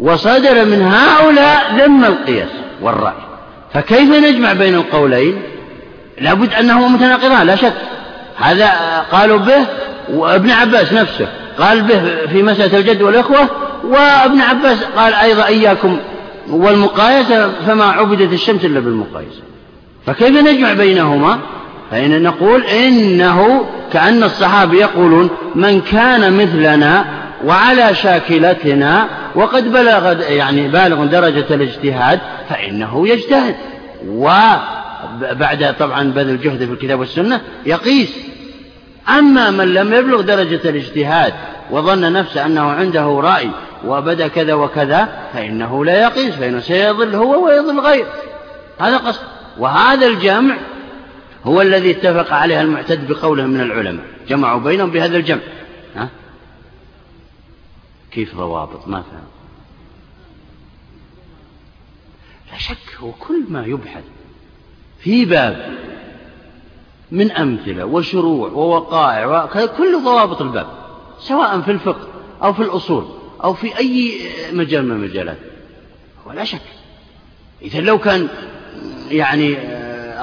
وصدر 0.00 0.64
من 0.64 0.82
هؤلاء 0.82 1.74
ذم 1.78 2.04
القياس 2.04 2.48
والرأي. 2.82 3.28
فكيف 3.74 4.10
نجمع 4.10 4.52
بين 4.52 4.74
القولين؟ 4.74 5.42
لابد 6.20 6.54
أنهما 6.54 6.88
متناقضان 6.88 7.46
لا 7.46 7.56
شك. 7.56 7.72
هذا 8.36 8.70
قالوا 9.12 9.38
به 9.38 9.66
وابن 10.14 10.50
عباس 10.50 10.92
نفسه 10.92 11.28
قال 11.58 11.82
به 11.82 12.26
في 12.32 12.42
مسألة 12.42 12.78
الجد 12.78 13.02
والإخوة 13.02 13.48
وابن 13.84 14.40
عباس 14.40 14.84
قال 14.96 15.14
أيضا 15.14 15.46
إياكم 15.46 15.98
والمقايسة 16.50 17.50
فما 17.66 17.84
عبدت 17.84 18.32
الشمس 18.32 18.64
إلا 18.64 18.80
بالمقايسة. 18.80 19.42
فكيف 20.06 20.36
نجمع 20.36 20.72
بينهما؟ 20.72 21.38
فإن 21.90 22.22
نقول 22.22 22.62
إنه 22.62 23.64
كأن 23.92 24.22
الصحابة 24.22 24.74
يقولون 24.74 25.30
من 25.54 25.80
كان 25.80 26.32
مثلنا 26.32 27.04
وعلى 27.44 27.94
شاكلتنا 27.94 29.08
وقد 29.38 29.72
بلغ 29.72 30.20
يعني 30.20 30.68
بالغ 30.68 31.04
درجة 31.04 31.54
الاجتهاد 31.54 32.20
فإنه 32.48 33.08
يجتهد. 33.08 33.54
وبعد 34.06 35.74
طبعا 35.78 36.12
بذل 36.12 36.40
جهده 36.40 36.66
في 36.66 36.72
الكتاب 36.72 37.00
والسنة 37.00 37.40
يقيس. 37.66 38.16
أما 39.08 39.50
من 39.50 39.74
لم 39.74 39.92
يبلغ 39.92 40.20
درجة 40.20 40.60
الاجتهاد 40.68 41.34
وظن 41.70 42.12
نفسه 42.12 42.46
أنه 42.46 42.70
عنده 42.70 43.20
رأي 43.20 43.50
وبدأ 43.86 44.28
كذا 44.28 44.54
وكذا 44.54 45.08
فإنه 45.32 45.84
لا 45.84 46.02
يقيس 46.02 46.34
فإنه 46.34 46.60
سيضل 46.60 47.14
هو 47.14 47.46
ويضل 47.46 47.80
غيره 47.80 48.12
هذا 48.80 48.96
قصد. 48.96 49.22
وهذا 49.58 50.06
الجمع 50.06 50.56
هو 51.44 51.62
الذي 51.62 51.90
اتفق 51.90 52.32
عليه 52.32 52.60
المعتد 52.60 53.08
بقوله 53.08 53.44
من 53.44 53.60
العلماء. 53.60 54.04
جمعوا 54.28 54.60
بينهم 54.60 54.90
بهذا 54.90 55.16
الجمع. 55.16 55.40
ها؟ 55.96 56.08
كيف 58.18 58.34
ضوابط؟ 58.34 58.88
ما 58.88 59.02
فهم. 59.02 59.28
لا 62.52 62.58
شك 62.58 62.96
هو 63.00 63.12
كل 63.12 63.44
ما 63.48 63.64
يبحث 63.66 64.04
في 64.98 65.24
باب 65.24 65.78
من 67.10 67.32
أمثلة 67.32 67.84
وشروع 67.84 68.48
ووقائع 68.48 69.46
كل 69.66 70.04
ضوابط 70.04 70.42
الباب 70.42 70.66
سواء 71.18 71.60
في 71.60 71.70
الفقه 71.70 72.08
أو 72.42 72.52
في 72.52 72.62
الأصول 72.62 73.08
أو 73.44 73.54
في 73.54 73.78
أي 73.78 74.20
مجال 74.52 74.84
من 74.84 74.90
المجالات. 74.90 75.38
ولا 76.26 76.44
شك. 76.44 76.62
إذا 77.62 77.80
لو 77.80 77.98
كان 77.98 78.28
يعني 79.10 79.58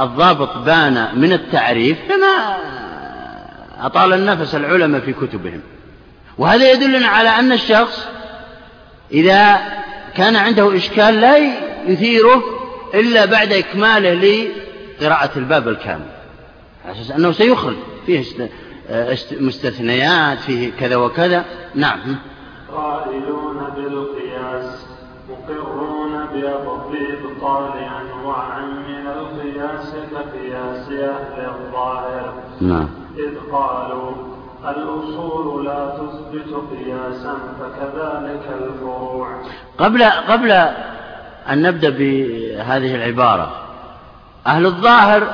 الضابط 0.03 0.57
بان 0.57 1.19
من 1.19 1.33
التعريف 1.33 1.97
لما 2.11 2.57
أطال 3.77 4.13
النفس 4.13 4.55
العلماء 4.55 5.01
في 5.01 5.13
كتبهم. 5.13 5.61
وهذا 6.37 6.71
يدلنا 6.71 7.07
على 7.07 7.29
أن 7.29 7.51
الشخص 7.51 8.07
إذا 9.11 9.59
كان 10.15 10.35
عنده 10.35 10.75
إشكال 10.75 11.21
لا 11.21 11.37
يثيره 11.87 12.43
إلا 12.93 13.25
بعد 13.25 13.53
إكماله 13.53 14.47
لقراءة 14.99 15.31
الباب 15.37 15.67
الكامل. 15.67 16.05
على 16.85 17.01
أساس 17.01 17.11
أنه 17.11 17.31
سيخرج. 17.31 17.75
فيه 18.05 18.23
مستثنيات 19.31 20.39
فيه 20.39 20.71
كذا 20.79 20.95
وكذا. 20.95 21.45
نعم. 21.75 22.15
قائلون 22.75 23.67
بالقياس 23.75 24.85
مقرون 25.29 26.25
بإبطال 26.91 27.71
أنواع 27.77 28.59
من 28.59 29.07
القياس 29.07 29.93
كقياس 30.11 30.89
أهل 30.89 31.45
الظاهر. 31.49 32.33
نعم. 32.61 32.89
إذ 33.17 33.51
قالوا 33.51 34.34
الأصول 34.69 35.65
لا 35.65 35.97
تثبت 35.97 36.53
قياسا 36.71 37.33
فكذلك 37.59 38.41
الفروع. 38.61 39.41
قبل 39.77 40.03
قبل 40.03 40.51
أن 41.49 41.61
نبدأ 41.61 41.89
بهذه 41.89 42.95
العبارة 42.95 43.51
أهل 44.47 44.65
الظاهر 44.65 45.27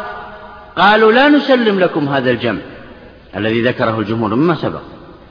قالوا 0.77 1.11
لا 1.11 1.29
نسلم 1.29 1.79
لكم 1.79 2.09
هذا 2.09 2.31
الجمع 2.31 2.61
الذي 3.35 3.61
ذكره 3.61 3.99
الجمهور 3.99 4.35
مما 4.35 4.55
سبق. 4.55 4.81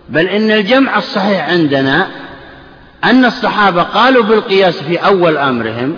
بل 0.08 0.26
إن 0.26 0.50
الجمع 0.50 0.98
الصحيح 0.98 1.48
عندنا 1.48 2.06
أن 3.04 3.24
الصحابة 3.24 3.82
قالوا 3.82 4.22
بالقياس 4.24 4.82
في 4.82 4.98
أول 4.98 5.36
أمرهم 5.36 5.96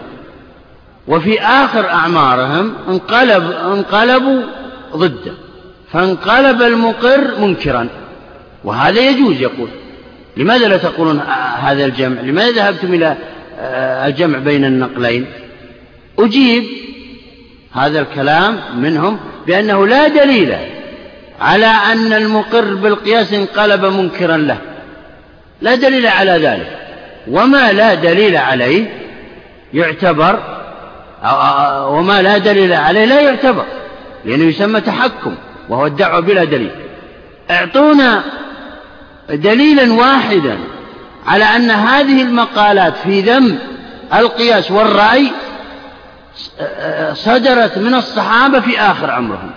وفي 1.09 1.41
آخر 1.41 1.91
أعمارهم 1.91 2.75
انقلب 2.89 3.51
انقلبوا 3.51 4.43
ضده. 4.97 5.33
فانقلب 5.93 6.63
المقر 6.63 7.41
منكرا. 7.41 7.89
وهذا 8.65 9.01
يجوز 9.01 9.41
يقول. 9.41 9.69
لماذا 10.37 10.69
لا 10.69 10.77
تقولون 10.77 11.21
هذا 11.61 11.85
الجمع؟ 11.85 12.21
لماذا 12.21 12.51
ذهبتم 12.51 12.95
إلى 12.95 13.17
آه، 13.61 14.07
الجمع 14.07 14.39
بين 14.39 14.65
النقلين؟ 14.65 15.27
أجيب 16.19 16.65
هذا 17.73 18.01
الكلام 18.01 18.59
منهم 18.77 19.19
بأنه 19.47 19.87
لا 19.87 20.09
دليل 20.09 20.55
على 21.41 21.67
أن 21.67 22.13
المقر 22.13 22.75
بالقياس 22.75 23.33
انقلب 23.33 23.85
منكرا 23.85 24.37
له. 24.37 24.59
لا 25.61 25.75
دليل 25.75 26.07
على 26.07 26.33
ذلك. 26.33 26.79
وما 27.29 27.73
لا 27.73 27.95
دليل 27.95 28.37
عليه 28.37 28.87
يعتبر 29.75 30.39
وما 31.89 32.23
لا 32.23 32.39
دليل 32.39 32.73
عليه 32.73 33.05
لا 33.05 33.21
يعتبر 33.21 33.65
لأنه 34.25 34.45
يسمى 34.45 34.81
تحكم. 34.81 35.35
وهو 35.73 35.87
الدعوة 35.87 36.21
بلا 36.21 36.45
دليل. 36.45 36.71
اعطونا 37.51 38.23
دليلا 39.31 39.93
واحدا 39.93 40.59
على 41.27 41.45
أن 41.45 41.71
هذه 41.71 42.23
المقالات 42.23 42.97
في 42.97 43.21
ذم 43.21 43.59
القياس 44.15 44.71
والرأي 44.71 45.31
صدرت 47.13 47.79
من 47.79 47.95
الصحابة 47.95 48.61
في 48.61 48.81
آخر 48.81 49.11
عمرهم 49.11 49.51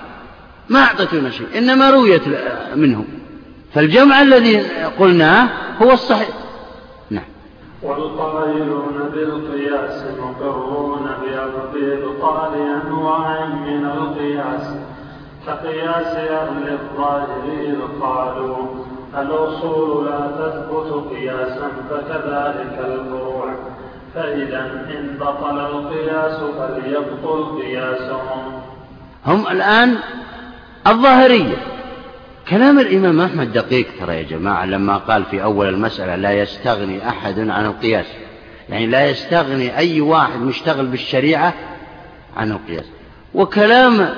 ما 0.69 0.79
أعطتنا 0.79 1.29
شيء 1.29 1.47
إنما 1.57 1.89
رويت 1.89 2.21
منهم. 2.75 3.05
فالجمع 3.73 4.21
الذي 4.21 4.59
قلناه 4.99 5.47
هو 5.81 5.91
الصحيح. 5.91 6.29
نعم. 7.09 7.23
والقائلون 7.83 9.09
بالقياس 9.13 10.03
مقرون 10.19 11.07
بإبطال 11.73 12.53
أنواع 12.85 13.45
من 13.45 13.85
القياس. 13.85 14.75
كقياس 15.47 16.15
أهل 16.15 16.71
الظاهر 16.71 17.43
إذ 17.61 18.01
قالوا 18.01 18.57
الأصول 19.17 20.05
لا 20.05 20.19
تثبت 20.19 21.11
قياسا 21.11 21.71
فكذلك 21.89 22.79
الفروع. 22.79 23.53
فإذا 24.15 24.59
إن 24.89 25.17
بطل 25.19 25.59
القياس 25.59 26.37
فليبطل 26.37 27.61
قياسهم. 27.61 28.61
هم 29.25 29.47
الآن 29.47 29.95
الظاهرية. 30.87 31.57
كلام 32.49 32.79
الإمام 32.79 33.21
أحمد 33.21 33.53
دقيق 33.53 33.87
ترى 33.99 34.15
يا 34.15 34.21
جماعة 34.21 34.65
لما 34.65 34.97
قال 34.97 35.23
في 35.23 35.43
أول 35.43 35.69
المسألة 35.69 36.15
لا 36.15 36.31
يستغني 36.31 37.09
أحد 37.09 37.39
عن 37.39 37.65
القياس. 37.65 38.05
يعني 38.69 38.87
لا 38.87 39.09
يستغني 39.09 39.77
أي 39.77 40.01
واحد 40.01 40.41
مشتغل 40.41 40.85
بالشريعة 40.85 41.53
عن 42.37 42.51
القياس. 42.51 42.85
وكلام 43.33 44.09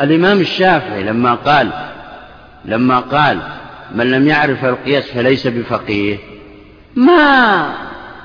الإمام 0.00 0.40
الشافعي 0.40 1.02
لما 1.02 1.34
قال 1.34 1.70
لما 2.64 3.00
قال 3.00 3.38
من 3.94 4.10
لم 4.10 4.28
يعرف 4.28 4.64
القياس 4.64 5.04
فليس 5.04 5.46
بفقيه. 5.46 6.18
ما؟ 6.96 7.72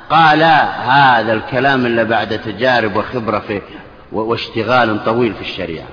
قال 0.09 0.44
هذا 0.90 1.34
الكلام 1.34 1.85
إلا 1.85 2.03
بعد 2.03 2.40
تجارب 2.41 2.96
وخبرة 2.96 3.40
في 3.40 3.62
واشتغال 4.12 5.03
طويل 5.03 5.34
في 5.34 5.41
الشريعة. 5.41 5.88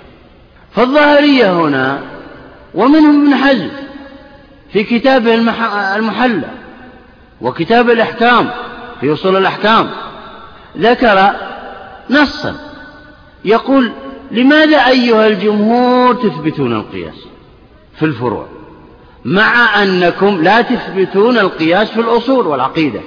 فالظاهرية 0.72 1.52
هنا 1.52 1.98
ومنهم 2.74 3.22
ابن 3.22 3.34
حزم 3.34 3.70
في 4.72 4.84
كتابه 4.84 5.34
المحلى 5.96 6.48
وكتاب 7.40 7.90
الأحكام 7.90 8.50
في 9.00 9.12
أصول 9.12 9.36
الأحكام 9.36 9.90
ذكر 10.78 11.30
نصا. 12.10 12.56
يقول 13.44 13.92
لماذا 14.32 14.76
أيها 14.76 15.26
الجمهور 15.26 16.14
تثبتون 16.14 16.72
القياس 16.72 17.14
في 17.98 18.04
الفروع؟ 18.04 18.46
مع 19.24 19.82
أنكم 19.82 20.42
لا 20.42 20.60
تثبتون 20.60 21.38
القياس 21.38 21.90
في 21.90 22.00
الأصول 22.00 22.46
والعقيدة. 22.46 23.00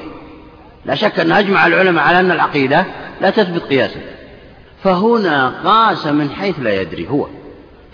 لا 0.85 0.95
شك 0.95 1.19
أن 1.19 1.31
أجمع 1.31 1.67
العلماء 1.67 2.03
على 2.03 2.19
أن 2.19 2.31
العقيدة 2.31 2.85
لا 3.21 3.29
تثبت 3.29 3.61
قياسا. 3.61 3.99
فهنا 4.83 5.53
قاس 5.65 6.07
من 6.07 6.29
حيث 6.29 6.55
لا 6.59 6.81
يدري 6.81 7.07
هو. 7.09 7.27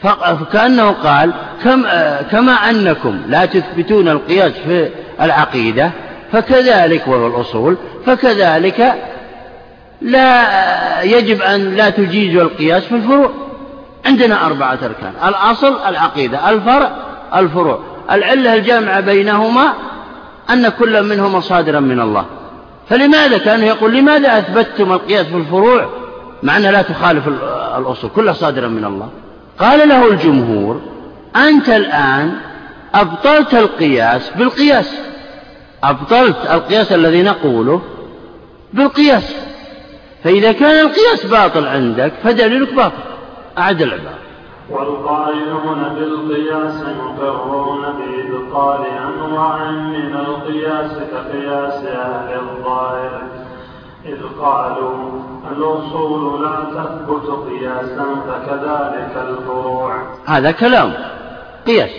فكأنه 0.03 0.91
قال 0.91 1.33
كم 1.63 1.83
كما 2.31 2.51
أنكم 2.51 3.21
لا 3.27 3.45
تثبتون 3.45 4.07
القياس 4.07 4.51
في 4.51 4.89
العقيدة 5.21 5.91
فكذلك 6.31 7.07
وهو 7.07 7.27
الأصول 7.27 7.77
فكذلك 8.05 8.93
لا 10.01 11.01
يجب 11.01 11.41
أن 11.41 11.75
لا 11.75 11.89
تجيزوا 11.89 12.41
القياس 12.41 12.83
في 12.83 12.95
الفروع. 12.95 13.31
عندنا 14.05 14.45
أربعة 14.45 14.79
أركان. 14.83 15.13
الأصل 15.27 15.73
العقيدة. 15.87 16.49
الفرع 16.49 16.91
الفروع. 17.35 17.79
العلة 18.11 18.53
الجامعة 18.53 18.99
بينهما 18.99 19.73
أن 20.49 20.69
كل 20.69 21.03
منهما 21.03 21.39
صادرا 21.39 21.79
من 21.79 21.99
الله. 21.99 22.25
فلماذا 22.89 23.37
كانه 23.37 23.65
يقول 23.65 23.93
لماذا 23.93 24.37
أثبتتم 24.37 24.93
القياس 24.93 25.25
في 25.25 25.37
الفروع؟ 25.37 25.89
مع 26.43 26.57
أنها 26.57 26.71
لا 26.71 26.81
تخالف 26.81 27.27
الأصول 27.77 28.09
كلها 28.15 28.33
صادرة 28.33 28.67
من 28.67 28.85
الله. 28.85 29.09
قال 29.59 29.89
له 29.89 30.11
الجمهور 30.11 30.81
أنت 31.35 31.69
الآن 31.69 32.33
أبطلت 32.95 33.53
القياس 33.53 34.29
بالقياس. 34.29 34.93
أبطلت 35.83 36.37
القياس 36.51 36.91
الذي 36.91 37.23
نقوله 37.23 37.81
بالقياس. 38.73 39.35
فإذا 40.23 40.51
كان 40.51 40.85
القياس 40.85 41.25
باطل 41.25 41.67
عندك 41.67 42.13
فدليلك 42.23 42.73
باطل. 42.73 42.97
أعد 43.57 43.81
العبارة. 43.81 44.17
والقائلون 44.69 45.83
بالقياس 45.95 46.83
مقرون 46.83 47.81
بإبطال 47.81 48.85
أنواع 48.85 49.71
من 49.71 50.15
القياس 50.15 50.91
كقياس 50.91 51.85
أهل 51.85 52.39
الظاهر. 52.39 53.21
إذ 54.05 54.17
قالوا 54.41 55.21
الأصول 55.57 56.43
لا 56.43 56.55
تثبت 56.55 57.49
قياسا 57.49 58.05
فكذلك 58.27 59.27
الفروع. 59.29 60.03
هذا 60.25 60.51
كلام. 60.51 60.93
قياس. 61.67 61.91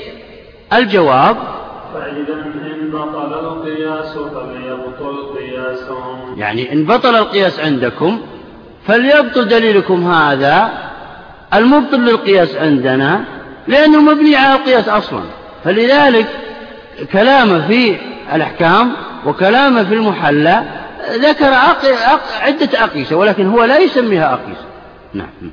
الجواب 0.72 1.36
فإذا 1.94 2.32
إن 2.34 2.90
بطل 2.90 3.34
القياس 3.34 4.18
فليبطل 4.18 5.38
قياسهم 5.38 6.38
يعني 6.38 6.72
إن 6.72 6.84
بطل 6.84 7.16
القياس 7.16 7.60
عندكم 7.60 8.20
فليبطل 8.86 9.48
دليلكم 9.48 10.10
هذا 10.12 10.72
المبطل 11.54 12.00
للقياس 12.00 12.56
عندنا 12.56 13.24
لأنه 13.68 14.00
مبني 14.00 14.36
على 14.36 14.54
القياس 14.54 14.88
أصلا. 14.88 15.22
فلذلك 15.64 16.26
كلامه 17.12 17.68
في 17.68 17.96
الأحكام 18.34 18.92
وكلامه 19.26 19.84
في 19.84 19.94
المحلى 19.94 20.62
ذكر 21.14 21.54
عدة 22.40 22.84
أقيسة 22.84 23.16
ولكن 23.16 23.46
هو 23.46 23.64
لا 23.64 23.78
يسميها 23.78 24.32
أقيسة. 24.34 24.64
نعم. 25.14 25.52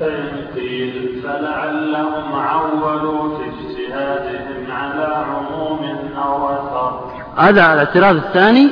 فإن 0.00 0.44
قيل 0.56 1.20
فلعلهم 1.22 2.32
عولوا 2.32 3.38
في 3.38 3.44
اجتهادهم. 3.44 4.59
على 4.80 5.24
عموم 5.26 5.98
أو 6.24 6.48
أثر 6.48 7.00
هذا 7.36 7.72
الاعتراض 7.72 8.16
الثاني 8.16 8.68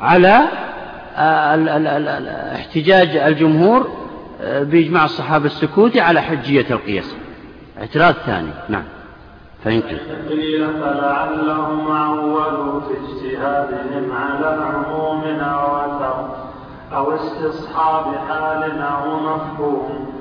على 0.00 0.48
احتجاج 2.54 3.16
الجمهور 3.16 3.86
بإجماع 4.40 5.04
الصحابة 5.04 5.46
السكوتي 5.46 6.00
على 6.00 6.20
حجية 6.20 6.66
القياس. 6.70 7.14
اعتراض 7.78 8.14
ثاني. 8.14 8.50
نعم. 8.68 8.84
قيل. 9.64 9.98
فلعلهم 10.80 11.92
عولوا 11.92 12.80
في 12.80 12.94
اجتهادهم 12.94 14.12
على 14.12 14.64
عموم 14.64 15.24
أو 15.40 15.76
أثر 15.76 16.28
أو 16.92 17.14
استصحاب 17.14 18.04
حال 18.28 18.82
أو 18.82 19.20
مفهوم 19.20 20.12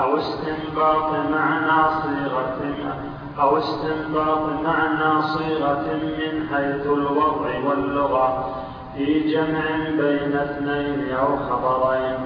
أو 0.00 0.18
استنباط 0.18 1.12
معنى 1.32 1.88
صيغة. 2.02 2.56
أو 3.40 3.58
استنباط 3.58 4.48
معنى 4.64 5.22
صيغة 5.22 5.86
من 6.02 6.48
حيث 6.54 6.86
الوضع 6.86 7.58
واللغة 7.64 8.54
في 8.96 9.32
جمع 9.32 9.60
بين 9.98 10.36
اثنين 10.36 11.14
أو 11.16 11.36
خبرين 11.36 12.16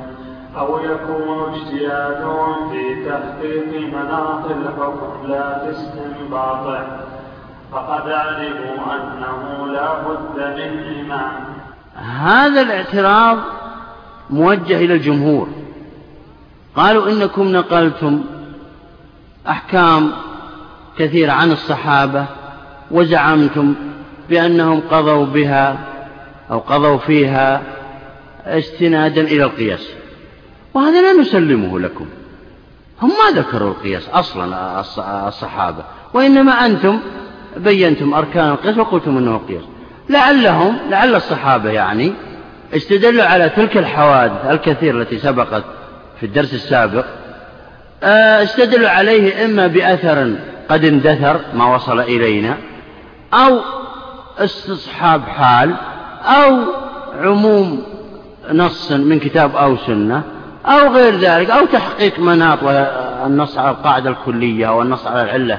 أو 0.59 0.79
يكون 0.79 1.55
اجتهادهم 1.55 2.71
في 2.71 3.05
تحقيق 3.05 3.89
مناط 3.89 4.45
الحكم 4.51 5.27
لا 5.29 5.59
في 5.59 5.71
استنباطه 5.71 6.87
فقد 7.73 8.11
علموا 8.11 8.95
أنه 8.95 9.67
لا 9.73 10.03
بد 10.03 10.39
من 10.39 11.01
إمام 11.01 11.45
هذا 11.97 12.63
الاعتراض 12.63 13.39
موجه 14.31 14.77
إلى 14.77 14.95
الجمهور. 14.95 15.49
قالوا 16.77 17.11
إنكم 17.11 17.53
نقلتم 17.53 18.25
أحكام 19.49 20.13
كثيرة 20.99 21.33
عن 21.33 21.53
الصحابة 21.53 22.27
وزعمتم 22.91 23.75
بأنهم 24.29 24.81
قضوا 24.91 25.27
بها 25.27 25.79
أو 26.51 26.59
قضوا 26.59 26.99
فيها 26.99 27.63
استنادا 28.47 29.21
إلى 29.21 29.45
القياس. 29.45 29.89
وهذا 30.75 31.03
لا 31.03 31.21
نسلمه 31.21 31.81
لكم. 31.81 32.07
هم 33.03 33.09
ما 33.09 33.41
ذكروا 33.41 33.71
القياس 33.71 34.09
أصلا 34.09 34.81
الصحابة. 35.29 35.85
وإنما 36.15 36.53
أنتم 36.67 37.01
بينتم 37.57 38.15
أركان 38.15 38.49
القياس 38.49 38.79
وقلتم 38.79 39.19
أنه 39.19 39.37
القياس 39.37 39.63
لعلهم 40.09 40.79
لعل 40.91 41.15
الصحابة 41.15 41.71
يعني 41.71 42.13
استدلوا 42.77 43.25
على 43.25 43.49
تلك 43.49 43.77
الحوادث 43.77 44.47
الكثيرة 44.51 45.03
التي 45.03 45.19
سبقت 45.19 45.65
في 46.21 46.27
الدرس 46.27 46.55
السابق 46.55 47.05
آه، 48.03 48.43
استدلوا 48.43 48.89
عليه 48.89 49.45
إما 49.45 49.67
بأثر 49.67 50.35
قد 50.71 50.85
اندثر 50.85 51.41
ما 51.55 51.75
وصل 51.75 52.01
إلينا 52.01 52.57
أو 53.35 53.61
استصحاب 54.39 55.23
حال 55.23 55.75
أو 56.25 56.57
عموم 57.21 57.83
نص 58.53 58.93
من 58.93 59.19
كتاب 59.19 59.57
أو 59.57 59.77
سنة 59.77 60.23
أو 60.67 60.95
غير 60.95 61.17
ذلك 61.17 61.51
أو 61.51 61.67
تحقيق 61.67 62.19
مناط 62.19 62.59
النص 63.27 63.59
على 63.59 63.71
القاعدة 63.71 64.11
الكلية 64.11 64.69
أو 64.69 64.83
النص 64.83 65.07
على 65.07 65.23
العلة 65.23 65.59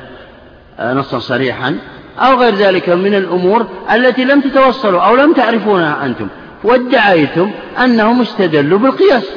آه، 0.80 0.94
نصا 0.94 1.20
صريحا 1.20 1.78
أو 2.20 2.36
غير 2.36 2.56
ذلك 2.56 2.90
من 2.90 3.16
الأمور 3.16 3.68
التي 3.94 4.26
لم 4.26 4.42
تتوصلوا 4.42 5.02
أو 5.02 5.16
لم 5.16 5.34
تعرفونها 5.34 6.06
أنتم 6.06 6.28
وادعيتم 6.64 7.52
أنهم 7.84 8.22
استدلوا 8.22 8.80
بالقياس. 8.80 9.30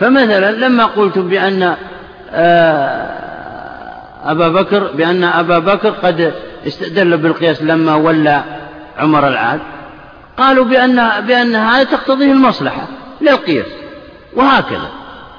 فمثلا 0.00 0.50
لما 0.50 0.84
قلتم 0.84 1.28
بأن 1.28 1.76
آه، 2.30 3.31
أبا 4.24 4.48
بكر 4.48 4.90
بأن 4.94 5.24
أبا 5.24 5.58
بكر 5.58 5.90
قد 5.90 6.34
استدل 6.66 7.16
بالقياس 7.16 7.62
لما 7.62 7.94
ولى 7.94 8.42
عمر 8.98 9.28
العاد. 9.28 9.60
قالوا 10.38 10.64
بأن 10.64 11.26
بأن 11.26 11.54
هذا 11.54 11.84
تقتضيه 11.84 12.32
المصلحة 12.32 12.86
للقياس 13.20 13.66
وهكذا. 14.36 14.88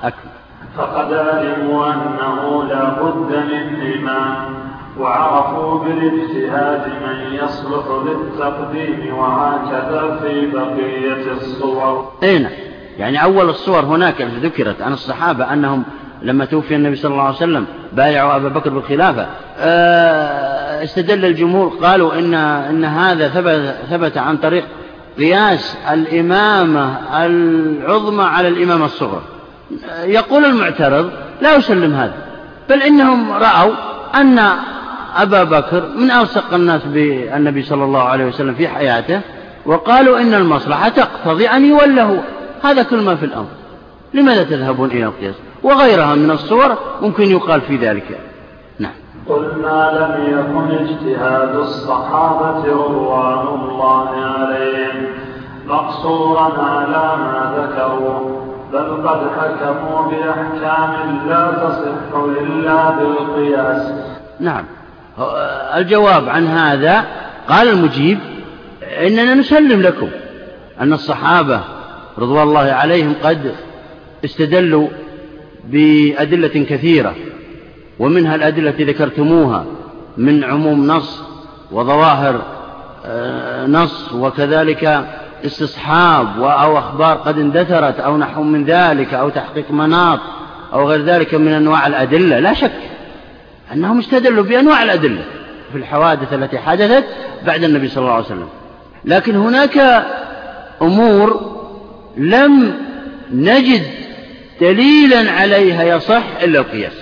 أكمل. 0.04 0.34
فقد 0.78 1.14
علموا 1.14 1.94
أنه 1.94 2.64
لا 2.64 2.90
بد 2.90 3.36
من 3.36 3.94
إمام 3.94 4.54
وعرفوا 5.00 5.84
بالاجتهاد 5.84 6.88
من 6.88 7.34
يصلح 7.34 7.86
للتقديم 8.06 9.14
وهكذا 9.14 10.20
في 10.24 10.52
بقية 10.52 11.32
الصور. 11.32 12.12
أين 12.24 12.44
نعم. 12.44 12.52
يعني 12.98 13.24
أول 13.24 13.50
الصور 13.50 13.80
هناك 13.80 14.22
ذكرت 14.22 14.82
عن 14.82 14.94
الصحابة 14.94 15.54
أنهم 15.54 15.84
لما 16.24 16.46
توفي 16.46 16.76
النبي 16.76 16.96
صلى 16.96 17.12
الله 17.12 17.24
عليه 17.24 17.36
وسلم 17.36 17.66
بايعوا 17.94 18.36
أبا 18.36 18.50
بكر 18.50 18.70
بالخلافة. 18.70 19.28
آه، 19.60 20.84
استدل 20.84 21.26
الجمهور 21.26 21.68
قالوا 21.82 22.14
إن, 22.14 22.34
إن 22.34 22.86
هذا 22.86 23.28
ثبت, 23.28 23.76
ثبت 23.90 24.18
عن 24.18 24.38
طريق 24.38 24.64
قياس 25.18 25.78
الإمامة 25.92 26.98
العظمى 27.26 28.24
على 28.24 28.48
الإمامة 28.48 28.86
الصغرى. 28.86 29.22
يقول 30.04 30.46
المعترض 30.46 31.12
لا 31.42 31.58
أسلم 31.58 31.94
هذا 31.94 32.14
بل 32.70 32.82
إنهم 32.82 33.32
رأوا 33.32 33.74
أن 34.16 34.40
أبا 35.16 35.44
بكر 35.44 35.90
من 35.96 36.12
أوثق 36.12 36.54
الناس 36.54 36.82
بالنبي 36.84 37.64
صلى 37.64 37.84
الله 37.84 38.04
عليه 38.04 38.26
وسلم 38.26 38.54
في 38.54 38.68
حياته 38.68 39.22
وقالوا 39.66 40.20
إن 40.20 40.34
المصلحة 40.34 40.90
تقتضي 40.90 41.48
أن 41.48 41.66
يوله 41.66 42.24
هذا 42.64 42.84
كل 42.84 43.02
ما 43.02 43.16
في 43.16 43.26
الأمر. 43.26 43.48
لماذا 44.14 44.44
تذهبون 44.44 44.92
إلى 44.92 45.04
القياس؟ 45.04 45.36
وغيرها 45.64 46.16
من 46.16 46.32
الصور 46.32 46.78
ممكن 47.02 47.24
يقال 47.24 47.62
في 47.62 47.78
ذلك. 47.78 48.20
نعم. 48.80 48.94
قلنا 49.30 49.92
لم 50.00 50.40
يكن 50.40 50.86
اجتهاد 50.86 51.56
الصحابة 51.56 52.64
رضوان 52.66 53.48
الله 53.48 54.10
عليهم. 54.10 55.06
مقصورا 55.68 56.64
على 56.64 57.18
ما 57.18 57.54
ذكروا 57.58 58.44
بل 58.74 59.08
قد 59.08 59.22
حكموا 59.40 60.12
بأحكام 60.12 61.20
لا 61.28 61.52
تصح 61.52 62.16
إلا 62.42 62.90
بالقياس. 62.90 63.94
نعم. 64.40 64.66
الجواب 65.76 66.30
عن 66.30 66.48
هذا 66.48 67.06
قال 67.50 67.70
المجيب 67.70 68.20
إننا 69.08 69.34
نسلم 69.34 69.82
لكم 69.82 70.10
أن 70.82 70.94
الصحابة 70.94 71.62
رضوان 72.18 72.44
الله 72.44 72.72
عليهم 72.72 73.16
قد 73.24 73.56
استدلوا 74.26 74.88
بأدلة 75.64 76.66
كثيرة 76.70 77.16
ومنها 78.00 78.36
الأدلة 78.36 78.70
التي 78.70 78.84
ذكرتموها 78.84 79.66
من 80.18 80.44
عموم 80.44 80.88
نص 80.88 81.24
وظواهر 81.72 82.42
آه، 83.06 83.68
نص 83.68 84.14
وكذلك 84.14 85.06
استصحاب 85.46 86.42
أو 86.42 86.78
أخبار 86.78 87.18
قد 87.18 87.40
اندثرت 87.40 88.00
أو 88.00 88.18
نحو 88.18 88.44
من 88.44 88.66
ذلك 88.66 89.14
أو 89.14 89.30
تحقيق 89.30 89.72
مناط 89.72 90.20
أو 90.74 90.90
غير 90.90 91.06
ذلك 91.06 91.34
من 91.34 91.48
أنواع 91.48 91.88
الأدلة. 91.88 92.40
لا 92.40 92.54
شك 92.54 92.72
أنهم 93.74 94.00
استدلوا 94.00 94.44
بأنواع 94.44 94.84
الأدلة 94.84 95.22
في 95.72 95.78
الحوادث 95.78 96.34
التي 96.34 96.58
حدثت 96.58 97.06
بعد 97.46 97.64
النبي 97.64 97.88
صلى 97.88 98.02
الله 98.02 98.14
عليه 98.14 98.26
وسلم. 98.26 98.48
لكن 99.06 99.36
هناك 99.36 100.06
أمور 100.82 101.54
لم 102.18 102.74
نجد 103.32 104.03
دليلا 104.64 105.32
عليها 105.32 105.84
يصح 105.84 106.24
إلا 106.44 106.60
القياس. 106.60 106.94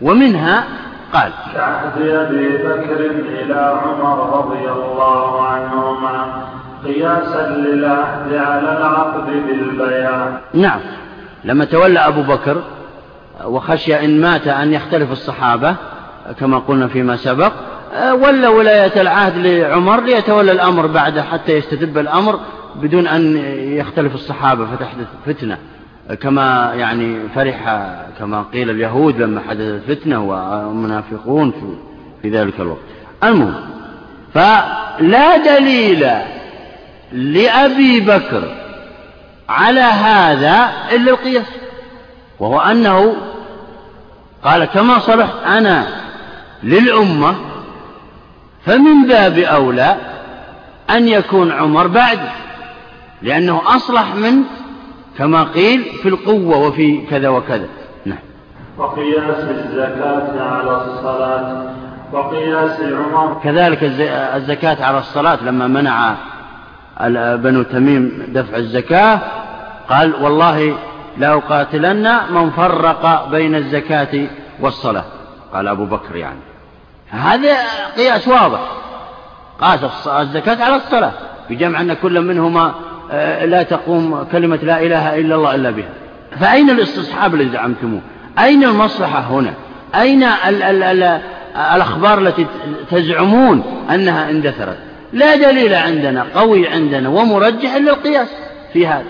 ومنها 0.00 0.64
قال 1.12 1.32
كعهد 1.54 2.02
أبي 2.02 2.48
بكر 2.48 3.10
إلى 3.42 3.80
عمر 3.84 4.38
رضي 4.38 4.70
الله 4.70 5.46
عنهما 5.46 6.42
قياسا 6.84 7.48
للعهد 7.48 8.34
على 8.34 8.78
العقد 8.78 9.26
بالبيان 9.26 10.38
نعم 10.54 10.80
لما 11.44 11.64
تولى 11.64 11.98
أبو 11.98 12.22
بكر 12.22 12.62
وخشي 13.44 14.04
إن 14.04 14.20
مات 14.20 14.48
أن 14.48 14.72
يختلف 14.72 15.12
الصحابة 15.12 15.76
كما 16.40 16.58
قلنا 16.58 16.88
فيما 16.88 17.16
سبق 17.16 17.52
ولا 18.12 18.48
ولاية 18.48 19.00
العهد 19.00 19.36
لعمر 19.36 20.00
ليتولى 20.00 20.52
الأمر 20.52 20.86
بعده 20.86 21.22
حتى 21.22 21.52
يستتب 21.52 21.98
الأمر 21.98 22.40
بدون 22.76 23.06
أن 23.06 23.36
يختلف 23.56 24.14
الصحابة 24.14 24.66
فتحدث 24.66 25.06
فتنة. 25.26 25.58
كما 26.14 26.72
يعني 26.74 27.28
فرح 27.34 27.88
كما 28.18 28.42
قيل 28.52 28.70
اليهود 28.70 29.22
لما 29.22 29.40
حدثت 29.48 29.82
فتنة 29.88 30.24
والمنافقون 30.24 31.50
في, 31.50 31.76
في 32.22 32.38
ذلك 32.38 32.60
الوقت. 32.60 32.80
المهم 33.24 33.54
فلا 34.34 35.36
دليل 35.36 36.10
لأبي 37.12 38.00
بكر 38.00 38.54
على 39.48 39.80
هذا 39.80 40.72
إلا 40.92 41.10
القياس 41.10 41.46
وهو 42.40 42.60
أنه 42.60 43.16
قال 44.44 44.64
كما 44.64 44.98
صلحت 44.98 45.34
أنا 45.46 45.86
للأمة 46.62 47.34
فمن 48.66 49.06
باب 49.06 49.38
أولى 49.38 49.96
أن 50.90 51.08
يكون 51.08 51.52
عمر 51.52 51.86
بعد 51.86 52.18
لأنه 53.22 53.62
أصلح 53.76 54.14
من 54.14 54.42
كما 55.18 55.44
قيل 55.44 55.82
في 56.02 56.08
القوة 56.08 56.56
وفي 56.56 57.06
كذا 57.10 57.28
وكذا. 57.28 57.66
نعم. 58.04 58.18
وقياس 58.78 59.44
الزكاة 59.44 60.42
على 60.42 60.84
الصلاة. 60.84 61.70
وقياس 62.12 62.80
عمر 62.80 63.40
كذلك 63.44 63.78
الزكاة 64.34 64.84
على 64.84 64.98
الصلاة. 64.98 65.38
لما 65.42 65.66
منع 65.66 66.14
بنو 67.36 67.62
تميم 67.62 68.26
دفع 68.28 68.56
الزكاة 68.56 69.20
قال 69.88 70.14
والله 70.22 70.76
لأقاتلن 71.18 72.16
من 72.30 72.50
فرق 72.50 73.28
بين 73.30 73.54
الزكاة 73.54 74.26
والصلاة. 74.60 75.04
قال 75.54 75.68
أبو 75.68 75.84
بكر 75.84 76.16
يعني. 76.16 76.40
هذا 77.10 77.56
قياس 77.96 78.28
واضح. 78.28 78.60
قاس 79.60 80.08
الزكاة 80.08 80.64
على 80.64 80.76
الصلاة. 80.76 81.12
بجمع 81.50 81.80
أن 81.80 81.92
كل 81.92 82.20
منهما 82.20 82.74
لا 83.44 83.62
تقوم 83.62 84.22
كلمة 84.32 84.56
لا 84.62 84.82
إله 84.82 85.18
إلا 85.18 85.34
الله 85.34 85.54
إلا 85.54 85.70
بها. 85.70 85.88
فأين 86.40 86.70
الاستصحاب 86.70 87.34
الذي 87.34 87.48
زعمتموه؟ 87.48 88.00
أين 88.38 88.64
المصلحة 88.64 89.20
هنا؟ 89.20 89.54
أين 89.94 90.22
ال 90.22 90.62
ال 90.62 90.82
ال 90.82 91.20
الأخبار 91.74 92.18
التي 92.18 92.46
تزعمون 92.90 93.62
أنها 93.94 94.30
اندثرت؟ 94.30 94.78
لا 95.12 95.36
دليل 95.36 95.74
عندنا 95.74 96.26
قوي 96.34 96.68
عندنا 96.68 97.08
ومرجح 97.08 97.74
إلا 97.74 97.92
القياس 97.92 98.28
في 98.72 98.86
هذا. 98.86 99.04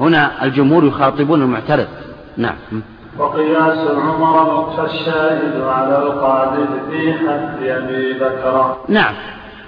هنا 0.00 0.44
الجمهور 0.44 0.86
يخاطبون 0.86 1.42
المعترض. 1.42 1.86
نعم. 2.36 2.56
وقياس 3.18 3.78
عمر 3.78 4.74
فالشاهد 4.76 5.60
على 5.60 5.98
القادر 5.98 6.66
في 6.90 7.12
حد 7.12 7.62
أبي 7.62 8.12
بكر؟ 8.12 8.76
نعم. 8.88 9.14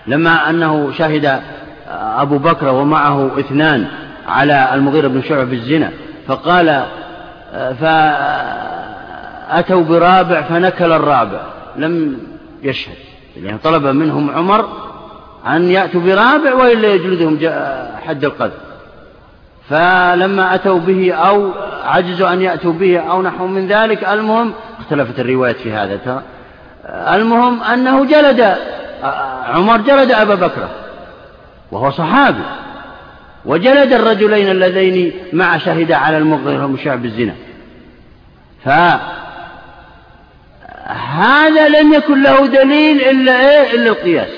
لما 0.06 0.50
أنه 0.50 0.92
شهد 0.92 1.40
أبو 1.92 2.38
بكر 2.38 2.68
ومعه 2.68 3.30
اثنان 3.38 3.86
على 4.28 4.74
المغيرة 4.74 5.08
بن 5.08 5.22
شعبة 5.22 5.44
بالزنا 5.44 5.90
فقال 6.26 6.84
فأتوا 7.80 9.82
برابع 9.82 10.42
فنكل 10.42 10.92
الرابع 10.92 11.40
لم 11.76 12.18
يشهد 12.62 12.94
يعني 13.36 13.58
طلب 13.58 13.86
منهم 13.86 14.30
عمر 14.30 14.68
أن 15.46 15.70
يأتوا 15.70 16.00
برابع 16.00 16.54
وإلا 16.54 16.88
يجلدهم 16.88 17.38
حد 18.06 18.24
القذف. 18.24 18.52
فلما 19.68 20.54
أتوا 20.54 20.78
به 20.78 21.12
أو 21.12 21.50
عجزوا 21.84 22.32
أن 22.32 22.42
يأتوا 22.42 22.72
به 22.72 22.98
أو 22.98 23.22
نحو 23.22 23.46
من 23.46 23.66
ذلك 23.66 24.04
المهم 24.04 24.52
اختلفت 24.80 25.20
الروايات 25.20 25.56
في 25.56 25.72
هذا 25.72 26.22
المهم 26.86 27.62
أنه 27.62 28.04
جلد 28.04 28.56
عمر 29.48 29.76
جلد 29.76 30.10
أبا 30.10 30.34
بكر. 30.34 30.68
وهو 31.72 31.90
صحابي. 31.90 32.42
وجلد 33.44 33.92
الرجلين 33.92 34.50
اللذين 34.50 35.12
مع 35.32 35.58
شهدا 35.58 35.96
على 35.96 36.18
المغيرة 36.18 36.66
من 36.66 36.78
شعب 36.78 37.04
الزنا 37.04 37.34
فهذا 38.64 39.00
لم 41.68 41.94
يكن 41.94 42.22
له 42.22 42.46
دليل 42.46 43.00
إلا 43.00 43.32
إيه؟ 43.32 43.74
إلا 43.74 43.90
القياس. 43.90 44.28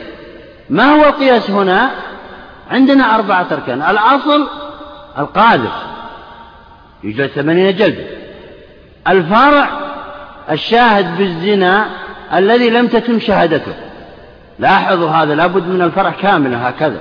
ما 0.71 0.85
هو 0.85 1.05
القياس 1.05 1.51
هنا؟ 1.51 1.91
عندنا 2.71 3.15
أربعة 3.15 3.47
أركان. 3.53 3.83
الأصل 3.83 4.49
القاذف 5.19 5.73
يجلد 7.05 7.31
ثمانين 7.31 7.77
جلدة 7.77 8.05
الفرع 9.09 9.71
الشاهد 10.51 11.19
بالزنا 11.19 11.87
الذي 12.35 12.71
لم 12.71 12.87
تتم 12.87 13.21
شهادته. 13.21 13.75
لاحظوا 14.59 15.11
هذا 15.11 15.35
لابد 15.35 15.69
من 15.69 15.83
الفرع 15.83 16.11
كاملا 16.11 16.69
هكذا. 16.69 17.01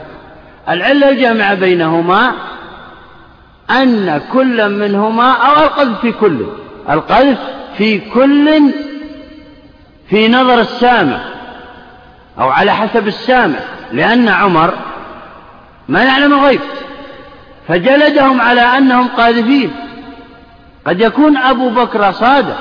العلة 0.70 1.10
الجامعة 1.10 1.54
بينهما 1.54 2.32
أن 3.70 4.22
كل 4.34 4.70
منهما 4.70 5.32
أو 5.32 5.64
القذف 5.64 6.00
في 6.02 6.12
كل 6.12 6.46
القذف 6.90 7.38
في 7.78 8.00
كل 8.00 8.74
في 10.10 10.28
نظر 10.28 10.60
السامع 10.60 11.20
أو 12.40 12.50
على 12.50 12.72
حسب 12.72 13.08
السامع 13.08 13.60
لأن 13.92 14.28
عمر 14.28 14.74
ما 15.90 16.04
يعلم 16.04 16.34
الغيب 16.34 16.62
فجلدهم 17.68 18.42
على 18.42 18.62
أنهم 18.62 19.08
قاذفين. 19.08 19.72
قد 20.86 21.02
يكون 21.02 21.38
أبو 21.38 21.70
بكر 21.70 22.12
صادق 22.12 22.58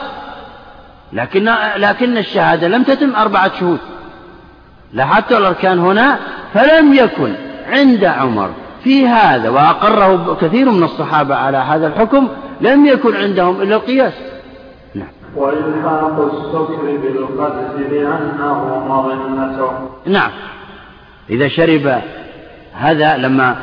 لكن 1.12 1.54
لكن 1.76 2.19
الشهادة 2.19 2.69
لم 2.69 2.83
تتم 2.83 3.16
أربعة 3.16 3.61
شهود. 3.61 3.78
لاحظت 4.92 5.33
الأركان 5.33 5.78
هنا؟ 5.78 6.19
فلم 6.54 6.95
يكن. 6.95 7.35
عند 7.71 8.05
عمر 8.05 8.50
في 8.85 9.07
هذا 9.07 9.49
وأقره 9.49 10.37
كثير 10.41 10.71
من 10.71 10.83
الصحابة 10.83 11.35
على 11.35 11.57
هذا 11.57 11.87
الحكم 11.87 12.29
لم 12.61 12.87
يكن 12.87 13.17
عندهم 13.17 13.62
إلا 13.62 13.77
القياس. 13.77 14.12
نعم. 14.95 15.09
وإلحاق 15.37 16.33
السكر 16.33 16.97
بالقذف 17.03 17.93
لأنه 17.93 18.85
مظنته 18.89 19.71
نعم. 20.07 20.31
إذا 21.31 21.49
شرب 21.49 22.00
هذا 22.75 23.17
لما 23.17 23.57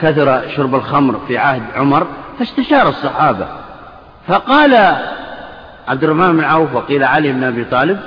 كثر 0.00 0.42
شرب 0.56 0.74
الخمر 0.74 1.20
في 1.28 1.38
عهد 1.38 1.62
عمر 1.76 2.06
فاستشار 2.38 2.88
الصحابة. 2.88 3.46
فقال 4.28 4.74
عبد 5.88 6.04
الرحمن 6.04 6.36
بن 6.36 6.44
عوف 6.44 6.74
وقيل 6.74 7.04
علي 7.04 7.32
بن 7.32 7.44
أبي 7.44 7.64
طالب 7.64 8.00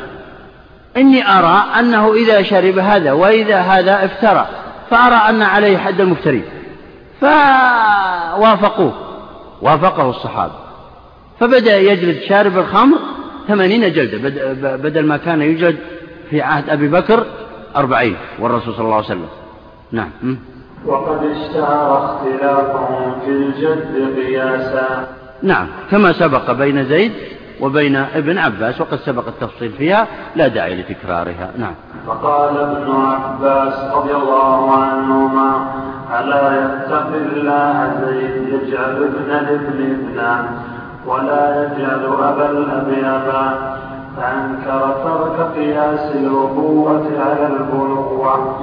إني 0.98 1.28
أرى 1.28 1.64
أنه 1.80 2.14
إذا 2.14 2.42
شرب 2.42 2.78
هذا 2.78 3.12
وإذا 3.12 3.60
هذا 3.60 4.06
افترى. 4.06 4.48
فأرى 4.90 5.16
أن 5.16 5.42
عليه 5.42 5.78
حد 5.78 6.02
المفتري 6.02 6.44
فوافقوه. 7.22 8.94
وافقه 9.62 10.10
الصحابة. 10.10 10.54
فبدأ 11.40 11.78
يجلد 11.78 12.22
شارب 12.22 12.58
الخمر 12.58 12.98
ثمانين 13.48 13.94
جلدة. 13.94 14.18
بدل 14.78 15.06
ما 15.06 15.18
كان 15.18 15.42
يجلد 15.42 15.78
في 16.30 16.42
عهد 16.42 16.70
أبي 16.70 16.88
بكر 16.88 17.26
أربعين 17.76 18.16
والرسول 18.40 18.74
صلى 18.74 18.86
الله 18.86 18.96
عليه 18.96 19.06
وسلم. 19.06 19.28
نعم. 19.92 20.10
وقد 20.86 21.20
اشتهر 21.26 22.06
اختلافهم 22.06 23.20
في 23.26 23.30
الجد 23.30 24.18
قياسا. 24.18 25.08
نعم. 25.44 25.68
كما 25.92 26.14
سبق 26.14 26.52
بين 26.52 26.86
زيد 26.86 27.12
وبين 27.64 27.96
ابن 27.96 28.38
عباس 28.38 28.82
وقد 28.82 28.98
سبق 28.98 29.28
التفصيل 29.28 29.72
فيها 29.72 30.08
لا 30.36 30.48
داعي 30.48 30.82
لتكرارها. 30.82 31.52
نعم. 31.58 31.74
فقال 32.08 32.58
ابن 32.58 32.92
عباس 32.92 33.94
رضي 33.96 34.16
الله 34.16 34.72
عنهما 34.76 35.66
ألا 36.20 36.46
يتقي 36.66 37.18
الله 37.18 37.94
زيد 38.06 38.54
يجعل 38.54 38.96
ابن 38.96 39.32
الابن 39.32 39.96
ابنا 39.96 40.46
ولا 41.08 41.64
يجعل 41.64 42.06
أبا 42.06 42.50
الأب 42.50 42.90
أبا؟ 43.04 43.74
فأنكر 44.18 44.96
ترك 45.04 45.56
قياس 45.56 46.16
الأبوة 46.16 47.06
على 47.20 47.48
البنوة 47.48 48.60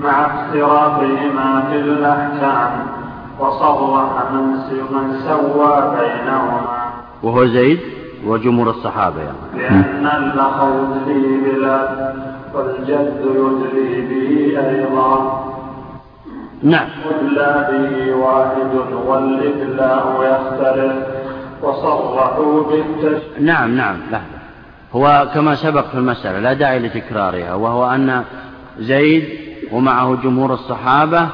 مع 0.00 0.26
افتراقهما 0.26 1.62
في 1.70 1.76
الأحكام 1.76 2.70
وصرح 3.38 4.10
من 4.32 5.12
سوى 5.28 5.96
بينهما. 5.96 6.73
وهو 7.24 7.46
زيد 7.46 7.80
وجمهور 8.26 8.70
الصحابة 8.70 9.20
يعني. 9.20 9.36
لأن 9.56 10.06
الأخ 10.06 10.64
يدلي 10.64 11.36
بلا 11.44 12.12
والجد 12.54 13.20
يدلي 13.24 14.00
به 14.00 14.60
أيضا. 14.68 15.44
نعم. 16.62 16.88
إلا 17.20 17.70
به 17.70 18.14
واحد 18.14 18.74
والإدلاء 19.06 20.04
يختلف. 20.30 20.92
وصرحوا 21.62 22.62
بالتشبيه. 22.62 23.40
نعم 23.40 23.76
نعم 23.76 23.96
لا. 24.10 24.20
هو 24.92 25.28
كما 25.34 25.54
سبق 25.54 25.86
في 25.86 25.94
المسألة 25.94 26.40
لا 26.40 26.52
داعي 26.52 26.78
لتكرارها. 26.78 27.54
وهو 27.54 27.90
أن 27.90 28.22
زيد 28.78 29.24
ومعه 29.72 30.16
جمهور 30.22 30.54
الصحابة 30.54 31.28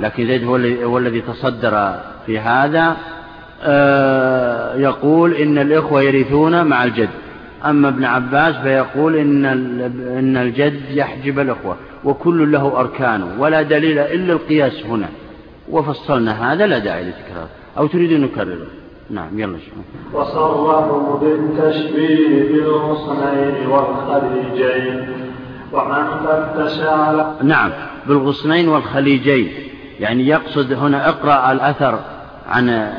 لكن 0.00 0.26
زيد 0.26 0.44
هو 0.84 0.98
الذي 0.98 1.20
تصدر 1.20 1.94
في 2.26 2.38
هذا. 2.38 2.96
يقول 4.76 5.34
إن 5.34 5.58
الإخوة 5.58 6.02
يرثون 6.02 6.66
مع 6.66 6.84
الجد. 6.84 7.08
أما 7.64 7.88
ابن 7.88 8.04
عباس 8.04 8.56
فيقول 8.56 9.16
إن 9.16 9.44
إن 10.18 10.36
الجد 10.36 10.80
يحجب 10.90 11.38
الإخوة 11.38 11.76
وكل 12.04 12.52
له 12.52 12.80
أركانه 12.80 13.26
ولا 13.38 13.62
دليل 13.62 13.98
إلا 13.98 14.32
القياس 14.32 14.86
هنا. 14.86 15.08
وفصلنا 15.70 16.52
هذا 16.52 16.66
لا 16.66 16.78
داعي 16.78 17.04
لتكرار. 17.04 17.48
أو 17.78 17.86
تريد 17.86 18.12
أن 18.12 18.20
نكرره؟ 18.20 18.66
نعم 19.10 19.38
يلا 19.38 19.58
شو 19.58 20.18
وصرحوا 20.18 21.18
بالتشبيه 21.18 22.52
بالغصنين 22.52 23.66
والخليجين. 23.66 25.08
ومن 25.72 26.04
فتش 26.26 26.80
على 26.80 27.34
نعم 27.42 27.70
بالغصنين 28.06 28.68
والخليجين. 28.68 29.52
يعني 30.00 30.28
يقصد 30.28 30.72
هنا 30.72 31.08
اقرأ 31.08 31.52
الأثر 31.52 31.98
عن 32.48 32.92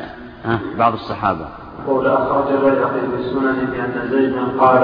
بعض 0.78 0.92
الصحابة. 0.92 1.46
قول 1.86 2.06
أخرج 2.06 2.52
البيهقي 2.52 3.00
في 3.00 3.16
السنن 3.20 3.56
بأن 3.72 4.08
زيدا 4.10 4.42
قال 4.60 4.82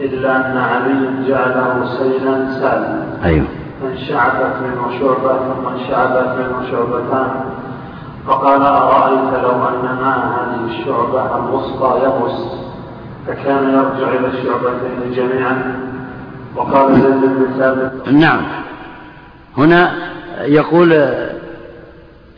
إلا 0.00 0.36
أن 0.36 0.56
علي 0.56 1.28
جعله 1.28 1.84
سيلا 1.98 2.60
سالا 2.60 3.04
أيوه. 3.24 3.46
فانشعبت 3.82 4.54
منه 4.62 5.00
شعبة 5.00 5.38
ثم 5.38 5.68
انشعبت 5.68 6.38
منه 6.38 6.70
شعبتان. 6.70 7.30
فقال 8.26 8.62
أرأيت 8.62 9.42
لو 9.42 9.50
أن 9.50 9.98
ماء 10.02 10.18
هذه 10.18 10.64
الشعبة 10.70 11.36
الوسطى 11.36 12.00
يبس 12.04 12.40
فكان 13.26 13.64
يرجع 13.64 14.08
إلى 14.08 14.26
الشعبتين 14.26 15.12
جميعا. 15.14 15.80
وقال 16.56 16.94
زيد 16.94 17.20
بن 17.20 17.46
ثابت 17.58 18.08
نعم. 18.08 18.40
هنا 19.58 19.92
يقول 20.40 20.92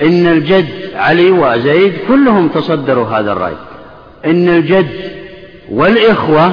إن 0.03 0.27
الجد 0.27 0.69
علي 0.95 1.31
وزيد 1.31 1.93
كلهم 2.09 2.49
تصدروا 2.49 3.07
هذا 3.07 3.33
الرأي. 3.33 3.57
إن 4.27 4.49
الجد 4.49 4.91
والإخوة 5.71 6.53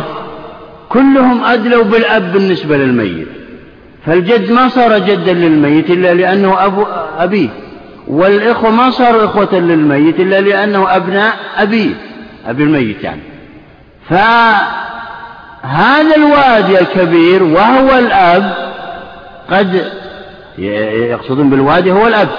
كلهم 0.90 1.44
أدلوا 1.44 1.84
بالأب 1.84 2.34
بالنسبة 2.34 2.78
للميت. 2.78 3.28
فالجد 4.06 4.52
ما 4.52 4.70
صار 4.70 5.00
جدا 5.00 5.34
للميت 5.34 5.90
إلا 5.90 6.14
لأنه 6.14 6.66
أبو 6.66 6.86
أبيه. 7.20 7.50
والإخوة 8.08 8.70
ما 8.70 8.90
صاروا 8.90 9.26
إخوة 9.26 9.56
للميت 9.56 10.20
إلا 10.20 10.42
لأنه 10.42 10.96
أبناء 10.96 11.34
أبيه 11.58 11.94
أبي 12.48 12.64
الميت 12.64 13.04
يعني. 13.04 13.22
فهذا 14.10 14.66
الوادي 16.16 16.80
الكبير 16.82 17.44
وهو 17.44 17.98
الأب 17.98 18.54
قد 19.52 19.92
يقصدون 20.58 21.50
بالوادي 21.50 21.92
هو 21.92 22.08
الأب. 22.08 22.30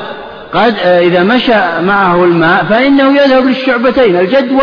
قد 0.55 0.75
إذا 0.85 1.23
مشى 1.23 1.83
معه 1.83 2.25
الماء 2.25 2.65
فإنه 2.65 3.23
يذهب 3.23 3.45
للشعبتين 3.45 4.17
الجد 4.17 4.59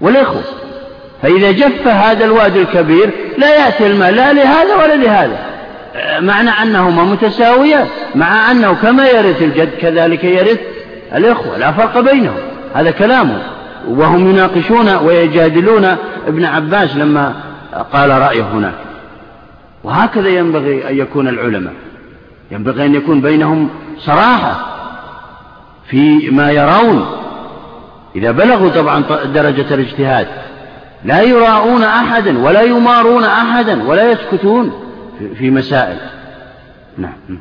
والإخوة. 0.00 0.42
فإذا 1.22 1.50
جف 1.50 1.88
هذا 1.88 2.24
الوادي 2.24 2.62
الكبير 2.62 3.10
لا 3.38 3.64
يأتي 3.64 3.86
الماء 3.86 4.10
لا 4.10 4.32
لهذا 4.32 4.76
ولا 4.76 4.96
لهذا. 4.96 5.38
معنى 6.20 6.50
أنهما 6.50 7.04
متساويان 7.04 7.86
مع 8.14 8.50
أنه 8.50 8.74
كما 8.74 9.08
يرث 9.08 9.42
الجد 9.42 9.70
كذلك 9.80 10.24
يرث 10.24 10.58
الإخوة 11.14 11.58
لا 11.58 11.72
فرق 11.72 12.00
بينهم 12.00 12.38
هذا 12.74 12.90
كلامه. 12.90 13.42
وهم 13.88 14.30
يناقشون 14.30 14.96
ويجادلون 14.96 15.96
ابن 16.26 16.44
عباس 16.44 16.96
لما 16.96 17.34
قال 17.92 18.10
رأيه 18.10 18.42
هناك. 18.42 18.74
وهكذا 19.84 20.28
ينبغي 20.28 20.88
أن 20.88 20.98
يكون 20.98 21.28
العلماء. 21.28 21.72
ينبغي 22.50 22.86
أن 22.86 22.94
يكون 22.94 23.20
بينهم 23.20 23.68
صراحة 23.98 24.66
في 25.86 26.30
ما 26.30 26.50
يرون. 26.50 27.06
إذا 28.16 28.30
بلغوا 28.30 28.70
طبعا 28.70 29.04
درجة 29.24 29.74
الاجتهاد 29.74 30.26
لا 31.04 31.22
يراءون 31.22 31.82
أحدا 31.82 32.44
ولا 32.44 32.62
يمارون 32.62 33.24
أحدا 33.24 33.88
ولا 33.88 34.10
يسكتون 34.10 34.72
في 35.38 35.50
مسائل. 35.50 35.98
نعم. 36.98 37.40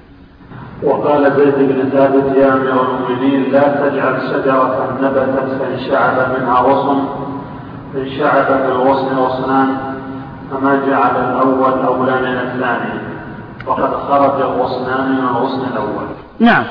وقال 0.84 1.34
زيد 1.38 1.56
بن 1.56 1.90
ثابت 1.90 2.38
يا 2.38 2.54
أمير 2.54 2.82
المؤمنين 2.82 3.52
لا 3.52 3.90
تجعل 3.90 4.22
شجرة 4.22 4.98
نبتت 5.02 5.62
فانشعب 5.62 6.40
منها 6.40 6.60
غصن 6.60 7.08
انشعب 7.96 8.46
في 8.46 8.72
الغصن 8.72 9.18
غصنان 9.18 9.78
فما 10.52 10.82
جعل 10.88 11.16
الأول 11.16 11.86
اولى 11.86 12.22
من 12.22 12.38
الثاني. 12.38 13.09
وقد 13.70 13.94
خرج 14.10 14.42
الغصنان 14.42 15.12
من 15.12 15.20
الغصن 15.20 15.68
الأول. 15.74 16.08
نعم. 16.40 16.64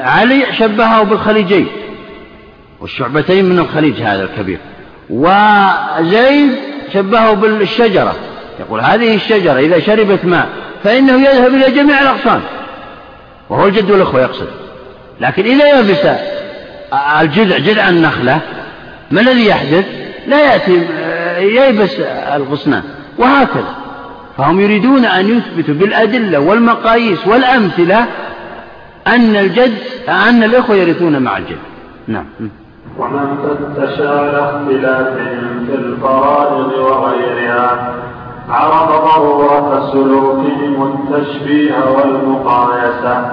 علي 0.00 0.46
شبهه 0.52 1.02
بالخليجين 1.02 1.68
والشعبتين 2.80 3.44
من 3.44 3.58
الخليج 3.58 4.02
هذا 4.02 4.22
الكبير. 4.22 4.58
وزيد 5.10 6.50
شبهه 6.94 7.32
بالشجرة. 7.32 8.14
يقول 8.60 8.80
هذه 8.80 9.14
الشجرة 9.14 9.58
إذا 9.58 9.80
شربت 9.80 10.24
ماء 10.24 10.48
فإنه 10.84 11.28
يذهب 11.28 11.54
إلى 11.54 11.70
جميع 11.70 12.00
الأغصان 12.00 12.40
وهو 13.50 13.66
الجد 13.66 13.90
والأخوة 13.90 14.20
يقصد. 14.20 14.48
لكن 15.20 15.44
إذا 15.44 15.78
يبس 15.78 16.06
الجذع 17.20 17.58
جذع 17.58 17.88
النخلة 17.88 18.40
ما 19.10 19.20
الذي 19.20 19.46
يحدث؟ 19.46 19.84
لا 20.26 20.52
يأتي 20.52 20.86
ييبس 21.38 22.00
الغصنان. 22.34 22.82
وهكذا. 23.18 23.85
فهم 24.38 24.60
يريدون 24.60 25.04
أن 25.04 25.28
يثبتوا 25.28 25.74
بالأدلة 25.74 26.38
والمقاييس 26.38 27.26
والأمثلة 27.26 28.06
أن 29.06 29.36
الجد 29.36 29.78
أن 30.08 30.42
الإخوة 30.42 30.76
يرثون 30.76 31.22
مع 31.22 31.36
الجد. 31.36 31.58
نعم. 32.08 32.24
ومن 32.98 33.36
على 33.78 34.38
اختلافهم 34.38 35.66
في 35.66 35.74
الفرائض 35.74 36.72
وغيرها 36.72 37.94
عرف 38.48 38.88
ضرورة 38.88 39.90
سلوكهم 39.92 40.92
التشبيه 40.92 41.74
والمقايسة 41.96 43.30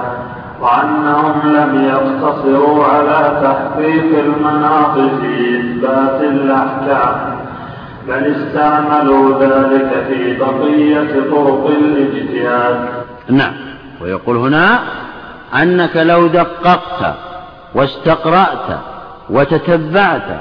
وأنهم 0.60 1.40
لم 1.44 1.84
يقتصروا 1.84 2.84
على 2.84 3.40
تحقيق 3.42 4.18
المناط 4.24 4.98
في 5.20 5.60
إثبات 5.60 6.20
الأحكام. 6.22 7.33
بل 8.08 8.34
استعملوا 8.34 9.38
ذلك 9.40 10.06
في 10.08 10.36
بقية 10.36 11.30
طرق 11.30 11.70
الاجتهاد. 11.78 12.88
نعم. 13.28 13.52
ويقول 14.00 14.36
هنا 14.36 14.78
أنك 15.62 15.96
لو 15.96 16.26
دققت 16.26 17.14
واستقرأت 17.74 18.78
وتتبعت 19.30 20.40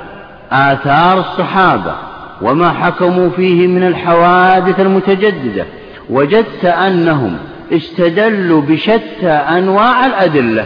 آثار 0.51 1.19
الصحابة 1.19 1.95
وما 2.41 2.69
حكموا 2.69 3.29
فيه 3.29 3.67
من 3.67 3.83
الحوادث 3.83 4.79
المتجددة 4.79 5.65
وجدت 6.09 6.65
أنهم 6.65 7.37
استدلوا 7.73 8.61
بشتى 8.61 9.29
أنواع 9.29 10.05
الأدلة 10.05 10.65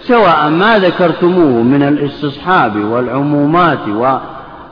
سواء 0.00 0.48
ما 0.48 0.78
ذكرتموه 0.78 1.62
من 1.62 1.82
الاستصحاب 1.82 2.76
والعمومات 2.76 3.88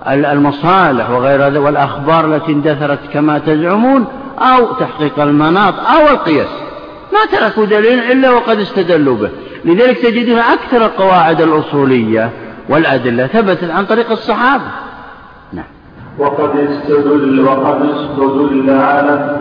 والمصالح 0.06 1.10
وغير 1.10 1.42
ذلك 1.42 1.62
والأخبار 1.64 2.34
التي 2.34 2.52
اندثرت 2.52 2.98
كما 3.12 3.38
تزعمون 3.38 4.06
أو 4.38 4.72
تحقيق 4.72 5.20
المناط 5.20 5.74
أو 5.74 6.08
القياس. 6.08 6.48
ما 7.12 7.38
تركوا 7.38 7.64
دليل 7.64 7.98
إلا 7.98 8.30
وقد 8.30 8.58
استدلوا 8.58 9.16
به. 9.16 9.30
لذلك 9.64 9.98
تجدون 9.98 10.38
أكثر 10.38 10.84
القواعد 10.84 11.40
الأصولية 11.40 12.30
والأدلة 12.68 13.26
ثبتت 13.26 13.70
عن 13.70 13.84
طريق 13.84 14.10
الصحابة. 14.10 14.64
نعم. 15.52 15.64
وقد 16.18 16.50
استدل 16.56 17.40
وقد 17.40 17.82
استدل 17.82 18.70
على 18.70 19.36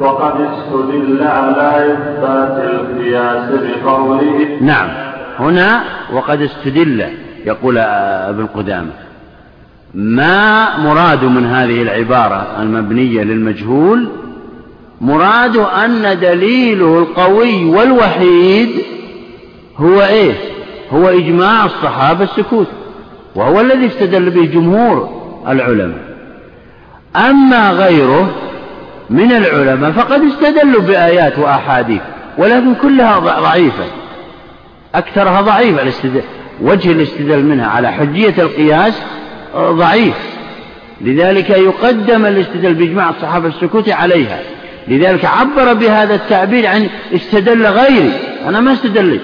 وقد 0.00 0.40
استدل 0.40 1.22
على 1.22 1.92
إثبات 1.92 2.64
القياس 2.70 3.50
بقوله 3.50 4.58
نعم. 4.60 4.88
هنا 5.38 5.82
وقد 6.12 6.42
استدل 6.42 7.04
يقول 7.44 7.78
ابن 7.78 8.46
قدامة 8.46 9.09
ما 9.94 10.78
مراد 10.78 11.24
من 11.24 11.46
هذه 11.46 11.82
العبارة 11.82 12.46
المبنية 12.62 13.22
للمجهول؟ 13.22 14.08
مراد 15.00 15.56
أن 15.56 16.20
دليله 16.20 16.98
القوي 16.98 17.64
والوحيد 17.64 18.70
هو 19.76 20.02
إيه؟ 20.02 20.34
هو 20.92 21.08
إجماع 21.08 21.64
الصحابة 21.64 22.24
السكوت 22.24 22.66
وهو 23.34 23.60
الذي 23.60 23.86
استدل 23.86 24.30
به 24.30 24.44
جمهور 24.44 25.10
العلماء. 25.48 26.10
أما 27.16 27.70
غيره 27.70 28.30
من 29.10 29.32
العلماء 29.32 29.90
فقد 29.90 30.22
استدلوا 30.22 30.82
بآيات 30.82 31.38
وأحاديث 31.38 32.00
ولكن 32.38 32.74
كلها 32.74 33.18
ضعيفة. 33.18 33.84
أكثرها 34.94 35.40
ضعيفة 35.40 35.82
الاستدلال 35.82 36.22
وجه 36.62 36.92
الاستدلال 36.92 37.44
منها 37.46 37.66
على 37.66 37.92
حجية 37.92 38.34
القياس 38.38 39.02
ضعيف. 39.56 40.14
لذلك 41.00 41.50
يقدم 41.50 42.26
الاستدلال 42.26 42.74
بإجماع 42.74 43.10
الصحابة 43.10 43.48
السكوت 43.48 43.88
عليها. 43.88 44.38
لذلك 44.88 45.24
عبر 45.24 45.74
بهذا 45.74 46.14
التعبير 46.14 46.66
عن 46.66 46.88
استدل 47.14 47.66
غيري. 47.66 48.12
أنا 48.46 48.60
ما 48.60 48.72
استدلت 48.72 49.20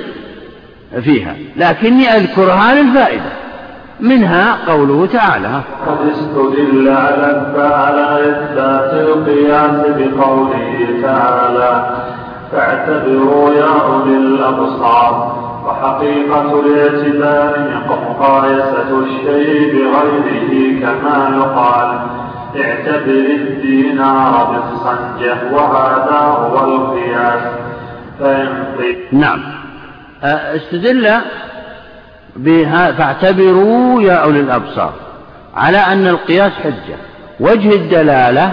فيها 1.01 1.37
لكني 1.57 2.09
أذكرها 2.17 2.75
للفائدة 2.75 3.33
منها 4.01 4.59
قوله 4.69 5.07
تعالى 5.07 5.61
قد 5.87 6.09
استدل 6.11 6.89
على 6.89 7.53
على 7.59 8.31
إثبات 8.31 8.93
القياس 8.93 9.87
بقوله 9.87 10.89
تعالى 11.03 11.97
فاعتبروا 12.53 13.55
يا 13.55 13.83
أولي 13.83 14.17
الأبصار 14.17 15.46
وحقيقة 15.87 16.61
الاعتبار 16.61 17.83
مقايسة 17.89 18.99
الشيء 18.99 19.73
بغيره 19.73 20.81
كما 20.81 21.37
يقال. 21.37 21.99
اعتبر 22.65 23.27
الدينار 23.41 24.45
بالصنجة 24.45 25.39
وهذا 25.53 26.19
هو 26.19 26.65
القياس. 26.65 27.43
نعم. 29.13 29.43
استدل 30.23 31.11
بها 32.37 32.93
فاعتبروا 32.93 34.03
يا 34.03 34.15
أولي 34.15 34.41
الأبصار 34.41 34.93
على 35.57 35.79
أن 35.79 36.07
القياس 36.07 36.53
حجة. 36.53 36.97
وجه 37.41 37.75
الدلالة 37.75 38.53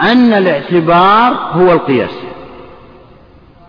أن 0.00 0.32
الاعتبار 0.32 1.32
هو 1.52 1.72
القياس. 1.72 2.18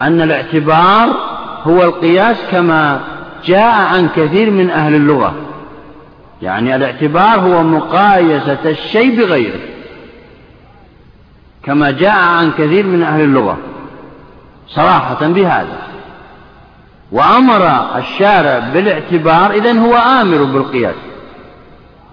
أن 0.02 0.22
الاعتبار 0.22 1.33
هو 1.64 1.84
القياس 1.84 2.38
كما 2.52 3.00
جاء 3.46 3.82
عن 3.82 4.10
كثير 4.16 4.52
من 4.52 4.70
أهل 4.70 4.96
اللغة. 4.96 5.34
يعني 6.42 6.76
الاعتبار 6.76 7.40
هو 7.40 7.64
مقايسة 7.64 8.58
الشيء 8.66 9.18
بغيره 9.18 9.60
كما 11.64 11.92
جاء 11.92 12.20
عن 12.20 12.52
كثير 12.52 12.86
من 12.86 13.04
أهل 13.04 13.22
اللغة 13.22 13.58
صراحة 14.68 15.28
بهذا. 15.28 15.78
وأمر 17.12 17.68
الشارع 17.98 18.60
بالاعتبار 18.60 19.52
إذن 19.52 19.78
هو 19.78 19.96
آمر 19.96 20.44
بالقياس. 20.44 20.96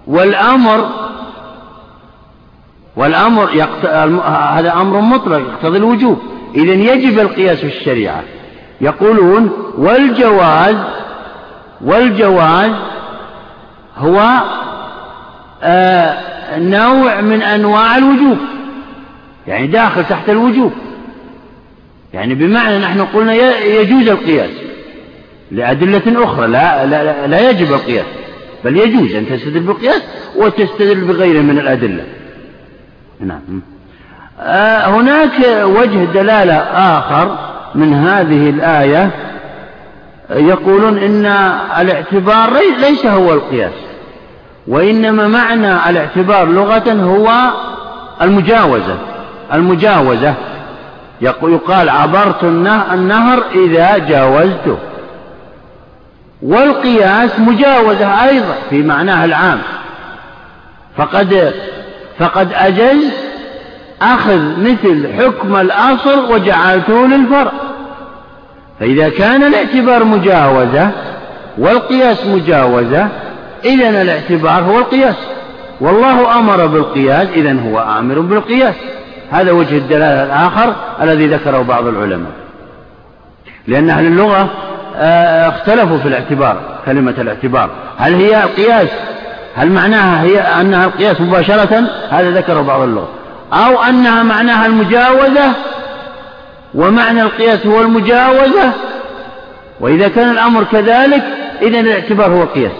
والأمر 0.07 0.89
والأمر 2.95 3.49
يقت... 3.53 3.85
هذا 4.25 4.73
أمر 4.73 5.01
مطلق 5.01 5.37
يقتضي 5.37 5.77
الوجوب. 5.77 6.19
إذن 6.55 6.81
يجب 6.81 7.19
القياس 7.19 7.57
في 7.57 7.79
الشريعة. 7.79 8.23
يقولون 8.81 9.51
والجواز 9.77 10.75
والجواز 11.81 12.71
هو 13.97 14.41
آه 15.63 16.17
نوع 16.57 17.21
من 17.21 17.41
أنواع 17.41 17.97
الوجوب 17.97 18.37
يعني 19.47 19.67
داخل 19.67 20.05
تحت 20.05 20.29
الوجوب. 20.29 20.71
يعني 22.13 22.35
بمعنى 22.35 22.79
نحن 22.79 23.01
قلنا 23.01 23.33
يجوز 23.63 24.07
القياس 24.07 24.49
لأدلة 25.51 26.23
أخرى 26.23 26.47
لا, 26.47 26.85
لا, 26.85 27.27
لا 27.27 27.49
يجب 27.49 27.73
القياس 27.73 28.05
بل 28.65 28.77
يجوز 28.77 29.15
أن 29.15 29.29
تستدل 29.29 29.59
بالقياس 29.59 30.01
وتستدل 30.35 31.01
بغيره 31.01 31.41
من 31.41 31.59
الأدلة. 31.59 32.03
نعم. 33.19 33.61
آه 34.39 34.85
هناك 34.85 35.63
وجه 35.63 36.05
دلالة 36.13 36.53
آخر 36.63 37.50
من 37.75 37.93
هذه 37.93 38.49
الآية 38.49 39.09
يقولون 40.29 40.97
إن 40.97 41.25
الاعتبار 41.79 42.53
ليس 42.79 43.05
هو 43.05 43.33
القياس 43.33 43.73
وإنما 44.67 45.27
معنى 45.27 45.89
الاعتبار 45.89 46.47
لغة 46.47 46.91
هو 46.91 47.31
المجاوزة 48.21 48.97
المجاوزة. 49.53 50.33
يقال 51.21 51.89
عبرت 51.89 52.43
النهر 52.93 53.43
إذا 53.55 53.97
جاوزته 53.97 54.77
والقياس 56.41 57.39
مجاوزة 57.39 58.23
أيضا 58.23 58.55
في 58.69 58.83
معناه 58.83 59.25
العام. 59.25 59.59
فقد 60.97 61.53
فقد 62.19 62.53
أجز 62.53 63.30
أخذ 64.01 64.59
مثل 64.59 65.13
حكم 65.13 65.55
الأصل 65.55 66.31
وجعلته 66.31 67.07
للفرع. 67.07 67.51
فإذا 68.79 69.09
كان 69.09 69.43
الاعتبار 69.43 70.03
مجاوزة 70.03 70.89
والقياس 71.57 72.25
مجاوزة 72.25 73.07
إذا 73.65 74.01
الاعتبار 74.01 74.63
هو 74.63 74.79
القياس. 74.79 75.15
والله 75.81 76.39
أمر 76.39 76.65
بالقياس 76.65 77.27
إذا 77.29 77.59
هو 77.61 77.79
آمر 77.79 78.19
بالقياس. 78.19 78.75
هذا 79.31 79.51
وجه 79.51 79.77
الدلالة 79.77 80.23
الآخر 80.23 80.75
الذي 81.01 81.27
ذكره 81.27 81.61
بعض 81.61 81.87
العلماء. 81.87 82.31
لأن 83.67 83.89
أهل 83.89 84.05
اللغة 84.05 84.49
آه، 84.95 85.49
اختلفوا 85.49 85.97
في 85.97 86.07
الاعتبار 86.07 86.57
كلمة 86.85 87.13
الاعتبار. 87.17 87.69
هل 87.97 88.13
هي 88.13 88.43
القياس 88.43 88.89
هل 89.55 89.71
معناها 89.71 90.23
هي 90.23 90.39
أنها 90.39 90.85
القياس 90.85 91.21
مباشرة؟ 91.21 91.83
هذا 92.09 92.31
ذكره 92.31 92.61
بعض 92.61 92.81
اللغة. 92.81 93.09
أو 93.53 93.83
أنها 93.83 94.23
معناها 94.23 94.65
المجاوزة 94.65 95.53
ومعنى 96.75 97.21
القياس 97.21 97.67
هو 97.67 97.81
المجاوزة 97.81 98.71
وإذا 99.79 100.07
كان 100.07 100.31
الأمر 100.31 100.63
كذلك 100.63 101.23
إذا 101.61 101.79
الاعتبار 101.79 102.31
هو 102.31 102.43
القياس 102.43 102.71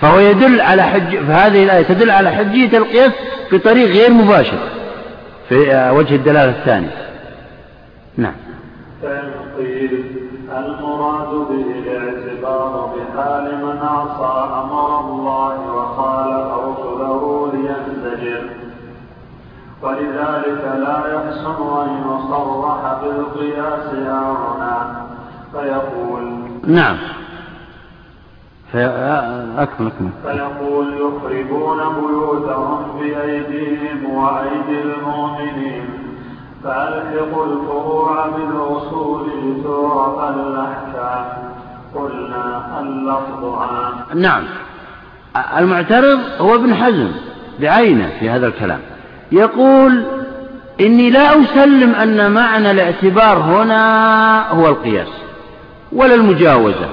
فهو 0.00 0.18
يدل 0.18 0.60
على 0.60 0.82
حج 0.82 1.16
فهذه 1.16 1.64
الآية 1.64 1.82
تدل 1.82 2.10
على 2.10 2.30
حجية 2.30 2.78
القياس 2.78 3.12
بطريق 3.52 3.88
غير 3.88 4.10
مباشر 4.10 4.58
في 5.48 5.90
وجه 5.94 6.14
الدلالة 6.14 6.50
الثاني 6.50 6.88
نعم. 8.16 8.34
فإن 9.02 9.32
قيل 9.58 10.04
المراد 10.58 11.28
به 11.28 11.64
الاعتبار 11.78 12.94
بحال 12.96 13.64
من 13.64 13.78
عصى 13.82 14.48
أمر 14.62 15.00
الله 15.00 15.74
وخالف 15.74 16.52
رسله 16.52 17.52
لينزجر. 17.52 18.61
ولذلك 19.82 20.64
لا 20.78 20.98
يحسن 21.14 21.58
أن 21.82 21.90
يصرح 22.06 23.00
بالقياس 23.02 23.94
هنا 23.94 25.06
فيقول 25.52 26.42
نعم. 26.66 26.96
أكمل 28.74 29.86
أكمل. 29.86 30.10
فيقول 30.22 30.86
يخربون 30.94 31.78
بيوتهم 31.78 33.00
بأيديهم 33.00 34.14
وأيدي 34.14 34.82
المؤمنين. 34.82 35.84
فألحقوا 36.64 37.46
الفروع 37.46 38.26
بالأصول 38.26 39.26
لتعرف 39.44 40.36
الأحكام. 40.36 41.24
قلنا 41.94 42.80
اللفظ 42.80 43.44
عام. 43.44 44.20
نعم. 44.20 44.44
المعترض 45.58 46.18
هو 46.40 46.54
ابن 46.54 46.74
حزم 46.74 47.12
بعينه 47.60 48.10
في 48.20 48.30
هذا 48.30 48.46
الكلام. 48.46 48.80
يقول 49.32 50.04
إني 50.80 51.10
لا 51.10 51.42
أسلم 51.42 51.94
أن 51.94 52.30
معنى 52.30 52.70
الاعتبار 52.70 53.38
هنا 53.38 54.48
هو 54.50 54.68
القياس 54.68 55.08
ولا 55.92 56.14
المجاوزة 56.14 56.88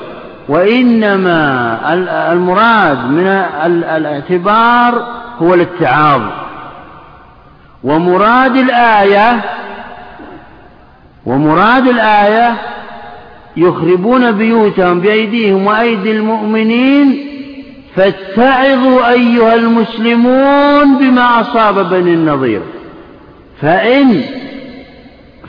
وإنما 0.49 1.80
المراد 2.34 2.97
من 3.12 3.28
الاعتبار 3.67 5.08
هو 5.41 5.54
الاتعاظ. 5.54 6.21
ومراد 7.84 8.56
الآية 8.56 9.41
ومراد 11.25 11.88
الآية 11.88 12.56
يخربون 13.58 14.32
بيوتهم 14.32 14.99
بأيديهم 15.02 15.65
وأيدي 15.65 16.12
المؤمنين 16.12 17.25
فاتعظوا 17.99 19.12
أيها 19.12 19.55
المسلمون 19.55 20.97
بما 20.97 21.41
أصاب 21.41 21.89
بني 21.89 22.13
النضير. 22.13 22.62
فإن 23.62 24.21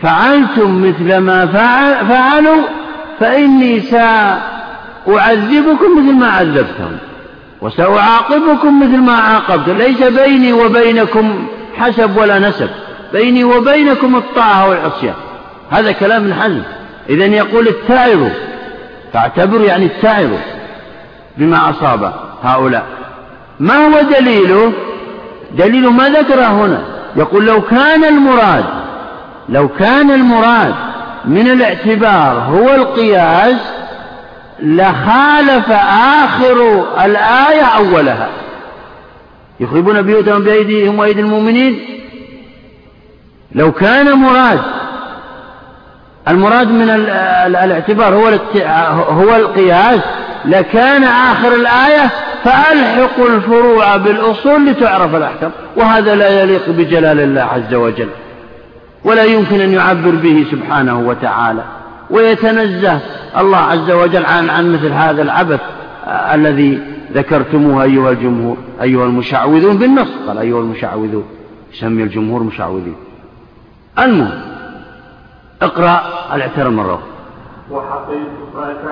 فعلتم 0.02 0.88
مثل 0.88 1.16
ما 1.18 1.46
فعل 1.46 2.06
فعلوا 2.06 2.62
فإني 3.20 3.80
سأعذبكم 3.80 4.38
مثل 5.96 6.14
ما 6.14 6.28
عذبتهم 6.30 6.96
وسأعاقبكم 7.60 8.82
مثل 8.82 8.96
ما 8.96 9.12
عاقبتم 9.12 9.76
ليس 9.78 10.02
بيني 10.02 10.52
وبينكم 10.52 11.46
حسب 11.76 12.16
ولا 12.16 12.38
نسب 12.38 12.68
بيني 13.12 13.44
وبينكم 13.44 14.16
الطاعة 14.16 14.68
والعصيان. 14.68 15.14
هذا 15.70 15.92
كلام 15.92 16.22
ابن 16.22 16.34
حزم 16.34 16.62
إذا 17.08 17.24
يقول 17.24 17.68
اتعظوا 17.68 18.30
فاعتبروا 19.12 19.66
يعني 19.66 19.86
اتعظوا 19.86 20.38
بما 21.36 21.70
أصاب. 21.70 22.29
هؤلاء. 22.42 22.86
ما 23.60 23.74
هو 23.74 24.00
دليله 24.00 24.72
دليل 25.52 25.88
ما 25.88 26.08
ذكره 26.08 26.46
هنا. 26.46 26.82
يقول 27.16 27.46
لو 27.46 27.62
كان 27.62 28.04
المراد 28.04 28.64
لو 29.48 29.68
كان 29.68 30.10
المراد 30.10 30.74
من 31.24 31.50
الاعتبار 31.50 32.38
هو 32.38 32.74
القياس 32.74 33.56
لخالف 34.62 35.70
آخر 36.22 36.84
الآية 37.04 37.62
أولها. 37.62 38.28
يخربون 39.60 40.02
بيوتهم 40.02 40.42
بأيديهم 40.42 40.98
وأيدي 40.98 41.20
المؤمنين. 41.20 41.78
لو 43.54 43.72
كان 43.72 44.12
مراد 44.12 44.60
المراد 46.28 46.68
من 46.68 46.90
الاعتبار 47.46 48.14
هو 48.14 48.28
هو 49.08 49.36
القياس 49.36 50.00
لكان 50.44 51.04
آخر 51.04 51.54
الآية 51.54 52.10
فألحقوا 52.44 53.28
الفروع 53.28 53.96
بالأصول 53.96 54.66
لتعرف 54.66 55.14
الأحكام 55.14 55.50
وهذا 55.76 56.14
لا 56.14 56.42
يليق 56.42 56.70
بجلال 56.70 57.20
الله 57.20 57.42
عز 57.42 57.74
وجل 57.74 58.08
ولا 59.04 59.24
يمكن 59.24 59.60
أن 59.60 59.72
يعبر 59.72 60.10
به 60.10 60.46
سبحانه 60.50 61.00
وتعالى 61.00 61.64
ويتنزه 62.10 63.00
الله 63.38 63.58
عز 63.58 63.90
وجل 63.90 64.24
عن 64.24 64.50
عن 64.50 64.72
مثل 64.72 64.92
هذا 64.92 65.22
العبث 65.22 65.60
الذي 66.06 66.82
ذكرتموه 67.14 67.82
أيها 67.82 68.10
الجمهور 68.10 68.56
أيها 68.82 69.04
المشعوذون 69.04 69.78
بالنص 69.78 70.08
قال 70.28 70.38
أيها 70.38 70.60
المشعوذون 70.60 71.24
يسمي 71.74 72.02
الجمهور 72.02 72.42
مشعوذين. 72.42 72.96
المهم 73.98 74.40
اقرأ 75.62 76.02
الاعتراف 76.34 76.72
مرة 76.72 77.02
وحقيقة 77.70 78.84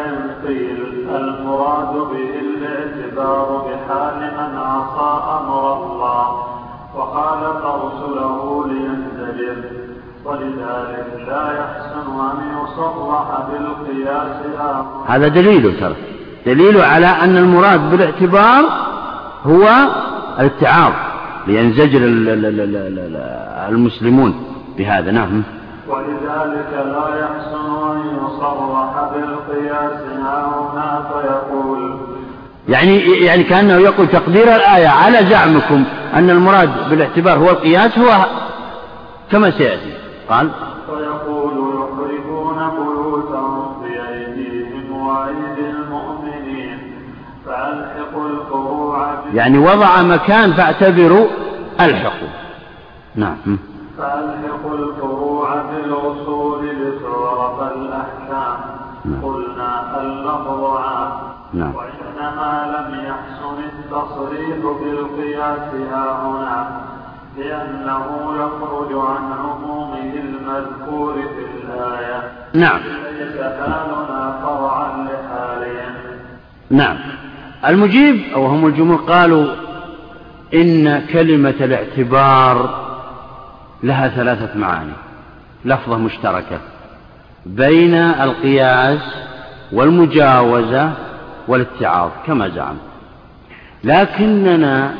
قيل 0.47 0.85
المراد 1.11 1.95
به 1.95 2.31
الاعتبار 2.41 3.49
بحال 3.67 4.21
من 4.38 4.59
عصى 4.59 5.23
أمر 5.41 5.62
الله 5.77 6.27
وخالف 6.97 7.64
رسله 7.64 8.67
لينزجر 8.67 9.57
ولذلك 10.25 11.07
لا 11.29 11.45
يحسن 11.61 12.07
أن 12.21 12.38
يصرح 12.59 13.27
بالقياس 13.51 14.37
هذا 15.07 15.29
دليل 15.29 15.81
ترى. 15.81 15.95
دليل 16.47 16.81
على 16.81 17.07
أن 17.07 17.37
المراد 17.37 17.91
بالاعتبار 17.91 18.64
هو 19.47 19.69
الاتعاظ 20.41 20.93
لينزجر 21.47 22.01
المسلمون 23.69 24.35
بهذا. 24.79 25.11
نعم. 25.11 25.43
ولذلك 25.88 26.72
لا 26.72 27.20
يحسن 27.20 27.90
أن 27.90 28.01
يصرح 28.16 29.11
بالقياس 29.14 30.01
هنا 30.16 31.05
فيقول. 31.09 31.98
يعني 32.68 32.98
يعني 33.24 33.42
كأنه 33.42 33.74
يقول 33.74 34.09
تقدير 34.09 34.57
الآية 34.57 34.88
على 34.88 35.27
زعمكم 35.27 35.85
أن 36.14 36.31
المراد 36.31 36.90
بالاعتبار 36.90 37.38
هو 37.38 37.51
القياس 37.51 37.98
هو 37.98 38.27
كما 39.33 39.51
سيأتي. 39.51 39.92
قال 40.31 40.51
فيقول 40.87 41.53
يخرجون 41.74 42.70
بيوتهم 42.70 43.83
بأيديهم 43.83 45.07
وأيدي 45.07 45.70
المؤمنين 45.70 46.79
فألحقوا 47.46 48.29
الفروع 48.29 49.14
يعني 49.35 49.59
وضع 49.59 50.03
مكان 50.03 50.53
فاعتبروا 50.53 51.27
ألحقوا. 51.81 52.29
نعم. 53.14 53.59
فألحقوا 53.99 54.75
الفروع 54.79 55.63
بالأصول 55.63 56.67
لتعرف 56.69 57.73
الأحكام. 57.73 58.79
قلنا 59.23 60.01
اللفظ 60.01 60.79
نعم. 61.55 61.73
وإنما 61.75 62.77
لم 62.79 62.95
يحسن 62.95 63.57
التصريح 63.65 64.57
بالقياس 64.81 65.75
ها 65.93 66.23
هنا 66.23 66.81
لأنه 67.39 68.33
يخرج 68.37 68.93
عن 68.93 69.33
عمومه 69.33 70.13
المذكور 70.15 71.15
في 71.15 71.45
الآية 71.65 72.33
نعم 72.55 72.81
ليس 73.19 73.41
حالنا 73.41 74.41
فرعا 74.43 74.89
لحالهم 75.05 75.95
نعم 76.71 76.97
المجيب 77.69 78.33
أو 78.35 78.47
هم 78.47 78.67
الجمهور 78.67 79.01
قالوا 79.01 79.47
إن 80.55 81.07
كلمة 81.07 81.55
الاعتبار 81.61 82.88
لها 83.83 84.09
ثلاثة 84.09 84.59
معاني. 84.59 84.93
لفظة 85.64 85.99
مشتركة. 85.99 86.59
بين 87.47 87.95
القياس 87.95 89.01
والمجاوزة 89.73 90.93
والاتعاظ 91.49 92.11
كما 92.27 92.49
زعم. 92.49 92.77
لكننا 93.85 94.95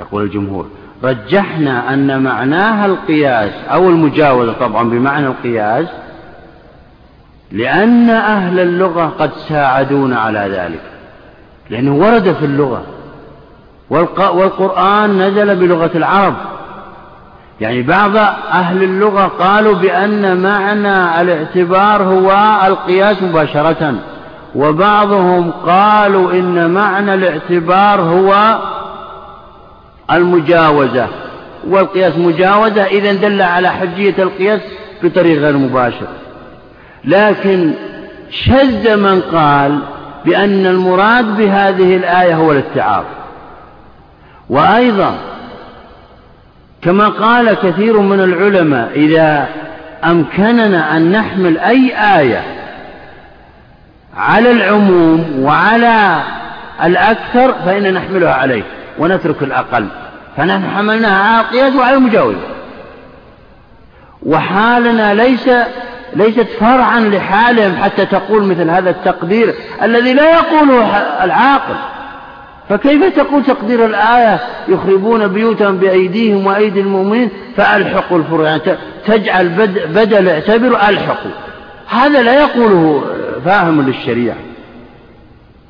يقول 0.00 0.22
الجمهور 0.22 0.68
رجحنا 1.04 1.94
أن 1.94 2.22
معناها 2.22 2.86
القياس 2.86 3.52
أو 3.72 3.88
المجاوزة 3.88 4.52
طبعا 4.52 4.90
بمعنى 4.90 5.26
القياس 5.26 5.86
لأن 7.52 8.10
أهل 8.10 8.60
اللغة 8.60 9.06
قد 9.18 9.30
ساعدونا 9.48 10.18
على 10.18 10.38
ذلك. 10.38 10.82
لأنه 11.70 11.94
ورد 11.94 12.32
في 12.32 12.44
اللغة. 12.44 12.84
والقرآن 13.90 15.22
نزل 15.22 15.56
بلغة 15.56 15.90
العرب. 15.94 16.34
يعني 17.60 17.82
بعض 17.82 18.16
أهل 18.52 18.82
اللغة 18.82 19.26
قالوا 19.26 19.74
بأن 19.74 20.42
معنى 20.42 21.20
الاعتبار 21.20 22.02
هو 22.02 22.56
القياس 22.66 23.22
مباشرة 23.22 23.94
وبعضهم 24.54 25.50
قالوا 25.50 26.32
إن 26.32 26.70
معنى 26.70 27.14
الاعتبار 27.14 28.00
هو 28.00 28.58
المجاوزة 30.12 31.06
والقياس 31.68 32.18
مجاوزة 32.18 32.84
إذا 32.84 33.12
دل 33.12 33.42
على 33.42 33.68
حجية 33.68 34.14
القياس 34.18 34.60
بطريق 35.02 35.38
غير 35.38 35.56
مباشر. 35.56 36.06
لكن 37.04 37.72
شذ 38.30 38.96
من 38.96 39.20
قال 39.20 39.78
بأن 40.24 40.66
المراد 40.66 41.36
بهذه 41.36 41.96
الآية 41.96 42.34
هو 42.34 42.52
الاتعاظ 42.52 43.04
وأيضا 44.50 45.18
كما 46.86 47.08
قال 47.08 47.54
كثير 47.54 48.00
من 48.00 48.20
العلماء 48.20 48.90
إذا 48.94 49.48
أمكننا 50.04 50.96
أن 50.96 51.12
نحمل 51.12 51.58
أي 51.58 51.92
آية 52.18 52.42
على 54.16 54.50
العموم 54.50 55.42
وعلى 55.42 56.20
الأكثر 56.84 57.54
فإن 57.64 57.94
نحملها 57.94 58.34
عليه 58.34 58.62
ونترك 58.98 59.42
الأقل. 59.42 59.86
فنحن 60.36 60.70
حملناها 60.76 61.22
على 61.22 61.40
القياس 61.40 61.74
وعلى 61.74 61.96
المجاوز. 61.96 62.36
وحالنا 64.26 65.14
ليس 65.14 65.50
ليست 66.16 66.46
فرعا 66.60 67.00
لحالهم 67.00 67.76
حتى 67.82 68.06
تقول 68.06 68.44
مثل 68.44 68.70
هذا 68.70 68.90
التقدير 68.90 69.54
الذي 69.82 70.14
لا 70.14 70.30
يقوله 70.30 70.96
العاقل. 71.24 71.76
فكيف 72.68 73.16
تقول 73.16 73.44
تقدير 73.44 73.84
الآية 73.84 74.40
يخربون 74.68 75.28
بيوتهم 75.28 75.76
بأيديهم 75.76 76.46
وأيدي 76.46 76.80
المؤمنين 76.80 77.30
فألحقوا 77.56 78.18
الفروع 78.18 78.48
يعني 78.48 78.62
تجعل 79.06 79.48
بدل 79.94 80.28
اعتبروا 80.28 80.88
ألحقوا. 80.88 81.30
هذا 81.88 82.22
لا 82.22 82.40
يقوله 82.40 83.04
فاهم 83.44 83.82
للشريعة. 83.82 84.36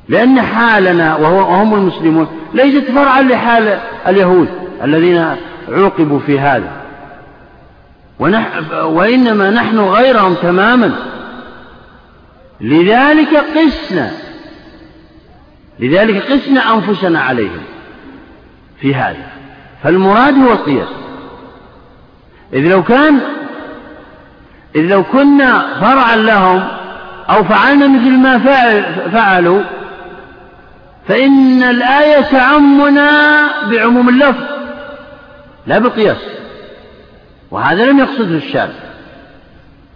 لأن 0.09 0.41
حالنا 0.41 1.15
وهم 1.15 1.73
المسلمون 1.73 2.27
ليست 2.53 2.91
فرعا 2.91 3.21
لحال 3.21 3.79
اليهود 4.07 4.47
الذين 4.83 5.35
عوقبوا 5.69 6.19
في 6.19 6.39
هذا. 6.39 6.71
وإنما 8.83 9.49
نحن 9.49 9.79
غيرهم 9.79 10.33
تماما. 10.33 10.91
لذلك 12.61 13.43
قسنا. 13.55 14.11
لذلك 15.79 16.31
قسنا 16.31 16.73
أنفسنا 16.73 17.19
عليهم 17.19 17.63
في 18.81 18.95
هذا. 18.95 19.27
فالمراد 19.83 20.37
هو 20.37 20.51
القياس. 20.51 20.89
إذ 22.53 22.67
لو 22.71 22.83
كان 22.83 23.19
إذ 24.75 24.81
لو 24.81 25.03
كنا 25.03 25.65
فرعا 25.81 26.15
لهم 26.15 26.67
أو 27.29 27.43
فعلنا 27.43 27.87
مثل 27.87 28.11
ما 28.11 28.39
فعلوا 29.11 29.61
فإن 31.07 31.63
الآية 31.63 32.21
تعمنا 32.21 33.11
بعموم 33.71 34.09
اللفظ 34.09 34.43
لا 35.67 35.79
بالقياس 35.79 36.17
وهذا 37.51 37.85
لم 37.85 37.99
يقصده 37.99 38.37
الشارع. 38.37 38.86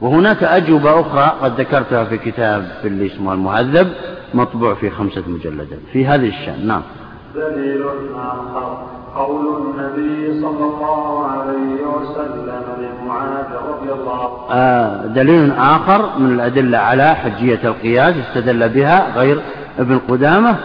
وهناك 0.01 0.43
أجوبة 0.43 0.99
أخرى 0.99 1.31
قد 1.41 1.59
ذكرتها 1.59 2.03
في 2.03 2.17
كتاب 2.17 2.71
اللي 2.83 3.07
اسمه 3.07 3.33
المهذب 3.33 3.87
مطبوع 4.33 4.73
في 4.73 4.89
خمسة 4.89 5.23
مجلدات. 5.27 5.79
في 5.93 6.05
هذه 6.05 6.29
الشأن 6.29 6.67
نعم. 6.67 6.81
دليل 7.35 7.83
آخر. 8.15 8.87
قول 9.15 9.45
النبي 9.45 10.41
صلى 10.41 10.65
الله 10.65 11.27
عليه 11.27 11.85
وسلم 11.85 12.63
لمعاذ 12.79 13.45
رضي 13.67 13.91
الله 13.91 14.47
آه 14.51 15.05
دليل 15.05 15.51
آخر 15.51 16.19
من 16.19 16.33
الأدلة 16.33 16.77
على 16.77 17.15
حجية 17.15 17.59
القياس 17.63 18.15
استدل 18.15 18.69
بها 18.69 19.17
غير 19.17 19.41
ابن 19.79 19.99
قدامة 20.09 20.55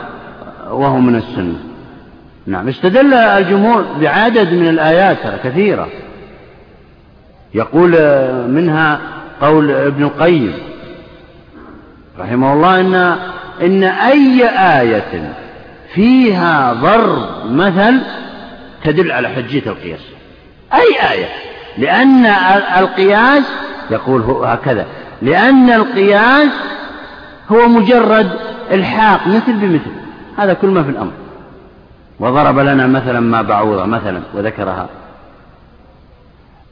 وهو 0.70 0.98
من 0.98 1.16
السنة. 1.16 1.58
نعم 2.46 2.68
استدل 2.68 3.14
الجمهور 3.14 3.84
بعدد 4.00 4.52
من 4.52 4.68
الآيات 4.68 5.40
كثيرة. 5.44 5.88
يقول 7.54 7.90
منها 8.48 9.00
قول 9.40 9.70
ابن 9.70 10.02
القيم 10.02 10.54
رحمه 12.18 12.52
الله 12.52 12.80
إن 12.80 12.94
إن 13.62 13.84
أي 13.84 14.48
آية 14.80 15.34
فيها 15.94 16.72
ضرب 16.72 17.50
مثل 17.50 18.00
تدل 18.84 19.12
على 19.12 19.28
حجية 19.28 19.62
القياس. 19.66 20.00
أي 20.74 21.12
آية؟ 21.12 21.28
لأن 21.78 22.26
القياس 22.78 23.44
يقول 23.90 24.22
هكذا. 24.22 24.86
لأن 25.22 25.70
القياس 25.70 26.50
هو 27.52 27.68
مجرد 27.68 28.30
إلحاق 28.70 29.26
مثل 29.26 29.52
بمثل. 29.52 29.90
هذا 30.36 30.52
كل 30.52 30.68
ما 30.68 30.82
في 30.82 30.90
الأمر. 30.90 31.12
وضرب 32.20 32.58
لنا 32.58 32.86
مثلا 32.86 33.20
ما 33.20 33.42
بعوضة 33.42 33.84
مثلا 33.84 34.20
وذكرها. 34.34 34.88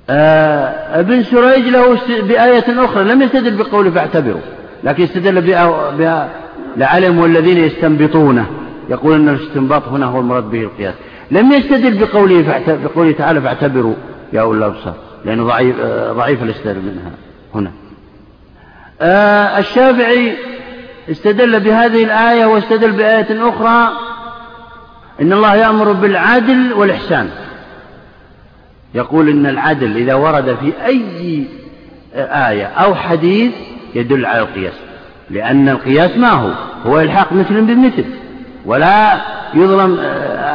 ابن 0.08 1.22
سريج 1.22 1.68
له 1.68 1.98
بآية 2.08 2.84
أخرى 2.84 3.04
لم 3.04 3.22
يستدل 3.22 3.56
بقوله 3.56 3.90
فاعتبروا 3.90 4.40
لكن 4.84 5.02
استدل 5.02 5.40
بها 5.40 6.28
لعلم 6.76 7.18
والذين 7.18 7.58
يستنبطونه 7.58 8.46
يقول 8.88 9.14
أن 9.14 9.28
الاستنباط 9.28 9.88
هنا 9.88 10.06
هو 10.06 10.20
المراد 10.20 10.50
به 10.50 10.62
القياس. 10.62 10.94
لم 11.30 11.52
يستدل 11.52 12.06
بقوله, 12.06 12.62
بقوله 12.66 13.12
تعالى 13.12 13.40
فاعتبروا 13.40 13.94
يا 14.32 14.40
أولي 14.40 14.58
الأبصار 14.58 14.94
لأنه 15.24 15.44
ضعيف, 15.44 15.76
آه 15.80 16.12
ضعيف 16.12 16.42
الاستدلال 16.42 16.82
منها 16.82 17.10
هنا. 17.54 17.70
آه 19.00 19.58
الشافعي 19.58 20.36
استدل 21.10 21.60
بهذه 21.60 22.04
الآية 22.04 22.46
واستدل 22.46 22.92
بآية 22.92 23.48
أخرى 23.48 23.88
إن 25.20 25.32
الله 25.32 25.54
يأمر 25.54 25.92
بالعدل 25.92 26.72
والإحسان. 26.72 27.30
يقول 28.94 29.28
إن 29.28 29.46
العدل 29.46 29.96
إذا 29.96 30.14
ورد 30.14 30.56
في 30.60 30.72
أي 30.86 31.44
آية 32.16 32.66
أو 32.66 32.94
حديث 32.94 33.52
يدل 33.94 34.26
على 34.26 34.38
القياس 34.38 34.74
لأن 35.30 35.68
القياس 35.68 36.16
ما 36.16 36.30
هو 36.30 36.50
هو 36.86 37.00
إلحاق 37.00 37.32
مثل 37.32 37.60
بمثل 37.60 38.04
ولا 38.66 39.20
يظلم 39.54 39.98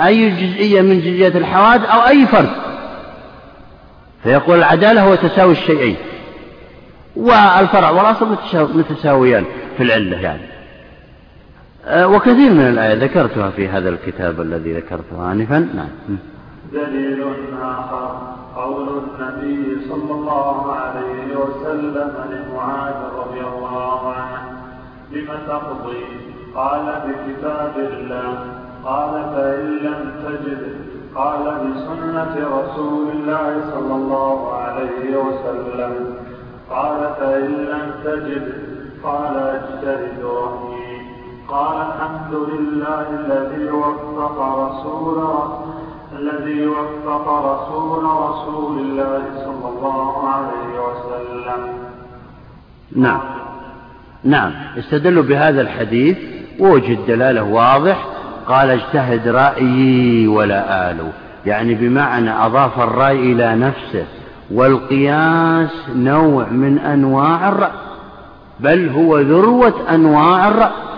أي 0.06 0.30
جزئية 0.30 0.82
من 0.82 1.00
جزئيات 1.00 1.36
الحوادث 1.36 1.86
أو 1.86 2.08
أي 2.08 2.26
فرد. 2.26 2.50
فيقول 4.24 4.58
العدالة 4.58 5.02
هو 5.02 5.16
تساوي 5.16 5.52
الشيئين 5.52 5.96
والفرع 7.16 7.90
والأصل 7.90 8.38
متساويان 8.54 9.46
في 9.78 9.84
العلة 9.84 10.18
يعني. 10.22 10.42
أه، 11.86 12.08
وكثير 12.08 12.54
من 12.54 12.68
الآية 12.68 12.94
ذكرتها 12.94 13.50
في 13.50 13.68
هذا 13.68 13.90
الكتاب 13.90 14.42
الذي 14.42 14.74
ذكرته 14.74 15.32
آنفا. 15.32 15.60
نعم. 15.76 16.18
دليل 16.74 17.24
آخر. 17.64 18.10
قول 18.56 18.88
النبي 18.88 19.88
صلى 19.90 20.12
الله 20.12 20.74
عليه 20.74 21.36
وسلم 21.36 22.12
لمعاذ 22.30 22.96
رضي 23.18 23.42
الله 23.42 24.14
عنه. 24.14 24.62
بم 25.12 25.28
تقضي؟ 25.48 26.06
قال 26.56 26.82
بكتاب 26.82 27.74
الله. 27.78 28.46
قال 28.86 29.12
فإن 29.12 29.78
لم 29.84 30.14
تجد. 30.26 30.86
قال 31.16 31.44
بسنة 31.44 32.36
رسول 32.36 33.08
الله 33.12 33.62
صلى 33.72 33.96
الله 33.96 34.54
عليه 34.54 35.18
وسلم. 35.18 36.16
قال 36.70 37.14
فإن 37.20 37.68
لم 37.72 37.92
تجد. 38.04 38.70
قال 39.04 39.38
اجتهد 39.38 40.24
قال 41.50 41.78
الحمد 41.78 42.34
لله 42.34 43.06
الذي 43.10 43.72
وفق 43.72 44.42
رسول 44.42 45.18
الذي 46.18 46.68
وفق 46.68 47.30
رسول 47.30 48.04
رسول 48.04 48.80
الله 48.80 49.22
صلى 49.36 49.70
الله 49.70 50.30
عليه 50.30 50.80
وسلم. 50.80 51.68
نعم. 52.96 53.22
نعم. 54.24 54.52
استدلوا 54.78 55.24
بهذا 55.24 55.62
الحديث 55.62 56.18
ووجد 56.60 57.06
دلالة 57.08 57.44
واضح. 57.44 58.06
قال 58.48 58.70
اجتهد 58.70 59.28
رأيي 59.28 60.28
ولا 60.28 60.92
آلو. 60.92 61.08
يعني 61.46 61.76
بمعنى 61.76 62.46
أضاف 62.46 62.80
الرأي 62.80 63.32
إلى 63.32 63.56
نفسه. 63.56 64.06
والقياس 64.52 65.90
نوع 65.96 66.46
من 66.46 66.80
أنواع 66.80 67.50
الرأي 67.50 67.72
بل 68.60 68.90
هو 68.90 69.20
ذروة 69.20 69.74
أنواع 69.90 70.48
الرأي. 70.48 70.90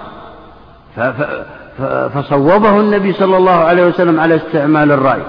فصوبه 2.13 2.80
النبي 2.80 3.13
صلى 3.13 3.38
الله 3.38 3.52
عليه 3.52 3.86
وسلم 3.86 4.20
على 4.20 4.36
استعمال 4.36 4.91
الرأي. 4.91 5.22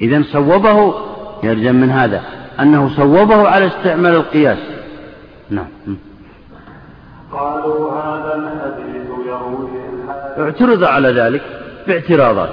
إذا 0.00 0.22
صوبه 0.32 0.94
يلزم 1.42 1.74
من 1.74 1.90
هذا 1.90 2.22
أنه 2.60 2.96
صوبه 2.96 3.48
على 3.48 3.66
استعمال 3.66 4.14
القياس. 4.14 4.58
نعم. 5.50 5.68
قالوا 7.32 7.92
هذا 7.92 8.34
الحديث 8.34 9.06
يروي 9.26 9.68
اعترض 10.38 10.84
على 10.84 11.12
ذلك 11.12 11.42
باعتراضات. 11.86 12.50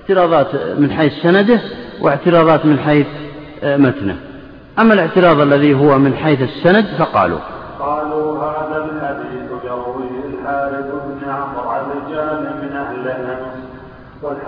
اعتراضات 0.00 0.46
من 0.78 0.90
حيث 0.90 1.12
سنده 1.22 1.60
واعتراضات 2.00 2.66
من 2.66 2.78
حيث 2.78 3.06
متنه. 3.64 4.16
أما 4.78 4.94
الاعتراض 4.94 5.40
الذي 5.40 5.74
هو 5.74 5.98
من 5.98 6.14
حيث 6.14 6.40
السند 6.42 6.86
فقالوا. 6.98 7.38
قالوا 7.80 8.31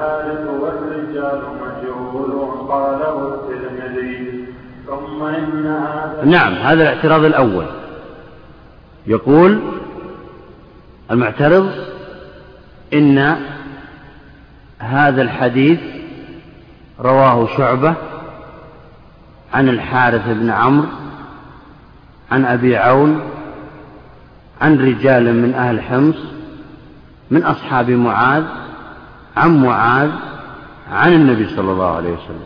والحارث 0.05 0.47
والرجال 0.61 1.41
مجهول 1.61 2.33
قاله 2.69 3.35
الترمذي. 3.35 4.45
ثم 4.87 5.23
إن 5.23 5.67
هذا 5.67 6.25
نعم 6.25 6.53
هذا 6.55 6.83
الاعتراض 6.83 7.25
الأول. 7.25 7.67
يقول 9.07 9.61
المعترض 11.11 11.71
إن 12.95 13.37
هذا 14.79 15.23
الحديث 15.23 15.81
رواه 17.01 17.57
شعبة 17.57 17.95
عن 19.55 19.69
الحارث 19.69 20.29
بن 20.29 20.51
عمرو 20.51 20.89
عن 22.31 22.45
أبي 22.45 22.77
عون 22.77 23.21
عن 24.61 24.79
رجال 24.79 25.43
من 25.43 25.55
أهل 25.55 25.83
حمص 25.83 26.17
من 27.31 27.43
أصحاب 27.43 27.91
معاذ 27.91 28.45
عن 29.37 29.63
معاذ 29.63 30.11
عن 30.91 31.13
النبي 31.13 31.49
صلى 31.49 31.73
الله 31.73 31.97
عليه 31.97 32.11
وسلم. 32.11 32.45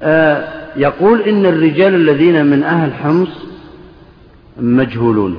آه 0.00 0.62
يقول 0.76 1.20
إن 1.20 1.46
الرجال 1.46 1.94
الذين 1.94 2.46
من 2.46 2.62
أهل 2.62 2.94
حمص 2.94 3.28
مجهولون 4.56 5.38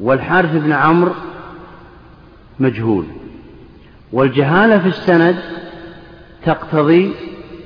والحارث 0.00 0.52
بن 0.52 0.72
عمرو 0.72 1.12
مجهول 2.60 3.04
والجهالة 4.12 4.78
في 4.78 4.88
السند 4.88 5.36
تقتضي 6.44 7.12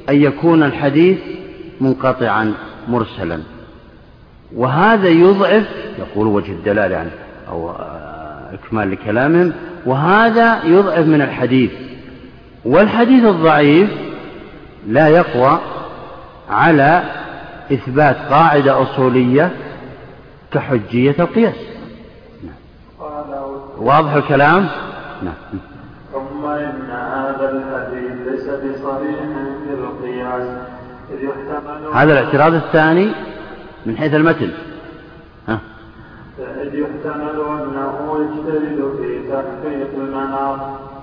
أن 0.09 0.23
يكون 0.23 0.63
الحديث 0.63 1.19
منقطعا 1.81 2.55
مرسلا. 2.89 3.41
وهذا 4.57 5.09
يضعف 5.09 5.69
يقول 5.99 6.27
وجه 6.27 6.53
الدلالة 6.53 6.95
يعني 6.95 7.11
أو 7.49 7.71
إكمال 8.53 8.91
لكلامهم 8.91 9.53
وهذا 9.87 10.65
يضعف 10.65 11.07
من 11.07 11.23
الحديث. 11.23 11.71
والحديث 12.65 13.25
الضعيف 13.25 13.91
لا 14.89 15.09
يقوى 15.09 15.59
على 16.51 17.03
إثبات 17.73 18.17
قاعدة 18.17 18.83
أصولية 18.83 19.51
كحجية 20.53 21.15
القياس. 21.19 21.55
واضح 23.79 24.13
الكلام؟ 24.13 24.69
نعم. 25.23 25.35
ثم 26.13 26.47
إن 26.47 26.91
هذا 26.91 27.51
الحديث 27.51 28.29
ليس 28.29 28.45
بصريح 28.45 29.21
في 29.67 29.75
القياس 29.75 30.49
إذ 31.11 31.25
يحتمل 31.25 31.95
هذا 31.95 32.13
الاعتراض 32.21 32.55
الثاني 32.55 33.13
من 33.87 33.97
حيث 33.97 34.15
المتن. 34.15 34.51
ها؟ 35.49 35.59
إذ 36.63 36.75
يحتمل 36.75 37.41
أنه 37.41 38.19
يجتهد 38.21 38.95
في 39.01 39.19
تحقيق 39.31 39.89
المناط. 39.97 40.59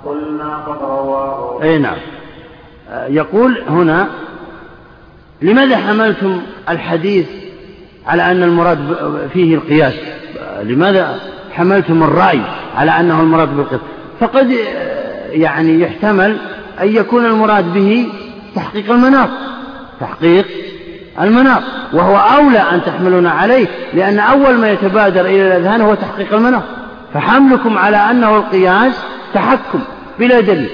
قلنا 0.05 0.57
قد 0.57 0.81
رواه 0.81 1.63
أي 1.63 1.77
نعم. 1.77 1.97
يقول 3.07 3.61
هنا 3.69 4.07
لماذا 5.41 5.77
حملتم 5.77 6.41
الحديث 6.69 7.27
على 8.07 8.31
أن 8.31 8.43
المراد 8.43 8.79
فيه 9.33 9.55
القياس؟ 9.55 9.93
لماذا 10.63 11.19
حملتم 11.51 12.03
الرأي 12.03 12.41
على 12.75 12.91
أنه 12.91 13.21
المراد 13.21 13.55
بالقياس؟ 13.55 13.81
فقد 14.19 14.55
يعني 15.31 15.81
يحتمل 15.81 16.37
أن 16.81 16.87
يكون 16.87 17.25
المراد 17.25 17.73
به 17.73 18.07
تحقيق 18.55 18.91
المناط. 18.91 19.29
تحقيق 19.99 20.45
المناط 21.19 21.63
وهو 21.93 22.17
أولى 22.17 22.59
أن 22.59 22.83
تحملون 22.83 23.27
عليه 23.27 23.67
لأن 23.93 24.19
أول 24.19 24.57
ما 24.57 24.71
يتبادر 24.71 25.25
إلى 25.25 25.47
الأذهان 25.47 25.81
هو 25.81 25.95
تحقيق 25.95 26.33
المناط. 26.33 26.63
فحملكم 27.13 27.77
على 27.77 27.97
أنه 27.97 28.37
القياس 28.37 28.95
تحكم 29.33 29.79
بلا 30.19 30.39
دليل. 30.39 30.69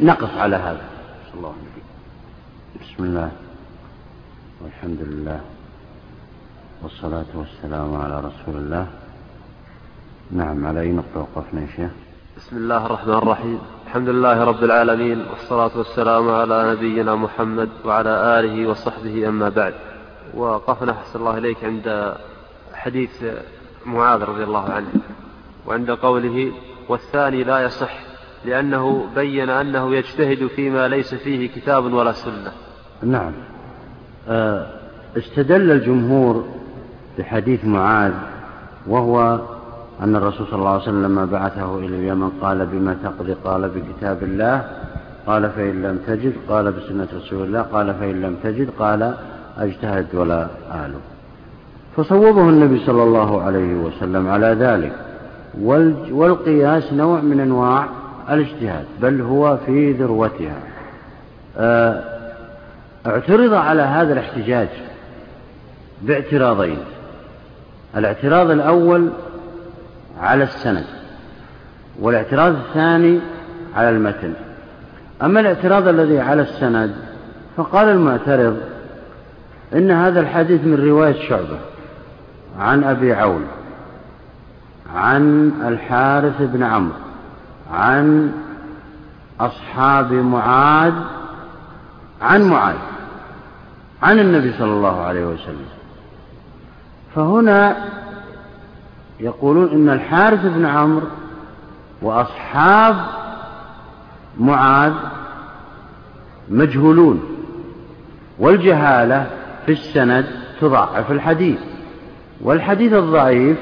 نقف 0.00 0.38
على 0.38 0.56
هذا. 0.56 0.80
الله 1.34 1.54
بسم 2.80 3.04
الله 3.04 3.30
والحمد 4.62 4.98
لله 5.00 5.40
والصلاة 6.82 7.26
والسلام 7.34 7.96
على 7.96 8.18
رسول 8.18 8.56
الله. 8.56 8.86
نعم 10.30 10.66
على 10.66 10.80
أي 10.80 10.92
نقطة 10.92 11.20
وقفنا 11.20 11.60
يا 11.60 11.66
شيخ؟ 11.76 11.90
بسم 12.36 12.56
الله 12.56 12.86
الرحمن 12.86 13.14
الرحيم. 13.14 13.58
الحمد 13.88 14.08
لله 14.08 14.44
رب 14.44 14.64
العالمين 14.64 15.24
والصلاة 15.30 15.70
والسلام 15.76 16.30
على 16.30 16.72
نبينا 16.72 17.14
محمد 17.14 17.68
وعلى 17.84 18.40
آله 18.40 18.68
وصحبه 18.68 19.28
أما 19.28 19.48
بعد. 19.48 19.74
وقفنا 20.34 20.92
أحسن 20.92 21.18
الله 21.18 21.38
إليك 21.38 21.64
عند 21.64 22.14
حديث 22.74 23.24
معاذ 23.86 24.22
رضي 24.22 24.44
الله 24.44 24.70
عنه 24.70 24.86
وعند 25.66 25.90
قوله 25.90 26.52
والثاني 26.88 27.44
لا 27.44 27.60
يصح 27.60 27.98
لأنه 28.44 29.06
بين 29.14 29.50
أنه 29.50 29.94
يجتهد 29.94 30.46
فيما 30.46 30.88
ليس 30.88 31.14
فيه 31.14 31.48
كتاب 31.48 31.92
ولا 31.92 32.12
سنة. 32.12 32.52
نعم. 33.02 33.32
آه، 34.28 34.66
استدل 35.16 35.70
الجمهور 35.70 36.48
بحديث 37.18 37.64
معاذ 37.64 38.14
وهو 38.86 39.40
أن 40.02 40.16
الرسول 40.16 40.46
صلى 40.46 40.58
الله 40.58 40.70
عليه 40.70 40.82
وسلم 40.82 41.02
لما 41.02 41.24
بعثه 41.24 41.78
إلى 41.78 41.96
اليمن 41.96 42.30
قال 42.42 42.66
بما 42.66 42.96
تقضي؟ 43.04 43.32
قال 43.44 43.68
بكتاب 43.68 44.22
الله. 44.22 44.64
قال 45.26 45.50
فإن 45.50 45.82
لم 45.82 45.98
تجد؟ 46.06 46.32
قال 46.48 46.72
بسنة 46.72 47.08
رسول 47.16 47.46
الله. 47.46 47.62
قال 47.62 47.94
فإن 47.94 48.22
لم 48.22 48.36
تجد؟ 48.42 48.70
قال 48.78 49.14
أجتهد 49.58 50.06
ولا 50.14 50.48
آل. 50.72 50.92
فصوبه 51.96 52.48
النبي 52.48 52.86
صلى 52.86 53.02
الله 53.02 53.42
عليه 53.42 53.74
وسلم 53.74 54.28
على 54.28 54.46
ذلك. 54.46 54.92
والقياس 56.10 56.92
نوع 56.92 57.20
من 57.20 57.40
أنواع 57.40 57.86
الاجتهاد 58.30 58.84
بل 59.02 59.20
هو 59.20 59.58
في 59.66 59.92
ذروتها. 59.92 60.56
آه، 61.58 62.04
اعترض 63.06 63.52
على 63.54 63.82
هذا 63.82 64.12
الاحتجاج 64.12 64.68
باعتراضين. 66.02 66.78
الاعتراض 67.96 68.50
الأول 68.50 69.08
على 70.20 70.44
السند 70.44 70.84
والاعتراض 72.00 72.54
الثاني 72.54 73.20
على 73.76 73.90
المتن. 73.90 74.32
أما 75.22 75.40
الاعتراض 75.40 75.88
الذي 75.88 76.20
على 76.20 76.42
السند 76.42 76.94
فقال 77.56 77.88
المعترض 77.88 78.56
إن 79.74 79.90
هذا 79.90 80.20
الحديث 80.20 80.64
من 80.64 80.88
رواية 80.88 81.28
شعبة 81.28 81.58
عن 82.58 82.84
أبي 82.84 83.12
عون 83.12 83.46
عن 84.94 85.52
الحارث 85.66 86.42
بن 86.42 86.62
عمرو 86.62 86.94
عن 87.72 88.32
أصحاب 89.40 90.12
معاذ 90.12 90.94
عن 92.22 92.42
معاذ 92.42 92.76
عن 94.02 94.18
النبي 94.18 94.52
صلى 94.52 94.72
الله 94.72 95.00
عليه 95.00 95.26
وسلم. 95.26 95.66
فهنا 97.14 97.76
يقولون 99.20 99.70
إن 99.70 99.88
الحارث 99.88 100.46
بن 100.46 100.66
عمرو 100.66 101.06
وأصحاب 102.02 102.96
معاذ 104.38 104.92
مجهولون 106.48 107.22
والجهالة 108.38 109.26
في 109.66 109.72
السند 109.72 110.26
تضعف 110.60 111.10
الحديث 111.10 111.58
والحديث 112.40 112.92
الضعيف 112.92 113.56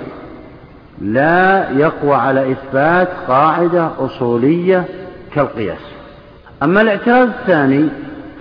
لا 1.01 1.71
يقوى 1.71 2.15
على 2.15 2.53
إثبات 2.53 3.09
قاعدة 3.29 3.91
أصولية 3.99 4.85
كالقياس. 5.35 5.81
أما 6.63 6.81
الاعتراض 6.81 7.29
الثاني 7.29 7.89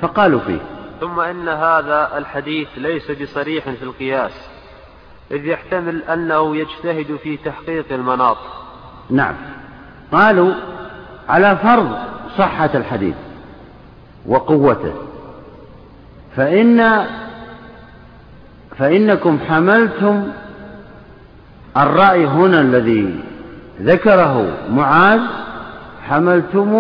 فقالوا 0.01 0.39
فيه 0.39 0.59
ثم 1.01 1.19
إن 1.19 1.47
هذا 1.47 2.17
الحديث 2.17 2.67
ليس 2.77 3.11
بصريح 3.11 3.69
في 3.69 3.83
القياس. 3.83 4.31
إذ 5.31 5.45
يحتمل 5.45 6.03
أنه 6.03 6.57
يجتهد 6.57 7.15
في 7.23 7.37
تحقيق 7.37 7.85
المناط. 7.91 8.37
نعم. 9.09 9.35
قالوا 10.11 10.53
على 11.29 11.57
فرض 11.57 11.97
صحة 12.37 12.69
الحديث 12.75 13.15
وقوته. 14.25 14.93
فإن 16.35 17.05
فإنكم 18.77 19.39
حملتم 19.49 20.27
الرأي 21.77 22.25
هنا 22.25 22.61
الذي 22.61 23.19
ذكره 23.81 24.57
معاذ 24.69 25.21
حملتم 26.07 26.75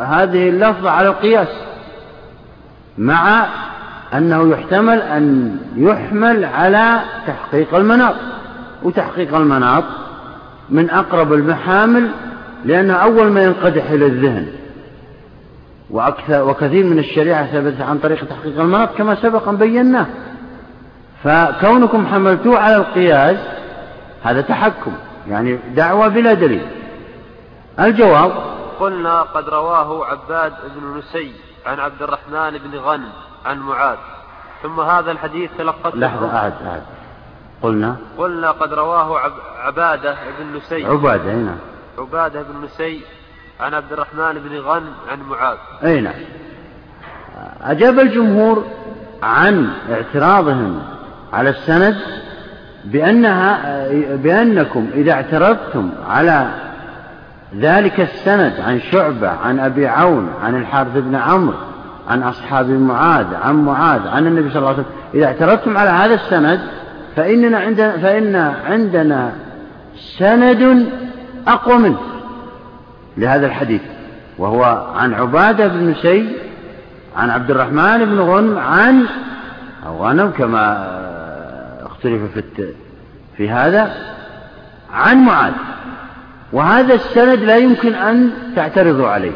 هذه 0.00 0.48
اللفظة 0.48 0.90
على 0.90 1.08
القياس 1.08 1.48
مع 2.98 3.46
أنه 4.14 4.50
يحتمل 4.50 5.00
أن 5.02 5.56
يحمل 5.76 6.44
على 6.44 7.00
تحقيق 7.26 7.74
المناط. 7.74 8.14
وتحقيق 8.82 9.34
المناط 9.34 9.84
من 10.70 10.90
أقرب 10.90 11.32
المحامل 11.32 12.10
لأنه 12.64 12.94
أول 12.94 13.30
ما 13.30 13.44
ينقدح 13.44 13.90
إلى 13.90 14.06
الذهن. 14.06 14.46
وأكثر 15.90 16.48
وكثير 16.48 16.84
من 16.84 16.98
الشريعة 16.98 17.46
ثبتت 17.46 17.80
عن 17.80 17.98
طريق 17.98 18.24
تحقيق 18.24 18.60
المناط 18.60 18.94
كما 18.98 19.14
سبق 19.14 19.48
أن 19.48 19.56
بيناه. 19.56 20.06
فكونكم 21.24 22.06
حملتوه 22.06 22.58
على 22.58 22.76
القياس 22.76 23.36
هذا 24.22 24.40
تحكم 24.40 24.92
يعني 25.28 25.58
دعوة 25.74 26.08
بلا 26.08 26.32
دليل. 26.32 26.66
الجواب؟ 27.80 28.32
قلنا 28.80 29.22
قد 29.22 29.48
رواه 29.48 30.06
عباد 30.06 30.52
بن 30.76 30.98
نسي 30.98 31.32
عن 31.66 31.80
عبد 31.80 32.02
الرحمن 32.02 32.58
بن 32.58 32.78
غنم. 32.78 33.12
عن 33.46 33.58
معاذ. 33.58 33.96
ثم 34.62 34.80
هذا 34.80 35.10
الحديث 35.10 35.50
تلقته 35.58 35.98
لحظة 35.98 36.36
أعد 36.36 36.52
أعد 36.66 36.82
قلنا؟ 37.62 37.96
قلنا 38.18 38.50
قد 38.50 38.72
رواه 38.72 39.18
عب 39.18 39.32
عبادة 39.58 40.14
بن 40.38 40.56
نسي. 40.56 40.86
عبادة 40.86 41.30
أي 41.30 41.36
نعم. 41.36 41.58
عبادة 41.98 42.42
بن 42.42 42.64
نسي 42.64 43.00
عن 43.60 43.74
عبد 43.74 43.92
الرحمن 43.92 44.32
بن 44.32 44.58
غنم 44.58 44.92
عن 45.10 45.20
معاذ. 45.30 45.56
أي 45.84 46.00
نعم. 46.00 46.14
أجاب 47.62 47.98
الجمهور 47.98 48.64
عن 49.22 49.70
اعتراضهم 49.90 50.82
على 51.32 51.50
السند 51.50 51.96
بأنها 52.84 53.58
بأنكم 54.16 54.90
إذا 54.94 55.12
اعترضتم 55.12 55.90
على 56.08 56.50
ذلك 57.56 58.00
السند 58.00 58.60
عن 58.60 58.80
شعبة 58.80 59.30
عن 59.30 59.60
أبي 59.60 59.86
عون 59.86 60.34
عن 60.42 60.56
الحارث 60.56 60.92
بن 60.96 61.14
عمرو 61.14 61.56
عن 62.08 62.22
أصحاب 62.22 62.70
معاذ 62.70 63.34
عن 63.34 63.64
معاذ 63.64 64.08
عن 64.08 64.26
النبي 64.26 64.50
صلى 64.50 64.58
الله 64.58 64.68
عليه 64.68 64.78
وسلم. 64.78 64.92
إذا 65.14 65.26
اعترضتم 65.26 65.76
على 65.76 65.90
هذا 65.90 66.14
السند 66.14 66.60
فإننا 67.16 67.58
عندنا 67.58 67.98
فإن 67.98 68.36
عندنا 68.66 69.32
سند 70.18 70.86
أقوى 71.48 71.78
منه 71.78 71.98
لهذا 73.16 73.46
الحديث. 73.46 73.82
وهو 74.38 74.86
عن 74.96 75.14
عبادة 75.14 75.68
بن 75.68 75.94
سي 76.02 76.36
عن 77.16 77.30
عبد 77.30 77.50
الرحمن 77.50 78.04
بن 78.04 78.20
غنم 78.20 78.58
عن 78.58 79.06
أو 79.86 80.06
غنم 80.06 80.30
كما 80.30 80.88
اختلف 81.86 82.22
في 82.34 82.68
في 83.36 83.50
هذا 83.50 83.90
عن 84.92 85.18
معاذ. 85.18 85.52
وهذا 86.52 86.94
السند 86.94 87.38
لا 87.38 87.56
يمكن 87.56 87.94
أن 87.94 88.30
تعترضوا 88.56 89.08
عليه. 89.08 89.32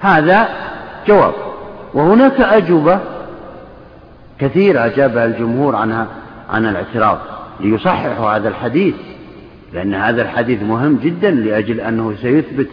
هذا 0.00 0.48
جواب. 1.08 1.43
وهناك 1.94 2.40
أجوبة 2.40 3.00
كثيرة 4.38 4.86
أجابها 4.86 5.24
الجمهور 5.24 5.76
عنها 5.76 6.06
عن 6.50 6.66
الاعتراض 6.66 7.18
ليصححوا 7.60 8.36
هذا 8.36 8.48
الحديث 8.48 8.94
لأن 9.72 9.94
هذا 9.94 10.22
الحديث 10.22 10.62
مهم 10.62 10.98
جدا 11.02 11.30
لأجل 11.30 11.80
أنه 11.80 12.14
سيثبت 12.22 12.68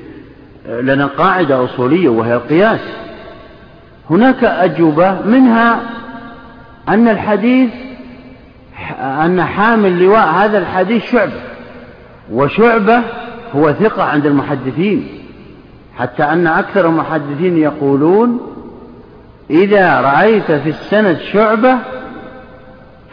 لنا 0.70 1.06
قاعدة 1.06 1.66
أصولية 1.66 2.10
وهي 2.10 2.34
القياس. 2.34 2.80
هناك 4.10 4.44
أجوبة 4.44 5.22
منها 5.26 5.80
أن 6.90 7.08
الحديث 7.08 7.70
أن 9.00 9.44
حامل 9.44 10.04
لواء 10.04 10.28
هذا 10.28 10.58
الحديث 10.58 11.12
شعبة 11.12 11.42
وشعبة 12.32 13.02
هو 13.56 13.74
ثقة 13.74 14.04
عند 14.04 14.26
المحدثين 14.26 15.08
حتى 15.98 16.24
أن 16.24 16.48
أكثر 16.48 16.90
المحدثين 16.90 17.58
يقولون 17.58 18.51
إذا 19.52 20.02
رأيت 20.02 20.52
في 20.52 20.70
السند 20.70 21.18
شعبة 21.34 21.78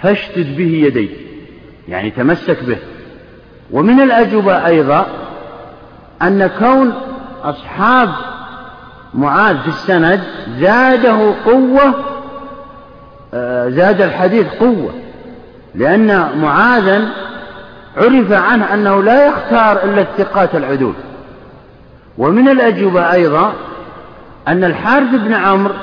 فاشتد 0.03 0.57
به 0.57 0.83
يديك 0.87 1.11
يعني 1.89 2.11
تمسك 2.11 2.65
به. 2.65 2.79
ومن 3.71 4.01
الأجوبة 4.01 4.67
أيضا 4.67 5.07
أن 6.23 6.47
كون 6.59 6.93
أصحاب 7.45 8.09
معاذ 9.15 9.59
في 9.59 9.69
السند 9.69 10.21
زاده 10.59 11.35
قوة 11.47 11.95
آه، 13.35 13.69
زاد 13.69 14.03
الحديث 14.03 14.47
قوة 14.47 14.91
لأن 15.75 16.39
معاذا 16.43 17.09
عرف 17.97 18.33
عنه 18.33 18.75
أنه 18.75 19.03
لا 19.03 19.27
يختار 19.27 19.85
إلا 19.85 20.01
الثقات 20.01 20.55
العدول. 20.55 20.95
ومن 22.19 22.49
الأجوبة 22.49 23.13
أيضا 23.13 23.53
أن 24.49 24.65
الحارث 24.65 25.11
بن 25.11 25.35
عمرو 25.35 25.75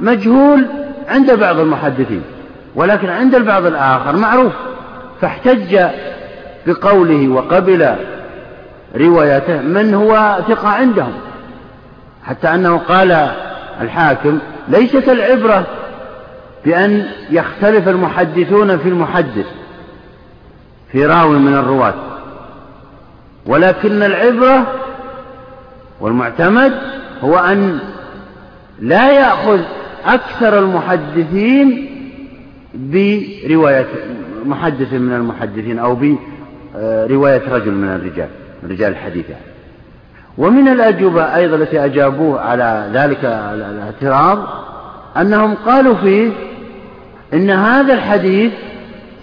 مجهول 0.00 0.66
عند 1.08 1.32
بعض 1.32 1.58
المحدثين 1.58 2.22
ولكن 2.74 3.08
عند 3.08 3.34
البعض 3.34 3.66
الآخر 3.66 4.16
معروف. 4.16 4.52
فاحتج 5.20 5.78
بقوله 6.66 7.28
وقبل 7.28 7.94
روايته 8.96 9.60
من 9.60 9.94
هو 9.94 10.38
ثقة 10.48 10.68
عندهم. 10.68 11.12
حتى 12.24 12.54
أنه 12.54 12.78
قال 12.78 13.30
الحاكم 13.80 14.38
ليست 14.68 15.08
العبرة 15.08 15.66
بأن 16.64 17.06
يختلف 17.30 17.88
المحدثون 17.88 18.78
في 18.78 18.88
المحدث 18.88 19.46
في 20.92 21.06
راوي 21.06 21.38
من 21.38 21.54
الرواة 21.54 21.94
ولكن 23.46 24.02
العبرة 24.02 24.66
والمعتمد 26.00 26.72
هو 27.22 27.38
أن 27.38 27.78
لا 28.80 29.10
يأخذ 29.10 29.60
أكثر 30.06 30.58
المحدثين 30.58 31.88
برواية 32.74 33.86
محدث 34.44 34.92
من 34.92 35.12
المحدثين 35.12 35.78
أو 35.78 35.94
برواية 36.74 37.42
رجل 37.48 37.72
من 37.72 37.88
الرجال 37.88 38.28
رجال 38.64 38.92
الحديث 38.92 39.30
يعني. 39.30 39.44
ومن 40.38 40.68
الأجوبة 40.68 41.36
أيضا 41.36 41.56
التي 41.56 41.84
أجابوه 41.84 42.40
على 42.40 42.90
ذلك 42.94 43.24
الاعتراض 43.24 44.46
أنهم 45.16 45.54
قالوا 45.54 45.94
فيه 45.94 46.30
إن 47.34 47.50
هذا 47.50 47.94
الحديث 47.94 48.52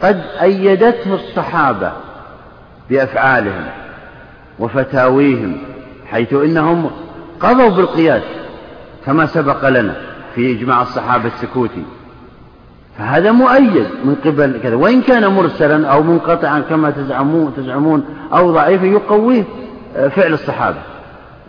قد 0.01 0.21
أيدته 0.41 1.13
الصحابة 1.13 1.91
بأفعالهم 2.89 3.65
وفتاويهم 4.59 5.57
حيث 6.11 6.33
إنهم 6.33 6.91
قضوا 7.39 7.69
بالقياس 7.69 8.23
كما 9.05 9.25
سبق 9.25 9.69
لنا 9.69 10.08
في 10.39 10.51
إجماع 10.51 10.81
الصحابة 10.81 11.27
السكوتي. 11.27 11.83
فهذا 12.97 13.31
مؤيد 13.31 13.87
من 14.05 14.15
قبل 14.25 14.59
كذا. 14.63 14.75
وإن 14.75 15.01
كان 15.01 15.27
مرسلا 15.27 15.87
أو 15.87 16.03
منقطعا 16.03 16.59
كما 16.59 16.89
تزعمون, 16.89 17.53
تزعمون 17.57 18.05
أو 18.33 18.51
ضعيفا 18.51 18.85
يقويه 18.85 19.43
آه، 19.95 20.07
فعل 20.07 20.33
الصحابة. 20.33 20.77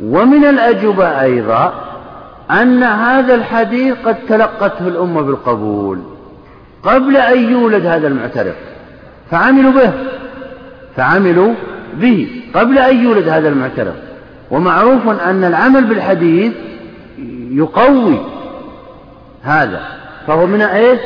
ومن 0.03 0.45
الأجوبة 0.45 1.23
أيضا 1.23 1.73
أن 2.51 2.83
هذا 2.83 3.35
الحديث 3.35 3.95
قد 4.05 4.17
تلقته 4.29 4.89
الأمة 4.89 5.23
بالقبول 5.23 5.99
قبل 6.83 7.17
أن 7.17 7.51
يولد 7.53 7.87
هذا 7.87 8.09
المعترف. 8.09 8.55
فعملوا 9.31 9.73
به. 9.73 9.93
فعملوا 10.97 11.55
به 11.95 12.43
قبل 12.55 12.79
أن 12.79 13.05
يولد 13.05 13.29
هذا 13.29 13.49
المعترف. 13.49 13.95
ومعروف 14.51 15.09
أن 15.09 15.45
العمل 15.45 15.85
بالحديث 15.85 16.53
يقوي 17.51 18.40
هذا. 19.43 19.81
فهو 20.27 20.47
من 20.47 20.63
إيش؟ 20.63 21.01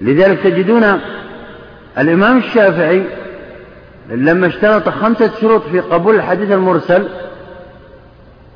لذلك 0.00 0.38
تجدون 0.38 1.00
الإمام 1.98 2.38
الشافعي 2.38 3.04
لما 4.10 4.46
اشترط 4.46 4.88
خمسة 4.88 5.30
شروط 5.40 5.62
في 5.62 5.80
قبول 5.80 6.14
الحديث 6.14 6.50
المرسل 6.50 7.08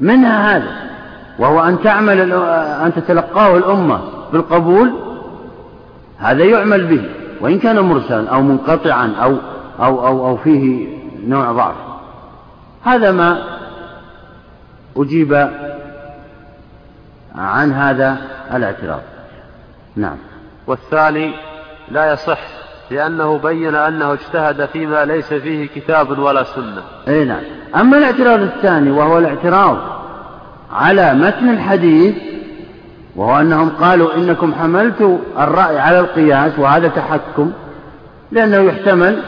منها 0.01 0.57
هذا 0.57 0.71
وهو 1.39 1.61
أن 1.61 1.83
تعمل 1.83 2.33
أن 2.85 2.93
تتلقاه 2.95 3.57
الأمة 3.57 4.01
بالقبول 4.33 4.93
هذا 6.19 6.45
يعمل 6.45 6.87
به 6.87 7.03
وإن 7.41 7.59
كان 7.59 7.81
مرسلا 7.81 8.29
أو 8.29 8.43
منقطعا 8.43 9.13
أو 9.23 9.37
أو 9.81 10.07
أو 10.07 10.29
أو 10.29 10.37
فيه 10.37 10.87
نوع 11.27 11.53
ضعف. 11.53 11.75
هذا 12.85 13.13
ما 13.13 13.43
أجيب 14.97 15.49
عن 17.37 17.73
هذا 17.73 18.17
الاعتراض. 18.55 19.01
نعم. 19.97 20.17
والثاني 20.67 21.35
لا 21.91 22.13
يصح 22.13 22.39
لأنه 22.91 23.39
بين 23.39 23.75
أنه 23.75 24.13
اجتهد 24.13 24.67
فيما 24.67 25.05
ليس 25.05 25.35
فيه 25.35 25.69
كتاب 25.69 26.19
ولا 26.19 26.45
سنة. 26.45 26.83
أي 27.09 27.25
نعم. 27.25 27.43
أما 27.77 27.99
الاعتراض 27.99 28.41
الثاني 28.41 28.91
وهو 28.91 29.19
الاعتراض 29.19 29.79
على 30.73 31.15
متن 31.15 31.49
الحديث 31.49 32.15
وهو 33.17 33.41
أنهم 33.41 33.69
قالوا 33.69 34.15
إنكم 34.15 34.55
حملتوا 34.55 35.19
الرأي 35.39 35.79
على 35.79 36.01
القياس 36.01 36.59
وهذا 36.59 36.89
تحكم 36.89 37.53
لأنه 38.33 38.57
يحتمل 38.57 39.23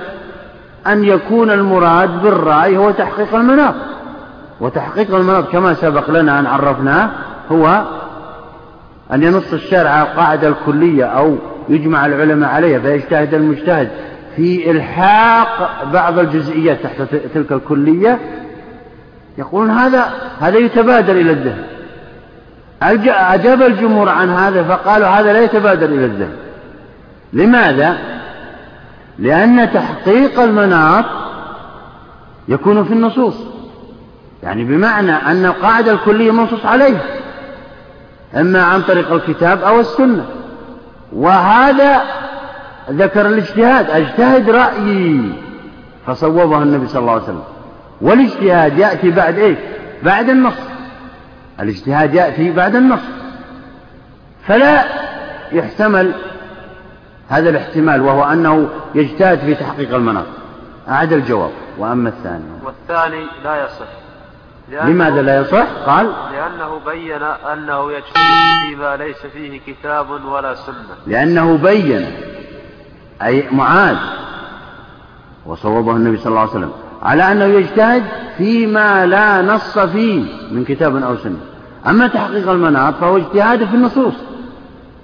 أن 0.86 1.04
يكون 1.04 1.50
المراد 1.50 2.22
بالرأي 2.22 2.76
هو 2.76 2.90
تحقيق 2.90 3.34
المناط. 3.34 3.74
وتحقيق 4.60 5.14
المناط 5.14 5.48
كما 5.48 5.74
سبق 5.74 6.10
لنا 6.10 6.38
أن 6.38 6.46
عرفناه 6.46 7.10
هو 7.50 7.84
أن 9.12 9.22
ينص 9.22 9.52
الشارع 9.52 9.90
على 9.90 10.08
القاعدة 10.08 10.48
الكلية 10.48 11.04
أو 11.04 11.36
يجمع 11.68 12.06
العلماء 12.06 12.50
عليها 12.50 12.78
فيجتهد 12.78 13.34
المجتهد 13.34 13.90
في 14.36 14.70
إلحاق 14.70 15.84
بعض 15.92 16.18
الجزئيات 16.18 16.82
تحت 16.82 17.02
تلك 17.34 17.52
الكلية. 17.52 18.18
يقولون 19.38 19.70
هذا 19.70 20.12
هذا 20.40 20.58
يتبادر 20.58 21.12
إلى 21.12 21.32
الذهن. 21.32 21.64
أجاب 23.08 23.62
الجمهور 23.62 24.08
عن 24.08 24.30
هذا 24.30 24.62
فقالوا 24.62 25.08
هذا 25.08 25.32
لا 25.32 25.40
يتبادر 25.40 25.86
إلى 25.86 26.04
الذهن. 26.04 26.36
لماذا؟ 27.32 27.98
لأن 29.18 29.72
تحقيق 29.72 30.40
المناط 30.40 31.04
يكون 32.48 32.84
في 32.84 32.92
النصوص. 32.92 33.34
يعني 34.42 34.64
بمعنى 34.64 35.12
أن 35.12 35.44
القاعدة 35.44 35.92
الكلية 35.92 36.30
منصوص 36.30 36.66
عليها 36.66 37.00
إما 38.36 38.62
عن 38.62 38.82
طريق 38.82 39.12
الكتاب 39.12 39.62
أو 39.62 39.80
السنة. 39.80 40.26
وهذا 41.12 42.02
ذكر 42.90 43.26
الاجتهاد 43.26 43.90
أجتهد 43.90 44.50
رأيي 44.50 45.32
فصوبه 46.06 46.62
النبي 46.62 46.86
صلى 46.86 47.00
الله 47.00 47.12
عليه 47.12 47.22
وسلم. 47.22 47.42
والاجتهاد 48.00 48.78
يأتي 48.78 49.10
بعد 49.10 49.38
إيش؟ 49.38 49.58
بعد 50.02 50.28
النص. 50.28 50.58
الاجتهاد 51.60 52.14
يأتي 52.14 52.50
بعد 52.50 52.74
النص. 52.74 53.02
فلا 54.46 54.84
يحتمل 55.52 56.12
هذا 57.28 57.50
الاحتمال 57.50 58.00
وهو 58.00 58.24
أنه 58.24 58.68
يجتهد 58.94 59.38
في 59.38 59.54
تحقيق 59.54 59.94
المناط 59.94 60.26
أعد 60.88 61.12
الجواب. 61.12 61.50
وأما 61.78 62.08
الثاني. 62.08 62.44
والثاني 62.64 63.26
لا 63.44 63.64
يصح. 63.64 64.07
لماذا 64.70 65.22
لا 65.22 65.40
يصح؟ 65.40 65.66
قال 65.86 66.12
لأنه 66.32 66.80
بين 66.86 67.22
أنه 67.52 67.92
يجتهد 67.92 68.68
فيما 68.68 68.96
ليس 68.96 69.26
فيه 69.32 69.60
كتاب 69.66 70.10
ولا 70.10 70.54
سنة. 70.54 70.74
لأنه 71.06 71.56
بين 71.56 72.06
أي 73.22 73.44
معاذ 73.52 73.96
وصوبه 75.46 75.92
النبي 75.92 76.16
صلى 76.16 76.26
الله 76.26 76.40
عليه 76.40 76.50
وسلم 76.50 76.72
على 77.02 77.32
أنه 77.32 77.44
يجتهد 77.44 78.04
فيما 78.38 79.06
لا 79.06 79.42
نص 79.42 79.78
فيه 79.78 80.24
من 80.50 80.64
كتاب 80.64 80.96
أو 80.96 81.16
سنة. 81.16 81.38
أما 81.86 82.06
تحقيق 82.06 82.50
المناط 82.50 82.94
فهو 82.94 83.16
اجتهاد 83.16 83.64
في 83.64 83.74
النصوص. 83.74 84.14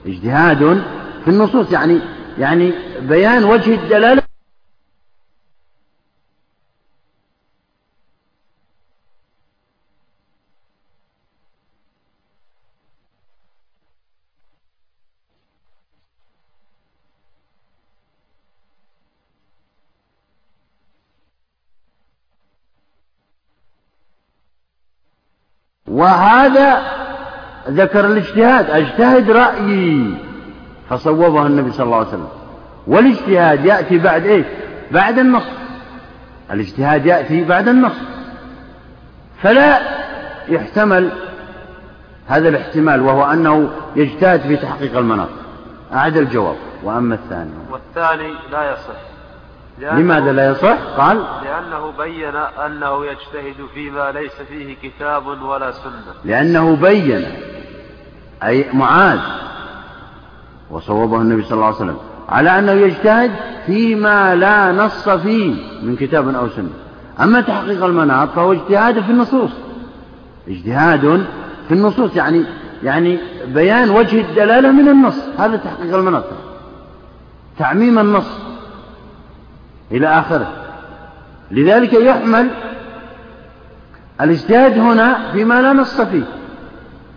اجتهاد 0.07 0.83
في 1.25 1.31
النصوص 1.31 1.73
يعني 1.73 2.01
يعني 2.39 2.73
بيان 3.03 3.45
وجه 3.45 3.75
الدلالة 3.75 4.24
وهذا 26.05 26.83
ذكر 27.69 28.07
الاجتهاد 28.07 28.71
اجتهد 28.71 29.31
رأيي 29.31 30.15
فصوبه 30.91 31.47
النبي 31.47 31.73
صلى 31.73 31.85
الله 31.85 31.97
عليه 31.97 32.09
وسلم. 32.09 32.29
والاجتهاد 32.87 33.65
يأتي 33.65 33.99
بعد 33.99 34.27
إيش؟ 34.27 34.47
بعد 34.91 35.19
النص. 35.19 35.47
الاجتهاد 36.51 37.07
يأتي 37.07 37.45
بعد 37.45 37.69
النص. 37.69 37.97
فلا 39.43 39.81
يحتمل 40.49 41.13
هذا 42.27 42.49
الاحتمال 42.49 43.03
وهو 43.03 43.25
أنه 43.25 43.71
يجتهد 43.97 44.41
في 44.41 44.57
تحقيق 44.57 44.99
المناط 44.99 45.29
أعد 45.93 46.17
الجواب. 46.17 46.57
وأما 46.83 47.15
الثاني؟ 47.15 47.51
والثاني 47.71 48.35
لا 48.53 48.73
يصح. 48.73 49.14
لماذا 49.79 50.33
لا 50.33 50.51
يصح؟ 50.51 50.79
قال 50.99 51.25
لأنه 51.45 51.93
بين 51.99 52.37
أنه 52.67 53.07
يجتهد 53.07 53.67
فيما 53.75 54.13
ليس 54.13 54.33
فيه 54.49 54.77
كتاب 54.83 55.27
ولا 55.27 55.71
سنة. 55.71 56.15
لأنه 56.25 56.77
بين 56.77 57.25
أي 58.45 58.67
معاذ 58.73 59.21
وصوبه 60.71 61.17
النبي 61.17 61.43
صلى 61.43 61.53
الله 61.53 61.67
عليه 61.67 61.77
وسلم 61.77 61.97
على 62.29 62.59
أنه 62.59 62.73
يجتهد 62.73 63.31
فيما 63.67 64.35
لا 64.35 64.73
نص 64.73 65.09
فيه 65.09 65.55
من 65.83 65.97
كتاب 65.97 66.35
أو 66.35 66.49
سنة. 66.49 66.71
أما 67.21 67.41
تحقيق 67.41 67.85
المناط 67.85 68.29
فهو 68.29 68.53
اجتهاد 68.53 69.01
في 69.01 69.11
النصوص. 69.11 69.51
اجتهاد 70.49 71.27
في 71.69 71.75
النصوص 71.75 72.17
يعني 72.17 72.45
يعني 72.83 73.19
بيان 73.47 73.91
وجه 73.91 74.21
الدلالة 74.21 74.71
من 74.71 74.89
النص. 74.89 75.19
هذا 75.39 75.57
تحقيق 75.57 75.97
المناط. 75.97 76.25
تعميم 77.59 77.99
النص. 77.99 78.54
إلى 79.93 80.07
آخره. 80.07 80.53
لذلك 81.51 81.93
يحمل 81.93 82.51
الاجتهاد 84.21 84.79
هنا 84.79 85.33
فيما 85.33 85.63
لا 85.63 85.73
نص 85.73 86.01
فيه 86.01 86.25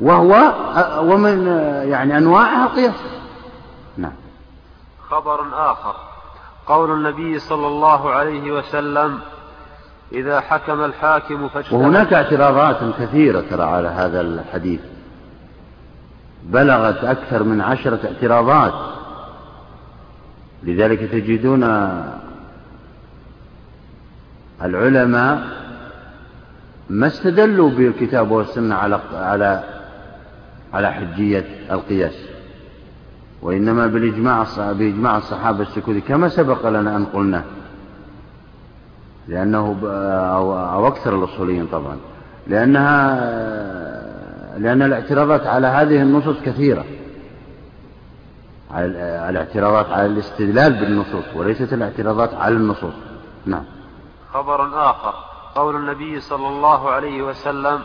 وهو 0.02 0.54
ومن 1.02 1.48
يعني 1.90 2.18
أنواعها 2.18 2.66
القياس. 2.66 3.04
نعم. 3.98 4.14
خبر 5.10 5.40
آخر. 5.54 5.96
قول 6.68 6.92
النبي 6.92 7.40
صلى 7.40 7.68
الله 7.68 8.10
عليه 8.10 8.52
وسلم 8.52 9.20
إذا 10.12 10.40
حكم 10.40 10.84
الحاكم 10.84 11.48
فاجتهد 11.48 11.74
وهناك 11.74 12.14
اعتراضات 12.14 12.78
كثيرة 13.00 13.44
ترى 13.50 13.64
على 13.64 13.88
هذا 13.88 14.22
الحديث. 14.22 14.80
بلغت 16.44 17.04
أكثر 17.04 17.44
من 17.44 17.62
عشرة 17.62 18.00
اعتراضات. 18.06 18.74
لذلك 20.64 21.00
تجدون 21.00 21.64
العلماء 24.64 25.44
ما 26.90 27.08
استدلوا 27.08 27.70
بالكتاب 27.70 28.32
والسنة 28.32 28.76
على 28.76 29.00
على 29.14 29.64
على 30.74 30.94
حجية 30.94 31.46
القياس 31.72 32.16
وإنما 33.42 33.88
بالإجماع 33.88 34.46
بإجماع 34.58 35.18
الصحابة 35.18 35.62
السكوتي 35.62 36.02
كما 36.02 36.30
سبق 36.30 36.70
لنا 36.70 36.96
أن 36.96 37.06
قلنا 37.06 37.44
لأنه 39.28 39.78
أو, 40.34 40.60
أو 40.60 40.88
أكثر 40.88 41.16
الأصوليين 41.24 41.68
طبعا 41.68 41.98
لأنها 42.48 43.38
لأن 44.58 44.82
الاعتراضات 44.82 45.48
على 45.48 45.68
هذه 45.68 46.02
النصوص 46.02 46.38
كثيرة. 46.46 46.86
الاعتراضات 49.30 49.86
على 49.86 50.06
الاستدلال 50.06 50.74
بالنصوص 50.74 51.24
وليست 51.36 51.74
الاعتراضات 51.74 52.34
على 52.34 52.56
النصوص. 52.56 52.94
نعم. 53.46 53.64
خبر 54.34 54.90
آخر. 54.90 55.14
قول 55.56 55.76
النبي 55.76 56.20
صلى 56.20 56.48
الله 56.48 56.90
عليه 56.90 57.22
وسلم 57.22 57.82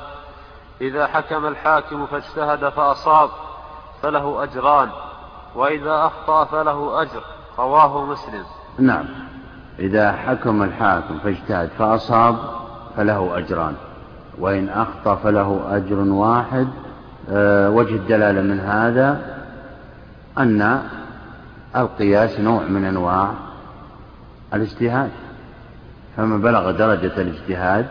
إذا 0.81 1.07
حكم 1.07 1.47
الحاكم 1.47 2.07
فاجتهد 2.07 2.69
فأصاب 2.69 3.31
فله 4.03 4.43
أجران 4.43 4.89
وإذا 5.55 6.07
أخطأ 6.07 6.45
فله 6.45 7.03
أجر. 7.03 7.23
رواه 7.59 8.05
مسلم. 8.05 8.45
نعم. 8.79 9.05
إذا 9.79 10.13
حكم 10.13 10.63
الحاكم 10.63 11.19
فاجتهد 11.19 11.71
فأصاب 11.79 12.37
فله 12.97 13.39
أجران 13.39 13.75
وإن 14.39 14.69
أخطأ 14.69 15.15
فله 15.15 15.77
أجر 15.77 15.99
واحد. 15.99 16.69
أه 17.31 17.71
وجه 17.71 17.95
الدلالة 17.95 18.41
من 18.43 18.61
هذا 18.61 19.39
أن 20.39 20.83
القياس 21.77 22.41
نوع 22.41 22.63
من 22.63 22.85
أنواع 22.85 23.29
الاجتهاد. 24.55 25.11
فمن 26.17 26.41
بلغ 26.41 26.71
درجة 26.71 27.13
الاجتهاد 27.19 27.87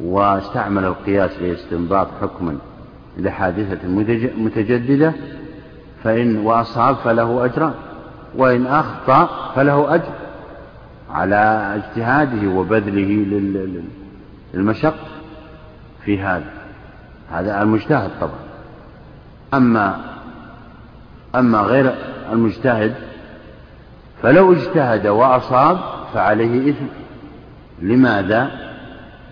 واستعمل 0.00 0.84
القياس 0.84 1.30
لاستنباط 1.40 2.08
حكم 2.20 2.58
لحادثة 3.18 3.88
متجددة 4.36 5.12
فإن 6.04 6.38
وأصاب 6.38 6.96
فله 6.96 7.44
أجران 7.44 7.74
وإن 8.36 8.66
أخطأ 8.66 9.52
فله 9.54 9.94
أجر 9.94 10.12
على 11.10 11.72
اجتهاده 11.74 12.48
وبذله 12.48 13.26
للمشق 14.54 14.94
في 16.04 16.22
هذا. 16.22 16.52
هذا 17.30 17.62
المجتهد 17.62 18.10
طبعا. 18.20 18.40
أما 19.54 20.00
أما 21.34 21.58
غير 21.58 21.94
المجتهد 22.32 22.94
فلو 24.22 24.52
اجتهد 24.52 25.06
وأصاب 25.06 25.78
فعليه 26.14 26.70
إثم. 26.70 26.84
لماذا؟ 27.82 28.50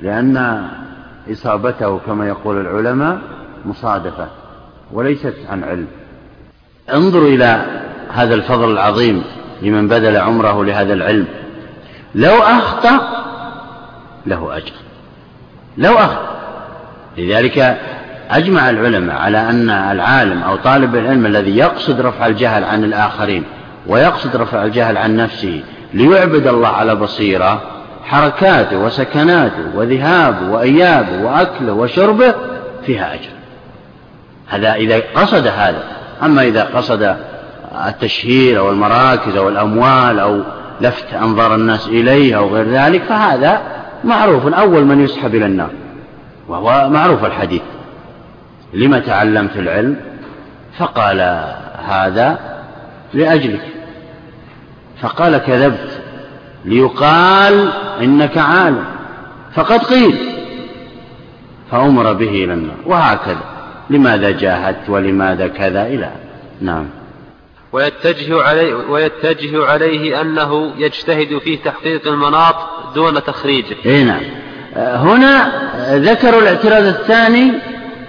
لأن 0.03 0.69
إصابته 1.33 1.99
كما 1.99 2.29
يقول 2.29 2.61
العلماء 2.61 3.19
مصادفة 3.65 4.29
وليست 4.93 5.35
عن 5.51 5.65
علم. 5.65 5.87
انظروا 6.95 7.29
إلى 7.29 7.65
هذا 8.13 8.35
الفضل 8.35 8.73
العظيم 8.73 9.25
لمن 9.63 9.89
بذل 9.89 10.17
عمره 10.17 10.65
لهذا 10.65 10.93
العلم. 10.93 11.27
لو 12.15 12.39
أخطأ 12.39 13.01
له 14.27 14.57
أجر. 14.57 14.73
لو 15.79 15.93
أخطأ. 15.93 16.31
لذلك 17.19 17.79
أجمع 18.31 18.71
العلماء 18.71 19.17
على 19.17 19.39
أن 19.39 19.71
العالم 19.71 20.43
أو 20.43 20.57
طالب 20.57 20.97
العلم 20.97 21.27
الذي 21.27 21.57
يقصد 21.57 22.01
رفع 22.01 22.27
الجهل 22.27 22.65
عن 22.65 22.85
الآخرين 22.85 23.45
ويقصد 23.87 24.37
رفع 24.37 24.65
الجهل 24.65 24.97
عن 24.97 25.17
نفسه 25.17 25.63
ليعبد 25.95 26.47
الله 26.47 26.69
على 26.69 26.95
بصيرة 26.95 27.63
حركاته 28.05 28.79
وسكناته 28.79 29.77
وذهابه 29.77 30.53
وإيابه 30.53 31.25
وأكله 31.25 31.73
وشربه 31.73 32.35
فيها 32.87 33.15
أجر. 33.15 33.31
هذا 34.49 34.75
إذا 34.75 35.03
قصد 35.15 35.47
هذا. 35.47 35.83
أما 36.23 36.43
إذا 36.43 36.65
قصد 36.65 37.17
التشهير 37.87 38.59
أو 38.59 38.71
المراكز 38.71 39.37
أو 39.37 39.49
الأموال 39.49 40.19
أو 40.19 40.41
لفت 40.81 41.15
أنظار 41.15 41.55
الناس 41.55 41.89
إليه 41.89 42.37
أو 42.37 42.49
غير 42.49 42.69
ذلك 42.69 43.03
فهذا 43.03 43.61
معروف. 44.05 44.55
أول 44.55 44.85
من 44.85 45.01
يسحب 45.05 45.35
إلى 45.35 45.47
النار 45.47 45.71
وهو 46.49 46.91
معروف 46.91 47.25
الحديث. 47.25 47.63
لم 48.75 48.99
تعلمت 48.99 49.57
العلم؟ 49.57 49.97
فقال 50.79 51.45
هذا 51.89 52.39
لأجلك. 53.15 53.80
فقال 55.03 55.39
كذبت 55.39 56.01
ليقال 56.65 57.73
إنك 58.01 58.39
عالم. 58.39 58.85
فقد 59.55 59.85
قيل 59.85 60.15
فأمر 61.71 62.13
به 62.13 62.29
إلى 62.29 62.53
النار. 62.53 62.77
وهكذا 62.87 63.45
لماذا 63.91 64.31
جاهدت 64.31 64.89
ولماذا 64.89 65.47
كذا 65.49 65.87
إلى؟ 65.87 66.11
نعم. 66.61 66.87
ويتجه 67.73 68.43
عليه, 68.43 68.75
ويتجه 68.75 69.67
عليه 69.67 70.21
أنه 70.21 70.73
يجتهد 70.79 71.39
في 71.39 71.57
تحقيق 71.57 72.09
المناط 72.09 72.55
دون 72.95 73.25
تخريجه. 73.25 73.77
إيه 73.87 74.05
نعم. 74.05 74.23
هنا 74.77 75.53
ذكروا 75.97 76.41
الاعتراض 76.41 76.85
الثاني 76.85 77.53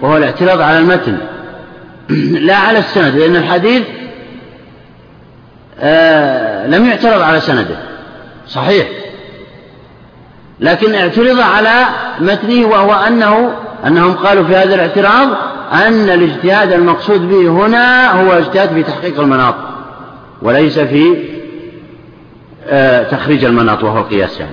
وهو 0.01 0.17
الاعتراض 0.17 0.61
على 0.61 0.79
المتن. 0.79 1.17
لا 2.47 2.55
على 2.55 2.79
السند 2.79 3.15
لأن 3.15 3.35
الحديث 3.35 3.83
آه 5.81 6.67
لم 6.67 6.85
يعترض 6.85 7.21
على 7.21 7.39
سنده 7.39 7.77
صحيح 8.47 8.87
لكن 10.59 10.95
اعترض 10.95 11.39
على 11.39 11.85
متنه 12.19 12.67
وهو 12.67 12.93
أنه 12.93 13.53
أنهم 13.87 14.13
قالوا 14.13 14.43
في 14.43 14.55
هذا 14.55 14.75
الاعتراض 14.75 15.27
أن 15.73 16.09
الاجتهاد 16.09 16.71
المقصود 16.71 17.29
به 17.29 17.47
هنا 17.47 18.11
هو 18.11 18.31
اجتهاد 18.31 18.69
في 18.69 18.83
تحقيق 18.83 19.19
المناط 19.19 19.55
وليس 20.41 20.79
في 20.79 21.27
آه 22.67 23.03
تخريج 23.03 23.45
المناط 23.45 23.83
وهو 23.83 23.97
القياس 23.97 24.39
يعني. 24.39 24.51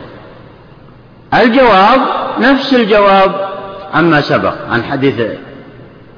الجواب 1.35 2.01
نفس 2.41 2.75
الجواب 2.75 3.49
عما 3.95 4.21
سبق 4.21 4.55
عن 4.71 4.83
حديث 4.83 5.15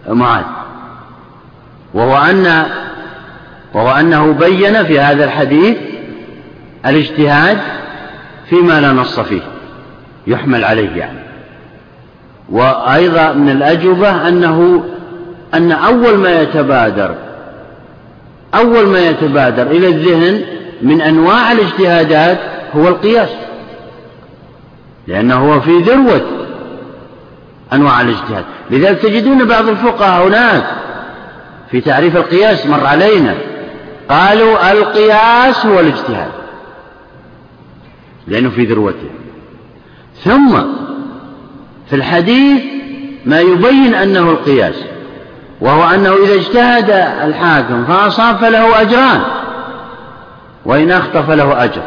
معاذ 0.09 0.45
وهو 1.95 2.17
أن 2.17 2.67
وهو 3.75 3.91
أنه 3.91 4.33
بين 4.33 4.85
في 4.85 5.01
هذا 5.01 5.25
الحديث 5.25 5.77
الاجتهاد 6.87 7.59
فيما 8.51 8.81
لا 8.81 8.93
نص 8.93 9.21
فيه 9.21 9.43
يحمل 10.27 10.65
عليه 10.65 10.97
يعني. 10.97 11.19
وأيضا 12.51 13.33
من 13.33 13.51
الأجوبة 13.51 14.29
أنه 14.29 14.85
أن 15.55 15.73
أول 15.73 16.17
ما 16.17 16.41
يتبادر 16.41 17.15
أول 18.55 18.87
ما 18.87 19.09
يتبادر 19.09 19.63
إلى 19.63 19.89
الذهن 19.89 20.43
من 20.83 21.01
أنواع 21.01 21.53
الاجتهادات 21.53 22.39
هو 22.77 22.89
القياس 22.89 23.29
لأنه 25.07 25.35
هو 25.35 25.61
في 25.61 25.79
ذروة 25.79 26.21
أنواع 27.73 28.01
الاجتهاد. 28.01 28.45
لذلك 28.71 28.99
تجدون 28.99 29.45
بعض 29.45 29.69
الفقهاء 29.69 30.29
هناك 30.29 30.65
في 31.71 31.81
تعريف 31.81 32.17
القياس 32.17 32.67
مر 32.67 32.87
علينا 32.87 33.35
قالوا 34.11 34.73
القياس 34.73 35.67
هو 35.67 35.81
الاجتهاد 35.81 36.31
لأنه 38.27 38.51
في 38.51 38.65
ذروته. 38.65 39.11
ثم 40.25 40.59
في 41.91 41.97
الحديث 41.97 42.63
ما 43.27 43.41
يبين 43.41 43.95
أنه 43.95 44.31
القياس 44.31 44.75
وهو 45.61 45.95
أنه 45.95 46.15
إذا 46.25 46.35
اجتهد 46.35 46.91
الحاكم 47.29 47.85
فأصاب 47.85 48.37
فله 48.37 48.81
أجران 48.81 49.21
وإن 50.65 50.91
أخطأ 50.91 51.23
فله 51.23 51.65
أجر. 51.65 51.83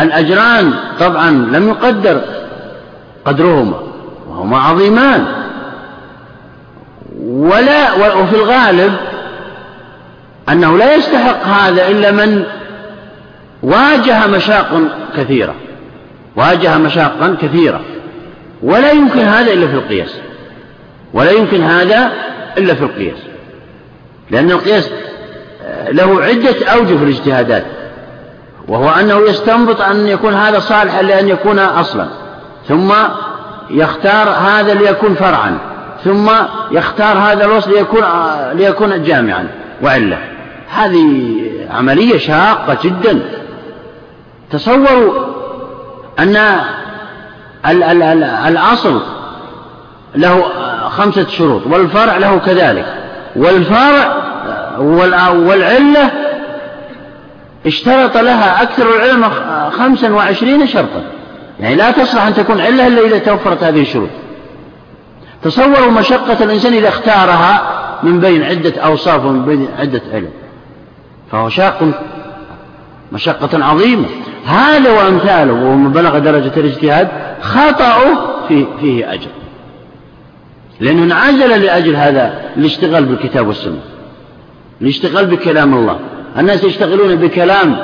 الأجران 0.00 0.74
طبعا 1.00 1.30
لم 1.30 1.68
يقدر 1.68 2.20
قدرهما 3.24 3.80
وهما 4.28 4.58
عظيمان. 4.58 5.26
ولا 7.22 7.92
وفي 7.92 8.36
الغالب 8.36 8.96
أنه 10.48 10.78
لا 10.78 10.94
يستحق 10.94 11.44
هذا 11.44 11.88
إلا 11.88 12.10
من 12.10 12.44
واجه 13.62 14.26
مشاق 14.26 14.80
كثيرة. 15.16 15.54
واجه 16.36 16.78
مشاقا 16.78 17.36
كثيرة. 17.42 17.80
ولا 18.62 18.90
يمكن 18.90 19.20
هذا 19.20 19.52
إلا 19.52 19.66
في 19.66 19.74
القياس. 19.74 20.16
ولا 21.14 21.30
يمكن 21.30 21.62
هذا 21.62 22.12
إلا 22.58 22.74
في 22.74 22.82
القياس. 22.82 23.18
لأن 24.30 24.50
القياس 24.50 24.90
له 25.88 26.22
عدة 26.22 26.66
أوجه 26.66 26.96
في 26.96 27.04
الاجتهادات. 27.04 27.64
وهو 28.68 28.90
أنه 28.90 29.20
يستنبط 29.20 29.80
أن 29.80 30.06
يكون 30.06 30.34
هذا 30.34 30.58
صالحا 30.58 31.02
لأن 31.02 31.28
يكون 31.28 31.58
أصلا. 31.58 32.06
ثم 32.68 32.92
يختار 33.70 34.28
هذا 34.28 34.74
ليكون 34.74 35.14
فرعا. 35.14 35.58
ثم 36.04 36.30
يختار 36.70 37.18
هذا 37.18 37.44
الوصف 37.44 37.68
ليكون 37.68 38.04
ليكون 38.52 39.02
جامعا. 39.02 39.48
وعلة. 39.82 40.31
هذه 40.72 41.36
عملية 41.70 42.18
شاقة 42.18 42.76
جدا. 42.84 43.20
تصوروا 44.50 45.26
أن 46.18 46.36
الأصل 48.48 49.02
له 50.14 50.42
خمسة 50.88 51.26
شروط 51.28 51.62
والفرع 51.66 52.16
له 52.16 52.38
كذلك. 52.38 52.86
والفرع 53.36 54.16
والعلة 55.28 56.10
اشترط 57.66 58.16
لها 58.16 58.62
أكثر 58.62 58.96
العلم 58.96 59.30
خمسا 59.70 60.10
وعشرين 60.12 60.66
شرطا. 60.66 61.02
يعني 61.60 61.74
لا 61.74 61.90
تصلح 61.90 62.26
أن 62.26 62.34
تكون 62.34 62.60
علة 62.60 62.86
إلا 62.86 63.00
إذا 63.00 63.18
توفرت 63.18 63.64
هذه 63.64 63.80
الشروط. 63.80 64.10
تصوروا 65.42 65.90
مشقة 65.90 66.44
الإنسان 66.44 66.72
إذا 66.72 66.88
اختارها 66.88 67.62
من 68.02 68.20
بين 68.20 68.42
عدة 68.42 68.80
أوصاف 68.80 69.24
ومن 69.24 69.44
بين 69.44 69.68
عدة 69.78 70.02
علم. 70.12 70.30
فهو 71.32 71.48
شاق 71.48 71.88
مشقة 73.12 73.64
عظيمة. 73.64 74.08
هذا 74.46 74.90
وأمثاله 74.90 75.52
ومن 75.52 75.92
بلغ 75.92 76.18
درجة 76.18 76.52
الاجتهاد 76.56 77.08
خطأه 77.40 77.98
فيه, 78.48 78.64
فيه 78.80 79.12
أجر. 79.12 79.30
لأنه 80.80 81.02
انعزل 81.04 81.62
لأجل 81.62 81.96
هذا 81.96 82.40
الاشتغال 82.56 83.04
بالكتاب 83.04 83.46
والسنة. 83.46 83.80
الاشتغال 84.80 85.26
بكلام 85.26 85.74
الله. 85.74 85.98
الناس 86.38 86.64
يشتغلون 86.64 87.16
بكلام 87.16 87.76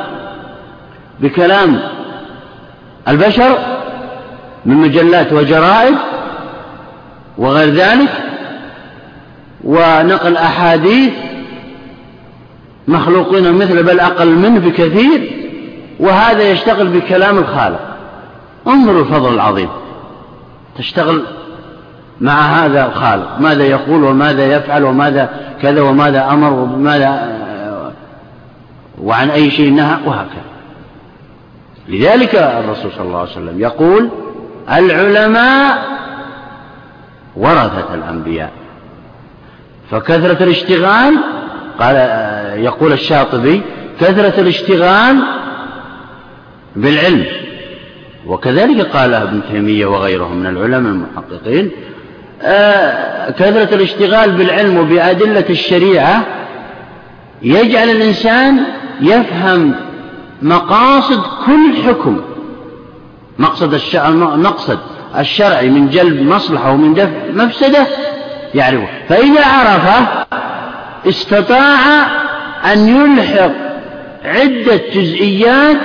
بكلام 1.20 1.80
البشر 3.08 3.58
من 4.66 4.76
مجلات 4.76 5.32
وجرائد 5.32 5.96
وغير 7.38 7.74
ذلك 7.74 8.10
ونقل 9.64 10.36
أحاديث 10.36 11.12
مخلوقين 12.88 13.52
مثل 13.52 13.82
بل 13.82 14.00
أقل 14.00 14.34
منه 14.34 14.60
بكثير 14.60 15.48
وهذا 16.00 16.42
يشتغل 16.42 16.88
بكلام 16.88 17.38
الخالق. 17.38 17.80
انظروا 18.66 19.00
الفضل 19.00 19.34
العظيم. 19.34 19.68
تشتغل 20.78 21.22
مع 22.20 22.40
هذا 22.40 22.86
الخالق. 22.86 23.40
ماذا 23.40 23.64
يقول 23.64 24.04
وماذا 24.04 24.46
يفعل 24.46 24.84
وماذا 24.84 25.30
كذا 25.62 25.80
وماذا 25.80 26.30
أمر 26.30 26.52
وماذا 26.52 27.38
وعن 29.02 29.30
أي 29.30 29.50
شيء 29.50 29.72
نهى 29.72 29.96
وهكذا. 30.06 30.48
لذلك 31.88 32.34
الرسول 32.34 32.92
صلى 32.92 33.06
الله 33.06 33.20
عليه 33.20 33.30
وسلم 33.30 33.60
يقول 33.60 34.08
العلماء 34.72 35.84
ورثة 37.36 37.94
الأنبياء. 37.94 38.50
فكثرة 39.90 40.42
الاشتغال 40.42 41.18
قال 41.80 41.96
يقول 42.58 42.92
الشاطبي 42.92 43.62
كثرة 44.00 44.40
الاشتغال 44.40 45.16
بالعلم. 46.76 47.24
وكذلك 48.26 48.80
قال 48.80 49.14
ابن 49.14 49.40
تيمية 49.52 49.86
وغيره 49.86 50.34
من 50.34 50.46
العلماء 50.46 50.92
المحققين 50.92 51.70
آه، 52.42 53.30
كثرة 53.30 53.74
الاشتغال 53.74 54.30
بالعلم 54.30 54.76
وبأدلة 54.76 55.44
الشريعة 55.50 56.24
يجعل 57.42 57.90
الإنسان 57.90 58.60
يفهم 59.00 59.74
مقاصد 60.42 61.22
كل 61.46 61.82
حكم. 61.86 62.20
مقصد 63.38 63.80
المقصد 63.94 64.78
الشرعي 65.18 65.70
من 65.70 65.88
جلب 65.88 66.22
مصلحة 66.22 66.72
ومن 66.72 66.94
دفع 66.94 67.44
مفسدة 67.44 67.86
يعرفه. 68.54 68.88
فإذا 69.08 69.46
عرفه 69.46 70.26
استطاع 71.08 71.78
أن 72.64 72.88
يلحق 72.88 73.50
عدة 74.24 74.76
جزئيات 74.76 75.76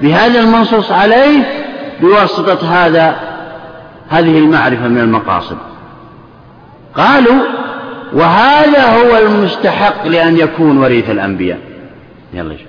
بهذا 0.00 0.40
المنصوص 0.40 0.92
عليه 0.92 1.66
بواسطة 2.00 2.72
هذا 2.72 3.20
هذه 4.08 4.38
المعرفة 4.38 4.88
من 4.88 5.00
المقاصد. 5.00 5.58
قالوا 6.94 7.42
وهذا 8.12 8.86
هو 8.96 9.16
المستحق 9.16 10.06
لأن 10.06 10.36
يكون 10.36 10.78
وريث 10.78 11.10
الأنبياء. 11.10 11.58
يلا 12.32 12.56
شوف 12.56 12.66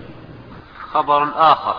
خبر 0.93 1.27
آخر. 1.35 1.75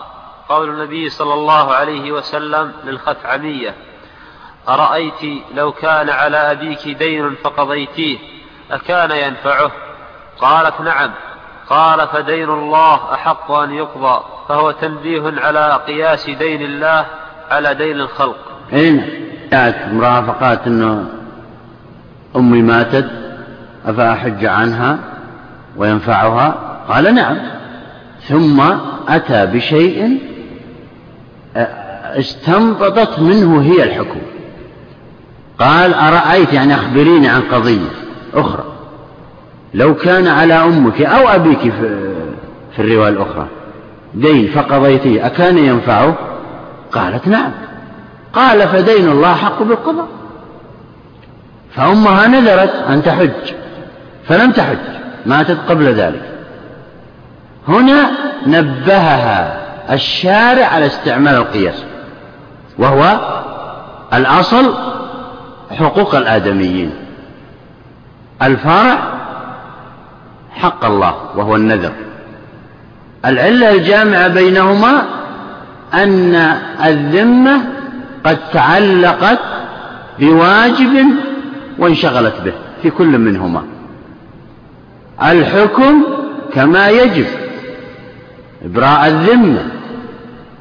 قول 0.49 0.69
النبي 0.69 1.09
صلى 1.09 1.33
الله 1.33 1.73
عليه 1.73 2.11
وسلم 2.11 2.71
للخثعمية 2.85 3.73
أرأيت 4.69 5.43
لو 5.55 5.71
كان 5.71 6.09
على 6.09 6.37
أبيك 6.37 6.87
دين 6.87 7.35
فقضيتيه 7.43 8.17
أكان 8.71 9.11
ينفعه؟ 9.11 9.71
قالت 10.39 10.81
نعم. 10.81 11.11
قال 11.69 12.07
فدين 12.07 12.49
الله 12.49 13.13
أحق 13.13 13.51
أن 13.51 13.71
يقضى 13.71 14.23
فهو 14.49 14.71
تنبيه 14.71 15.33
على 15.37 15.79
قياس 15.87 16.29
دين 16.29 16.61
الله 16.61 17.05
على 17.51 17.73
دين 17.73 17.99
الخلق. 17.99 18.37
أين 18.73 19.05
جاءت 19.51 19.75
امرأة 19.75 20.21
فقالت 20.21 20.67
أنه 20.67 21.05
أمي 22.35 22.61
ماتت 22.61 23.11
أفأحج 23.85 24.45
عنها 24.45 24.99
وينفعها؟ 25.77 26.55
قال 26.89 27.15
نعم. 27.15 27.37
ثم 28.27 28.61
أتى 29.07 29.45
بشيء 29.45 30.19
استنبطت 32.19 33.19
منه 33.19 33.61
هي 33.61 33.83
الحكم. 33.83 34.21
قال 35.59 35.93
أرأيت 35.93 36.53
يعني 36.53 36.75
أخبريني 36.75 37.27
عن 37.27 37.41
قضية 37.41 37.89
أخرى. 38.33 38.72
لو 39.73 39.95
كان 39.95 40.27
على 40.27 40.53
أمك 40.53 41.01
أو 41.01 41.29
أبيك 41.29 41.59
في, 41.59 42.13
الرواية 42.79 43.09
الأخرى 43.09 43.47
دين 44.13 44.47
فقضيتيه 44.47 45.25
أكان 45.25 45.57
ينفعه؟ 45.57 46.15
قالت 46.91 47.27
نعم. 47.27 47.51
قال 48.33 48.67
فدين 48.67 49.09
الله 49.09 49.35
حق 49.35 49.63
بالقضاء. 49.63 50.07
فأمها 51.75 52.27
نذرت 52.27 52.73
أن 52.89 53.03
تحج 53.03 53.53
فلم 54.27 54.51
تحج 54.51 54.77
ماتت 55.25 55.57
قبل 55.69 55.93
ذلك. 55.93 56.21
هنا 57.67 58.11
نبهها 58.47 59.63
الشارع 59.93 60.65
على 60.65 60.85
استعمال 60.85 61.35
القياس 61.35 61.83
وهو 62.77 63.19
الأصل 64.13 64.73
حقوق 65.71 66.15
الآدميين. 66.15 66.91
الفرع 68.41 69.12
حق 70.55 70.85
الله 70.85 71.15
وهو 71.35 71.55
النذر. 71.55 71.91
العلة 73.25 73.71
الجامعة 73.71 74.27
بينهما 74.27 75.03
أن 75.93 76.35
الذمة 76.85 77.61
قد 78.23 78.37
تعلقت 78.53 79.39
بواجب 80.19 81.05
وانشغلت 81.79 82.35
به 82.45 82.53
في 82.81 82.89
كل 82.89 83.17
منهما. 83.17 83.63
الحكم 85.23 86.03
كما 86.53 86.89
يجب 86.89 87.25
إبراء 88.65 89.07
الذمة 89.07 89.65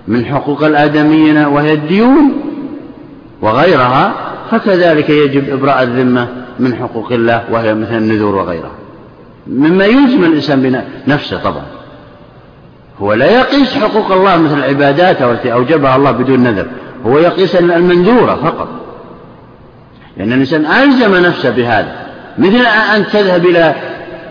من 0.08 0.24
حقوق 0.26 0.64
الآدميين 0.64 1.36
وهي 1.36 1.72
الديون 1.72 2.32
وغيرها 3.42 4.12
فكذلك 4.50 5.10
يجب 5.10 5.50
إبراء 5.50 5.82
الذمة 5.82 6.28
من 6.58 6.74
حقوق 6.74 7.12
الله 7.12 7.44
وهي 7.50 7.74
مثل 7.74 7.96
النذور 7.96 8.34
وغيرها. 8.34 8.81
مما 9.46 9.84
يلزم 9.84 10.24
الإنسان 10.24 10.84
بنفسه 11.06 11.38
طبعا. 11.38 11.64
هو 13.00 13.12
لا 13.12 13.30
يقيس 13.30 13.78
حقوق 13.78 14.12
الله 14.12 14.36
مثل 14.36 14.58
العبادات 14.58 15.22
التي 15.22 15.52
أوجبها 15.52 15.96
الله 15.96 16.10
بدون 16.10 16.40
نذر. 16.40 16.66
هو 17.06 17.18
يقيس 17.18 17.56
المنذورة 17.56 18.34
فقط. 18.34 18.68
لأن 20.16 20.32
الإنسان 20.32 20.66
ألزم 20.66 21.14
نفسه 21.26 21.50
بهذا. 21.50 22.06
مثل 22.38 22.66
أن 22.96 23.06
تذهب 23.06 23.46
إلى 23.46 23.74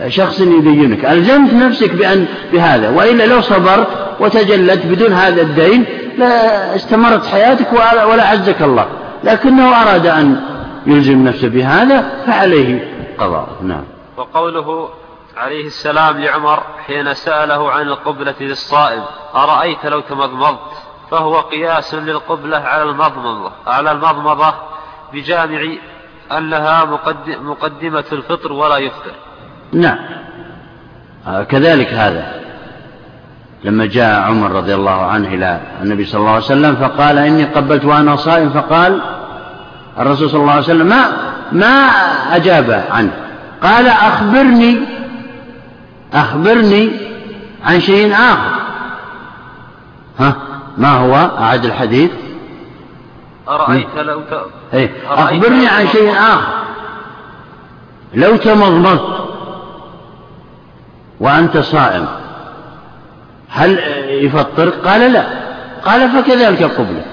شخص 0.07 0.39
يدينك. 0.39 1.05
ألزمت 1.05 1.53
نفسك 1.53 1.93
بأن 1.93 2.25
بهذا. 2.53 2.89
وإلا 2.89 3.25
لو 3.25 3.41
صبرت 3.41 3.87
وتجلت 4.19 4.85
بدون 4.85 5.13
هذا 5.13 5.41
الدين 5.41 5.85
لا 6.17 6.75
استمرت 6.75 7.25
حياتك 7.25 7.73
ولا 8.09 8.27
عزك 8.27 8.61
الله. 8.61 8.85
لكنه 9.23 9.81
أراد 9.81 10.07
أن 10.07 10.41
يلزم 10.87 11.23
نفسه 11.23 11.47
بهذا 11.47 12.09
فعليه 12.25 12.87
قضاء. 13.17 13.47
نعم. 13.63 13.83
وقوله 14.17 14.89
عليه 15.37 15.67
السلام 15.67 16.19
لعمر 16.19 16.63
حين 16.87 17.13
سأله 17.13 17.71
عن 17.71 17.81
القبلة 17.81 18.35
للصائم 18.41 19.03
أرأيت 19.35 19.85
لو 19.85 19.99
تمضمضت؟ 19.99 20.59
فهو 21.11 21.39
قياس 21.39 21.93
للقبلة 21.93 22.57
على 22.57 22.83
المضمضة 22.83 23.51
على 23.67 23.91
المضمضة 23.91 24.53
بجامع 25.13 25.61
أنها 26.37 26.85
مقدمة 27.41 28.03
الفطر 28.11 28.53
ولا 28.53 28.77
يفطر. 28.77 29.11
نعم. 29.73 29.97
آه، 31.27 31.43
كذلك 31.43 31.87
هذا. 31.87 32.41
لما 33.63 33.85
جاء 33.85 34.21
عمر 34.21 34.51
رضي 34.51 34.75
الله 34.75 35.05
عنه 35.05 35.27
إلى 35.27 35.61
النبي 35.81 36.05
صلى 36.05 36.19
الله 36.19 36.31
عليه 36.31 36.45
وسلم 36.45 36.75
فقال 36.75 37.17
إني 37.17 37.43
قبلت 37.43 37.85
وأنا 37.85 38.15
صائم 38.15 38.49
فقال 38.49 39.01
الرسول 39.99 40.29
صلى 40.29 40.41
الله 40.41 40.51
عليه 40.51 40.63
وسلم 40.63 40.87
ما 40.87 41.05
ما 41.51 41.85
أجاب 42.35 42.85
عنه. 42.91 43.11
قال 43.63 43.87
أخبرني 43.87 45.00
أخبرني 46.13 46.91
عن 47.65 47.79
شيء 47.79 48.13
آخر. 48.13 48.61
ها 50.19 50.35
ما 50.77 50.91
هو 50.91 51.15
أعد 51.15 51.65
الحديث؟ 51.65 52.11
أرأيت 53.49 53.95
لو 53.95 54.21
ت... 54.21 54.45
إيه؟ 54.73 54.91
أخبرني 55.09 55.67
عن 55.67 55.87
شيء 55.87 56.11
آخر. 56.11 56.53
لو 58.13 58.35
تمضمضت 58.35 59.27
وأنت 61.19 61.57
صائم. 61.57 62.07
هل 63.49 63.79
يفطر؟ 64.07 64.69
قال 64.69 65.13
لا. 65.13 65.25
قال 65.85 66.09
فكذلك 66.09 66.61
القبلة 66.61 67.05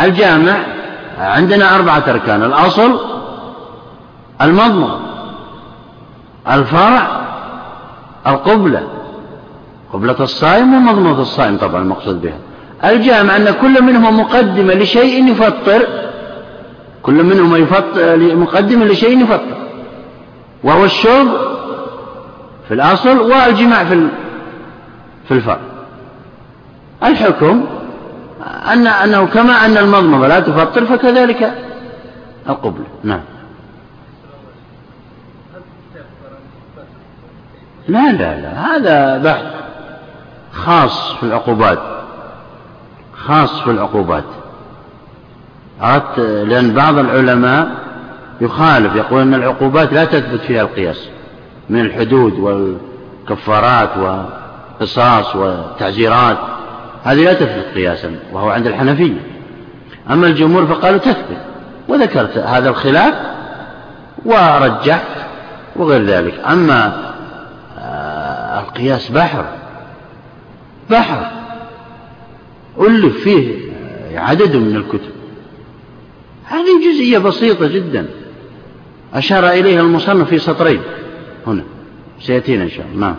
الجامع 0.00 0.56
عندنا 1.18 1.76
أربعة 1.76 2.02
أركان. 2.08 2.42
الأصل 2.42 3.00
المضمض. 4.40 5.00
الفرع 6.50 7.25
القبلة. 8.26 8.82
قبلة 9.92 10.16
الصائم 10.20 10.74
ومضمضة 10.74 11.22
الصائم 11.22 11.56
طبعا 11.56 11.82
المقصود 11.82 12.22
بها. 12.22 12.38
الجامع 12.84 13.36
أن 13.36 13.54
كل 13.62 13.82
منهما 13.82 14.10
مقدمة 14.10 14.74
لشيء 14.74 15.30
يفطر. 15.30 15.86
كل 17.02 17.22
منهما 17.22 17.58
يفطر 17.58 18.36
مقدمة 18.36 18.84
لشيء 18.84 19.22
يفطر. 19.22 19.56
وهو 20.64 20.84
الشرب 20.84 21.28
في 22.68 22.74
الأصل 22.74 23.18
والجماع 23.18 23.84
في 23.84 24.08
في 25.28 25.34
الفرع 25.34 25.58
الحكم 27.02 27.64
أن 28.72 28.86
أنه 28.86 29.26
كما 29.26 29.66
أن 29.66 29.76
المضمضة 29.76 30.28
لا 30.28 30.40
تفطر 30.40 30.84
فكذلك 30.84 31.54
القبلة. 32.48 32.84
نعم. 33.04 33.20
لا 37.88 38.12
لا 38.12 38.40
لا 38.40 38.76
هذا 38.76 39.18
بحث 39.18 39.44
خاص 40.52 41.12
في 41.12 41.22
العقوبات 41.22 41.78
خاص 43.16 43.60
في 43.60 43.70
العقوبات. 43.70 44.24
أردت 45.82 46.18
لأن 46.18 46.74
بعض 46.74 46.98
العلماء 46.98 47.68
يخالف 48.40 48.96
يقول 48.96 49.20
أن 49.20 49.34
العقوبات 49.34 49.92
لا 49.92 50.04
تثبت 50.04 50.40
فيها 50.40 50.62
القياس 50.62 51.08
من 51.70 51.80
الحدود 51.80 52.38
والكفارات 52.38 53.90
والقصاص 53.96 55.36
والتعزيرات 55.36 56.38
هذه 57.04 57.24
لا 57.24 57.32
تثبت 57.32 57.74
قياسا 57.74 58.16
وهو 58.32 58.50
عند 58.50 58.66
الحنفية. 58.66 59.20
أما 60.10 60.26
الجمهور 60.26 60.66
فقالوا 60.66 60.98
تثبت 60.98 61.38
وذكرت 61.88 62.38
هذا 62.38 62.68
الخلاف 62.68 63.14
ورجحت 64.24 65.06
وغير 65.76 66.04
ذلك. 66.04 66.34
أما 66.50 67.14
القياس 68.56 69.10
بحر. 69.10 69.44
بحر. 70.90 71.26
ألف 72.80 73.16
فيه 73.16 73.72
عدد 74.14 74.56
من 74.56 74.76
الكتب. 74.76 75.10
هذه 76.44 76.92
جزئية 76.92 77.18
بسيطة 77.18 77.66
جدا. 77.66 78.08
أشار 79.14 79.48
إليها 79.48 79.80
المصنف 79.80 80.28
في 80.28 80.38
سطرين. 80.38 80.82
هنا. 81.46 81.64
سيأتينا 82.20 82.64
إن 82.64 82.70
شاء 82.70 82.86
الله. 82.86 83.06
نعم. 83.06 83.16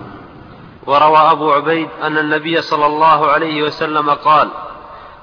وروى 0.85 1.17
أبو 1.17 1.51
عبيد 1.51 1.87
أن 2.03 2.17
النبي 2.17 2.61
صلى 2.61 2.85
الله 2.85 3.27
عليه 3.27 3.63
وسلم 3.63 4.09
قال 4.09 4.47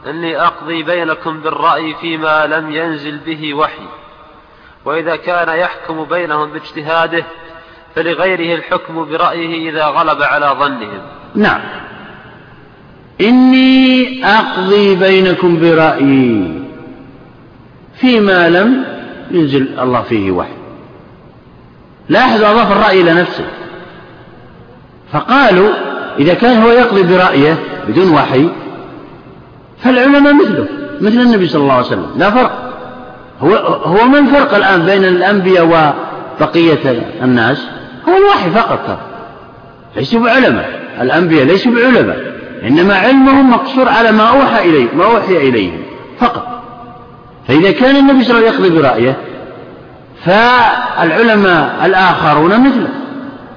إني 0.07 0.41
أقضي 0.41 0.83
بينكم 0.83 1.41
بالرأي 1.41 1.95
فيما 1.95 2.47
لم 2.47 2.71
ينزل 2.71 3.19
به 3.19 3.55
وحي. 3.55 3.87
وإذا 4.85 5.17
كان 5.17 5.59
يحكم 5.59 6.05
بينهم 6.05 6.53
باجتهاده 6.53 7.25
فلغيره 7.95 8.59
الحكم 8.59 9.05
برأيه 9.05 9.71
إذا 9.71 9.85
غلب 9.85 10.23
على 10.23 10.57
ظنهم. 10.59 11.01
نعم. 11.35 11.61
إني 13.21 14.25
أقضي 14.25 14.95
بينكم 14.95 15.61
برأيي 15.61 16.63
فيما 18.01 18.49
لم 18.49 18.85
ينزل 19.31 19.69
الله 19.81 20.03
فيه 20.03 20.31
وحي. 20.31 20.53
لاحظ 22.09 22.43
أضاف 22.43 22.73
الرأي 22.73 23.01
إلى 23.01 23.13
نفسه. 23.13 23.45
فقالوا 25.13 25.71
إذا 26.19 26.35
كان 26.35 26.63
هو 26.63 26.71
يقضي 26.71 27.03
برأيه 27.03 27.59
بدون 27.89 28.13
وحي 28.13 28.49
فالعلماء 29.79 30.35
مثله 30.35 30.67
مثل 31.01 31.21
النبي 31.21 31.49
صلى 31.49 31.63
الله 31.63 31.75
عليه 31.75 31.87
وسلم. 31.87 32.11
لا 32.17 32.31
فرق. 32.31 32.75
هو 33.41 33.55
هو 33.85 34.05
ما 34.07 34.19
الفرق 34.19 34.55
الآن 34.55 34.87
بين 34.87 35.05
الأنبياء 35.05 35.67
وبقية 36.41 37.09
الناس؟ 37.23 37.67
هو 38.09 38.17
الوحي 38.17 38.51
فقط. 38.51 38.99
ليسوا 39.97 40.21
بعلماء 40.21 40.71
الأنبياء 41.01 41.45
ليسوا 41.45 41.73
بعلماء 41.73 42.35
إنما 42.65 42.95
علمهم 42.95 43.51
مقصور 43.51 43.89
على 43.89 44.13
ما 44.13 44.23
أوحى 44.23 44.69
إليه 44.69 44.87
ما 44.95 45.05
أوحي 45.05 45.37
إليهم 45.37 45.83
فقط. 46.19 46.47
فإذا 47.49 47.73
كان 47.73 47.97
النبي 47.97 48.25
صلى 48.25 48.39
الله 48.39 48.49
عليه 48.49 48.59
وسلم 48.59 48.65
يقضي 48.65 48.83
برأيه 48.83 49.17
فالعلماء 50.25 51.83
الآخرون 51.85 52.61
مثله. 52.61 52.89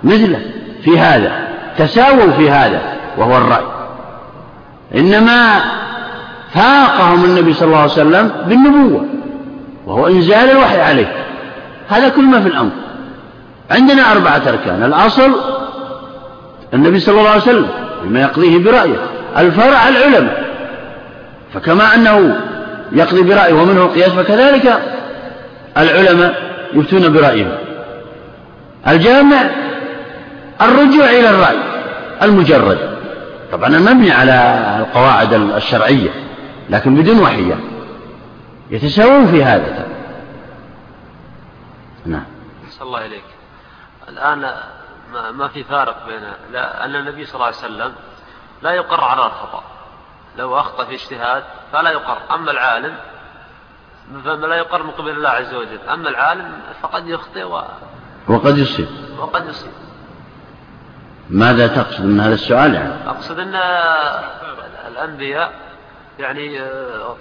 مثله. 0.03 0.39
في 0.83 0.99
هذا. 0.99 1.47
تساووا 1.77 2.31
في 2.31 2.49
هذا. 2.49 2.81
وهو 3.17 3.37
الرأي. 3.37 3.65
إنما 4.95 5.61
فاقهم 6.53 7.25
النبي 7.25 7.53
صلى 7.53 7.67
الله 7.67 7.81
عليه 7.81 7.91
وسلم 7.91 8.31
بالنبوة. 8.47 9.05
وهو 9.85 10.07
إنزال 10.07 10.49
الوحي 10.51 10.81
عليه. 10.81 11.13
هذا 11.87 12.09
كل 12.09 12.23
ما 12.23 12.41
في 12.41 12.47
الأمر. 12.47 12.71
عندنا 13.71 14.11
أربعة 14.11 14.41
أركان. 14.47 14.83
الأصل 14.83 15.31
النبي 16.73 16.99
صلى 16.99 17.19
الله 17.19 17.29
عليه 17.29 17.41
وسلم 17.41 17.67
بما 18.03 18.21
يقضيه 18.21 18.63
برأيه 18.63 18.97
الفرع 19.37 19.89
العلماء 19.89 20.47
فكما 21.53 21.95
أنه 21.95 22.39
يقضي 22.91 23.21
برأيه 23.21 23.53
ومنه 23.53 23.81
القياس 23.81 24.11
فكذلك 24.11 24.81
العلماء 25.77 26.35
يفتون 26.73 27.13
برأيهم 27.13 27.57
الجامع 28.87 29.49
الرجوع 30.61 31.05
إلى 31.09 31.29
الرأي 31.29 31.57
المجرد. 32.23 32.97
طبعا 33.51 33.67
المبني 33.67 34.11
على 34.11 34.65
القواعد 34.79 35.33
الشرعية 35.33 36.09
لكن 36.69 36.95
بدون 36.95 37.19
وحي 37.19 37.55
يتساوون 38.71 39.27
في 39.27 39.43
هذا. 39.43 39.85
نعم. 42.05 42.23
صلى 42.69 42.87
الله 42.87 43.05
إليك 43.05 43.26
الآن 44.17 44.53
ما 45.31 45.47
في 45.47 45.63
فارق 45.63 46.05
بين 46.07 46.23
أن 46.55 46.95
النبي 46.95 47.25
صلى 47.25 47.35
الله 47.35 47.45
عليه 47.45 47.57
وسلم 47.57 47.93
لا 48.61 48.71
يقر 48.71 49.03
على 49.03 49.25
الخطأ. 49.25 49.63
لو 50.37 50.59
أخطأ 50.59 50.85
في 50.85 50.95
اجتهاد 50.95 51.43
فلا 51.73 51.91
يقر. 51.91 52.17
أما 52.35 52.51
العالم 52.51 52.95
فلا 54.25 54.55
يقر 54.55 54.83
من 54.83 54.91
قبل 54.91 55.09
الله 55.09 55.29
عز 55.29 55.53
وجل. 55.53 55.79
أما 55.93 56.09
العالم 56.09 56.51
فقد 56.81 57.07
يخطئ 57.07 57.43
و... 57.43 57.63
وقد 58.27 58.57
يصيب. 58.57 58.87
وقد 59.19 59.49
يصيب. 59.49 59.71
ماذا 61.29 61.67
تقصد 61.67 62.05
من 62.05 62.19
هذا 62.19 62.33
السؤال 62.33 62.75
يعني؟ 62.75 63.09
أقصد 63.09 63.39
أن 63.39 63.55
الأنبياء 64.87 65.51
يعني 66.19 66.59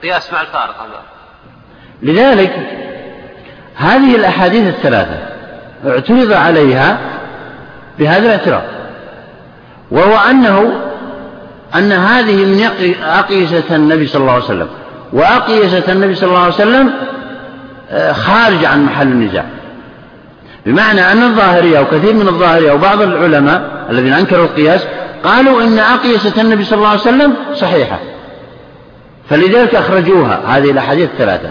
قياس 0.03 0.33
مع 0.33 0.41
الفارق. 0.41 0.83
هذا 0.83 1.03
لذلك 2.03 2.53
هذه 3.75 4.17
الأحاديث 4.17 4.75
الثلاثة 4.75 5.36
اعترض 5.87 6.33
عليها 6.33 6.99
بهذا 7.99 8.27
الاعتراض. 8.27 8.63
وهو 9.91 10.17
أنه 10.31 10.73
أن 11.75 11.93
هذه 11.93 12.45
من 12.45 12.65
أقيسة 13.03 13.77
النبي 13.77 14.07
صلى 14.07 14.21
الله 14.21 14.33
عليه 14.33 14.45
وسلم. 14.45 14.69
وأقيسة 15.13 15.93
النبي 15.93 16.15
صلى 16.15 16.29
الله 16.29 16.41
عليه 16.41 16.55
وسلم 16.55 16.91
آه، 17.91 18.13
خارج 18.13 18.65
عن 18.65 18.85
محل 18.85 19.07
النزاع. 19.07 19.45
بمعنى 20.67 21.13
أن 21.13 21.23
الظاهرية 21.23 21.79
أو 21.79 21.85
كثير 21.85 22.15
من 22.15 22.29
الظاهرية 22.29 22.71
أو 22.71 22.79
بعض 22.79 23.03
العلماء 23.03 23.87
الذين 23.91 24.13
أنكروا 24.13 24.45
القياس 24.45 24.87
قالوا 25.25 25.63
إن 25.63 25.79
أقيسة 25.79 26.43
النبي 26.43 26.65
صلى 26.65 26.77
الله 26.77 26.89
عليه 26.89 27.01
وسلم 27.01 27.35
صحيحة. 27.55 27.99
فلذلك 29.31 29.75
أخرجوها. 29.75 30.41
هذه 30.47 30.71
الأحاديث 30.71 31.11
الثلاثة. 31.11 31.49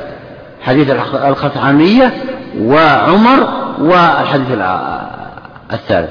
حديث 0.62 0.90
الخثعمية 1.14 2.14
وعمر 2.60 3.48
والحديث 3.80 4.48
الثالث. 5.74 6.10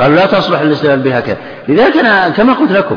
قالوا 0.00 0.16
لا 0.16 0.26
تصلح 0.26 0.60
الاستدلال 0.60 1.00
بها 1.00 1.20
كذا. 1.20 1.36
لذلك 1.68 1.96
أنا 1.96 2.28
كما 2.28 2.52
قلت 2.52 2.72
لكم 2.72 2.96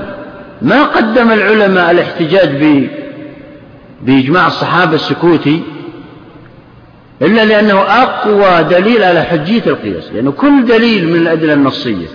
ما 0.62 0.84
قدم 0.84 1.32
العلماء 1.32 1.92
الاحتجاج 1.92 2.50
ب 2.50 2.88
بإجماع 4.02 4.48
الصحابة 4.48 4.96
السكوتي 4.96 5.64
إلا 7.22 7.46
لأنه 7.46 7.80
أقوى 7.80 8.64
دليل 8.64 9.04
على 9.04 9.24
حجية 9.24 9.64
القياس. 9.68 10.12
لأنه 10.14 10.32
كل 10.32 10.66
دليل 10.66 11.08
من 11.08 11.16
الأدلة 11.16 11.54
النصية 11.54 12.08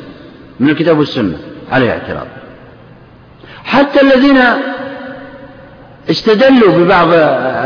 من 0.61 0.68
الكتاب 0.68 0.99
والسنة 0.99 1.36
عليه 1.72 1.90
اعتراض. 1.90 2.26
حتى 3.64 4.01
الذين 4.01 4.40
استدلوا 6.11 6.72
ببعض 6.72 7.09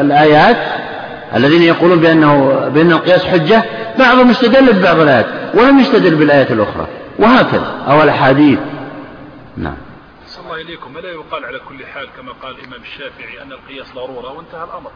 الآيات 0.00 0.56
الذين 1.34 1.62
يقولون 1.62 2.00
بأنه 2.00 2.68
بأن 2.68 2.92
القياس 2.92 3.24
حجة 3.24 3.64
بعضهم 3.98 4.30
استدل 4.30 4.72
ببعض 4.72 4.98
الآيات 4.98 5.26
ولم 5.54 5.78
يستدل 5.78 6.14
بالآيات 6.14 6.50
الأخرى 6.50 6.86
وهكذا 7.18 7.84
أو 7.88 8.02
الأحاديث. 8.02 8.58
نعم. 9.56 9.76
الله 10.48 10.60
إليكم. 10.60 10.98
ألا 10.98 11.08
يقال 11.08 11.44
على 11.44 11.58
كل 11.58 11.86
حال 11.86 12.06
كما 12.16 12.32
قال 12.42 12.54
الإمام 12.58 12.80
الشافعي 12.82 13.42
أن 13.42 13.52
القياس 13.52 13.94
ضرورة 13.94 14.32
وانتهى 14.32 14.64
الأمر. 14.64 14.90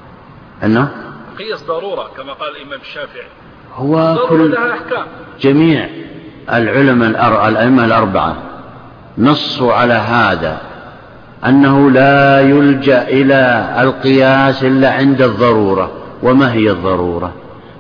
أنه 0.64 0.88
القياس 1.32 1.62
ضرورة 1.62 2.10
كما 2.16 2.32
قال 2.32 2.56
الإمام 2.56 2.80
الشافعي. 2.80 3.26
هو 3.74 4.16
كل 4.28 4.58
جميع 5.40 5.88
العلماء. 6.52 7.48
الأئمة 7.48 7.84
الأربعة 7.84 8.36
نصوا 9.18 9.74
على 9.74 9.94
هذا 9.94 10.60
أنه 11.46 11.90
لا 11.90 12.40
يلجأ 12.40 13.02
إلى 13.02 13.74
القياس 13.80 14.64
إلا 14.64 14.92
عند 14.92 15.22
الضرورة. 15.22 16.01
وما 16.22 16.52
هي 16.52 16.70
الضرورة؟ 16.70 17.32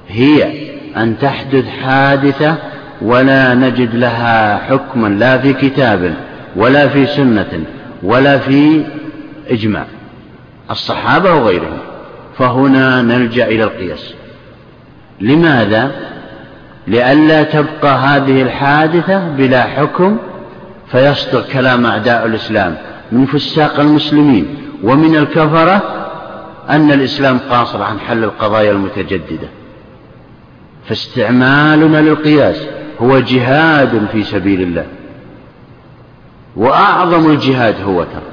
هي 0.08 0.52
أن 0.96 1.18
تحدث 1.18 1.68
حادثة 1.68 2.54
ولا 3.02 3.54
نجد 3.54 3.94
لها 3.94 4.56
حكما 4.58 5.08
لا 5.08 5.38
في 5.38 5.52
كتاب 5.52 6.14
ولا 6.56 6.88
في 6.88 7.06
سنة 7.06 7.64
ولا 8.02 8.38
في 8.38 8.84
إجماع. 9.50 9.84
الصحابة 10.70 11.34
وغيرهم. 11.34 11.78
فهنا 12.38 13.02
نلجأ 13.02 13.46
إلى 13.46 13.64
القياس. 13.64 14.14
لماذا؟ 15.20 15.90
لئلا 16.86 17.42
تبقى 17.42 17.96
هذه 17.96 18.42
الحادثة 18.42 19.28
بلا 19.28 19.62
حكم 19.62 20.16
فيصدر 20.92 21.42
كلام 21.52 21.86
أعداء 21.86 22.26
الإسلام 22.26 22.76
من 23.12 23.26
فساق 23.26 23.80
المسلمين 23.80 24.46
ومن 24.82 25.16
الكفرة 25.16 26.01
أن 26.72 26.92
الإسلام 26.92 27.38
قاصر 27.38 27.82
عن 27.82 28.00
حل 28.00 28.24
القضايا 28.24 28.70
المتجددة. 28.70 29.48
فاستعمالنا 30.88 31.98
للقياس 31.98 32.66
هو 33.00 33.18
جهاد 33.18 34.06
في 34.12 34.22
سبيل 34.22 34.62
الله. 34.62 34.86
وأعظم 36.56 37.30
الجهاد 37.30 37.82
هو 37.82 38.02
ترى 38.02 38.32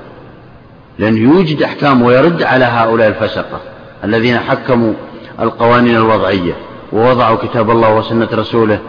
لأن 0.99 1.17
يوجد 1.17 1.61
أحكام 1.61 2.01
ويرد 2.01 2.43
على 2.43 2.65
هؤلاء 2.65 3.07
الفسقة 3.07 3.61
الذين 4.03 4.39
حكموا 4.39 4.93
القوانين 5.39 5.95
الوضعية 5.95 6.53
ووضعوا 6.93 7.37
كتاب 7.37 7.71
الله 7.71 7.95
وسنة 7.95 8.27
رسوله 8.33 8.79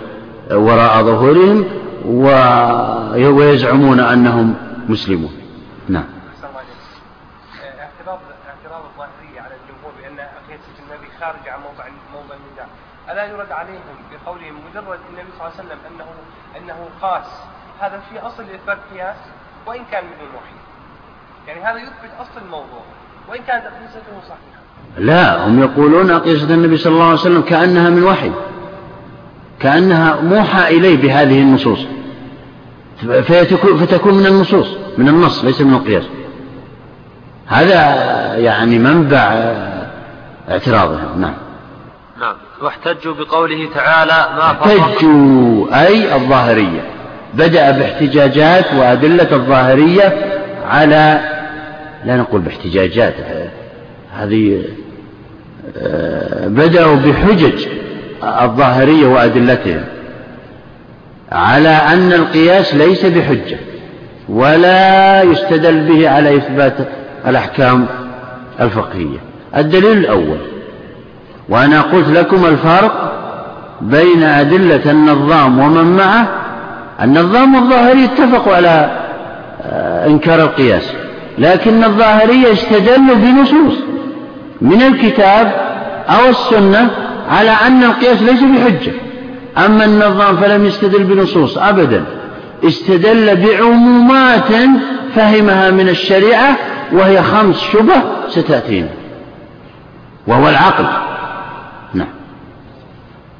وراء 0.51 1.03
ظهورهم 1.03 1.65
ويزعمون 3.37 4.01
أنهم 4.01 4.55
مسلمون. 4.89 5.33
نعم 5.89 6.05
اعتراض 7.65 8.21
اعتراض 8.49 8.83
الظاهرية 8.93 9.41
على 9.41 9.55
الجمهور 9.61 9.93
بأن 10.03 10.17
قياسة 10.49 10.77
النبي 10.83 11.09
خارج 11.21 11.49
عن 11.49 11.61
موضع 11.61 11.85
موضع 12.13 12.35
النزاع 12.35 12.67
ألا 13.13 13.25
يرد 13.25 13.53
عليهم 13.53 13.97
بقولهم 14.11 14.55
مجرد 14.71 14.99
النبي 15.11 15.31
صلى 15.39 15.47
الله 15.47 15.53
عليه 15.59 15.65
وسلم 15.65 15.79
أنه 15.91 16.07
أنه 16.57 16.89
قاس. 17.03 17.27
هذا 17.81 18.01
في 18.11 18.19
أصل 18.19 18.43
إثبات 18.43 18.79
قياس 18.95 19.17
وإن 19.67 19.81
كان 19.93 20.05
بدون 20.05 20.29
وحي 20.29 20.55
يعني 21.49 21.61
هذا 21.61 21.79
يثبت 21.79 22.11
أصل 22.21 22.45
الموضوع 22.45 22.83
وإن 23.29 23.43
كانت 23.43 23.65
أقيسته 23.65 24.21
صحيحة. 24.23 24.61
لا 24.99 25.47
هم 25.47 25.63
يقولون 25.63 26.11
أقيسة 26.11 26.55
النبي 26.55 26.77
صلى 26.77 26.93
الله 26.93 27.05
عليه 27.05 27.15
وسلم 27.15 27.43
كأنها 27.43 27.91
من 27.91 28.05
وحي. 28.05 28.31
كأنها 29.61 30.21
موحى 30.21 30.77
إليه 30.77 31.03
بهذه 31.03 31.43
النصوص. 31.43 31.87
فتكون 33.81 34.15
من 34.15 34.27
النصوص 34.27 34.77
من 34.99 35.09
النص 35.09 35.45
ليس 35.45 35.61
من 35.61 35.75
القياس. 35.75 36.05
هذا 37.47 37.75
يعني 38.37 38.79
منبع 38.79 39.19
اعتراضهم. 40.51 41.21
نعم. 41.21 41.35
نعم. 42.21 42.37
واحتجوا 42.63 43.15
بقوله 43.15 43.69
تعالى 43.75 44.27
ما 44.37 44.43
احتجوا 44.51 45.87
أي 45.87 46.15
الظاهرية. 46.15 46.81
بدأ 47.35 47.71
باحتجاجات 47.71 48.75
وأدلة 48.75 49.29
الظاهرية 49.33 50.13
على 50.67 51.21
لا 52.05 52.17
نقول 52.17 52.41
باحتجاجات 52.41 53.15
هذه 54.17 54.63
آه، 55.79 56.49
بدأوا 56.49 56.97
بحجج 56.97 57.67
الظاهرية 58.23 59.07
وأدلتهم 59.07 59.85
على 61.33 61.69
أن 61.69 62.13
القياس 62.13 62.75
ليس 62.75 63.07
بحجة 63.07 63.59
ولا 64.29 65.23
يستدل 65.23 65.81
به 65.81 66.09
على 66.09 66.37
إثبات 66.37 66.75
الأحكام 67.27 67.87
الفقهية. 68.61 69.19
الدليل 69.57 69.99
الأول 69.99 70.39
وأنا 71.51 71.81
قلت 71.81 72.09
لكم 72.09 72.47
الفرق 72.47 73.13
بين 73.81 74.23
أدلة 74.23 74.91
النظام 74.91 75.59
ومن 75.59 75.97
معه. 75.97 76.29
النظام 77.03 77.55
والظاهري 77.55 78.05
اتفقوا 78.05 78.57
على 78.57 78.91
آه، 79.63 80.07
إنكار 80.07 80.43
القياس 80.43 80.93
لكن 81.39 81.85
الظاهرية 81.85 82.53
استدلوا 82.53 83.15
بنصوص 83.17 83.79
من 84.61 84.83
الكتاب 84.83 85.53
أو 86.09 86.29
السنة 86.29 86.91
على 87.31 87.51
أن 87.67 87.85
القياس 87.85 88.23
ليس 88.23 88.41
بحجة. 88.43 88.93
أما 89.67 89.85
النظام 89.85 90.37
فلم 90.37 90.65
يستدل 90.67 91.05
بنصوص 91.05 91.59
أبدا 91.59 92.05
استدل 92.65 93.37
بعمومات 93.37 94.53
فهمها 95.15 95.71
من 95.71 95.89
الشريعة 95.89 96.57
وهي 96.93 97.23
خمس 97.23 97.61
شبه 97.73 98.03
ستأتينا 98.29 98.89
وهو 100.27 100.49
العقل. 100.49 101.10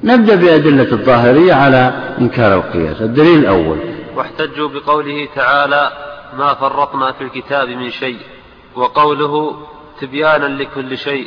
نبدأ 0.05 0.35
بأدلة 0.35 0.93
الظاهرية 0.93 1.55
على 1.55 1.93
إنكار 2.21 2.55
القياس. 2.55 3.03
الدليل 3.03 3.39
الأول. 3.39 3.79
واحتجوا 4.17 4.69
بقوله 4.69 5.29
تعالى 5.37 5.91
ما 6.39 6.55
فرطنا 6.55 7.13
في 7.13 7.25
الكتاب 7.25 7.69
من 7.69 7.91
شيء 7.91 8.19
وقوله 8.77 9.57
تبيانا 10.01 10.47
لكل 10.47 10.99
شيء 10.99 11.27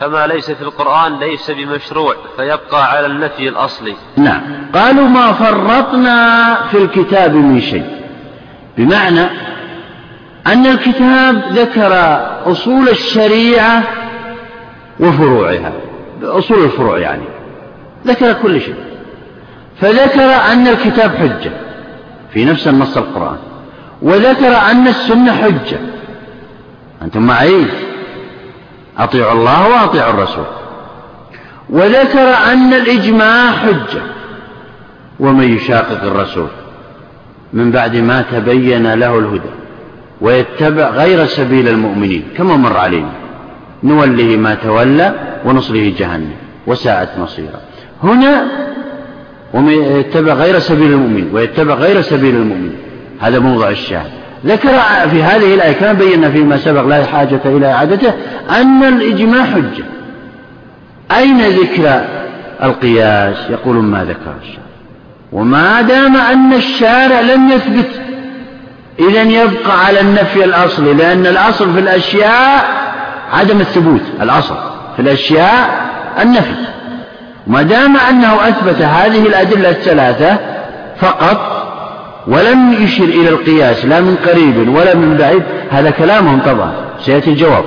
فما 0.00 0.26
ليس 0.26 0.50
في 0.50 0.62
القرآن 0.62 1.18
ليس 1.18 1.50
بمشروع 1.50 2.14
فيبقى 2.36 2.90
على 2.90 3.06
النفي 3.06 3.48
الأصلي. 3.48 3.94
نعم. 4.16 4.42
قالوا 4.74 5.08
ما 5.08 5.32
فرطنا 5.32 6.54
في 6.70 6.78
الكتاب 6.78 7.34
من 7.34 7.60
شيء 7.60 7.86
بمعنى 8.78 9.26
أن 10.46 10.66
الكتاب 10.66 11.42
ذكر 11.52 11.92
أصول 12.52 12.88
الشريعة 12.88 13.82
وفروعها. 15.00 15.72
أصول 16.22 16.64
الفروع 16.64 16.98
يعني. 16.98 17.41
ذكر 18.06 18.32
كل 18.32 18.60
شيء. 18.60 18.74
فذكر 19.80 20.52
أن 20.52 20.68
الكتاب 20.68 21.10
حجة 21.10 21.50
في 22.32 22.44
نفس 22.44 22.68
النص 22.68 22.96
القرآن. 22.96 23.36
وذكر 24.02 24.56
أن 24.70 24.88
السنة 24.88 25.32
حجة. 25.32 25.78
أنتم 27.02 27.22
معي؟ 27.22 27.66
أطيعوا 28.98 29.32
الله 29.32 29.68
وأطيعوا 29.68 30.10
الرسول. 30.10 30.44
وذكر 31.70 32.34
أن 32.52 32.74
الإجماع 32.74 33.50
حجة. 33.50 34.02
ومن 35.20 35.56
يشاقق 35.56 36.04
الرسول؟ 36.04 36.48
من 37.52 37.70
بعد 37.70 37.96
ما 37.96 38.24
تبين 38.32 38.94
له 38.94 39.18
الهدى. 39.18 39.50
ويتبع 40.20 40.88
غير 40.88 41.26
سبيل 41.26 41.68
المؤمنين 41.68 42.24
كما 42.36 42.56
مر 42.56 42.76
علينا. 42.76 43.12
نوله 43.84 44.36
ما 44.36 44.54
تولى 44.54 45.14
ونصله 45.44 45.94
جهنم. 45.98 46.32
وساءت 46.66 47.18
مصيرا 47.18 47.60
هنا 48.02 48.46
ومن 49.54 49.72
يتبع 49.72 50.32
غير 50.32 50.58
سبيل 50.58 50.92
المؤمنين 50.92 51.30
ويتبع 51.32 51.74
غير 51.74 52.00
سبيل 52.00 52.34
المؤمنين. 52.34 52.76
هذا 53.20 53.38
موضع 53.38 53.68
الشاهد. 53.68 54.10
ذكر 54.46 54.68
في 55.10 55.22
هذه 55.22 55.54
الآية 55.54 55.72
كما 55.72 55.92
بينا 55.92 56.30
فيما 56.30 56.56
سبق 56.56 56.82
لا 56.82 57.04
حاجة 57.04 57.40
إلى 57.44 57.72
إعادته 57.72 58.12
أن 58.50 58.82
الإجماع 58.84 59.44
حجة. 59.44 59.84
أين 61.16 61.40
ذكر 61.40 62.04
القياس؟ 62.62 63.36
يقولون 63.50 63.84
ما 63.84 64.04
ذكر 64.04 64.34
الشارع 64.42 64.62
وما 65.32 65.80
دام 65.80 66.16
أن 66.16 66.52
الشارع 66.52 67.20
لم 67.20 67.48
يثبت 67.48 67.90
إذا 68.98 69.22
يبقى 69.22 69.86
على 69.86 70.00
النفي 70.00 70.44
الأصلي 70.44 70.94
لأن 70.94 71.26
الأصل 71.26 71.72
في 71.72 71.80
الأشياء 71.80 72.64
عدم 73.32 73.60
الثبوت 73.60 74.02
الأصل 74.22 74.56
في 74.96 75.02
الأشياء 75.02 75.86
النفي. 76.22 76.54
ما 77.46 77.62
دام 77.62 77.96
أنه 77.96 78.48
أثبت 78.48 78.82
هذه 78.82 79.26
الأدلة 79.26 79.70
الثلاثة 79.70 80.38
فقط 80.98 81.52
ولم 82.26 82.72
يشر 82.72 83.04
إلى 83.04 83.28
القياس 83.28 83.86
لا 83.86 84.00
من 84.00 84.16
قريب 84.16 84.68
ولا 84.74 84.96
من 84.96 85.16
بعيد 85.16 85.42
هذا 85.70 85.90
كلامهم 85.90 86.40
طبعا 86.40 86.72
سيأتي 87.00 87.30
الجواب. 87.30 87.64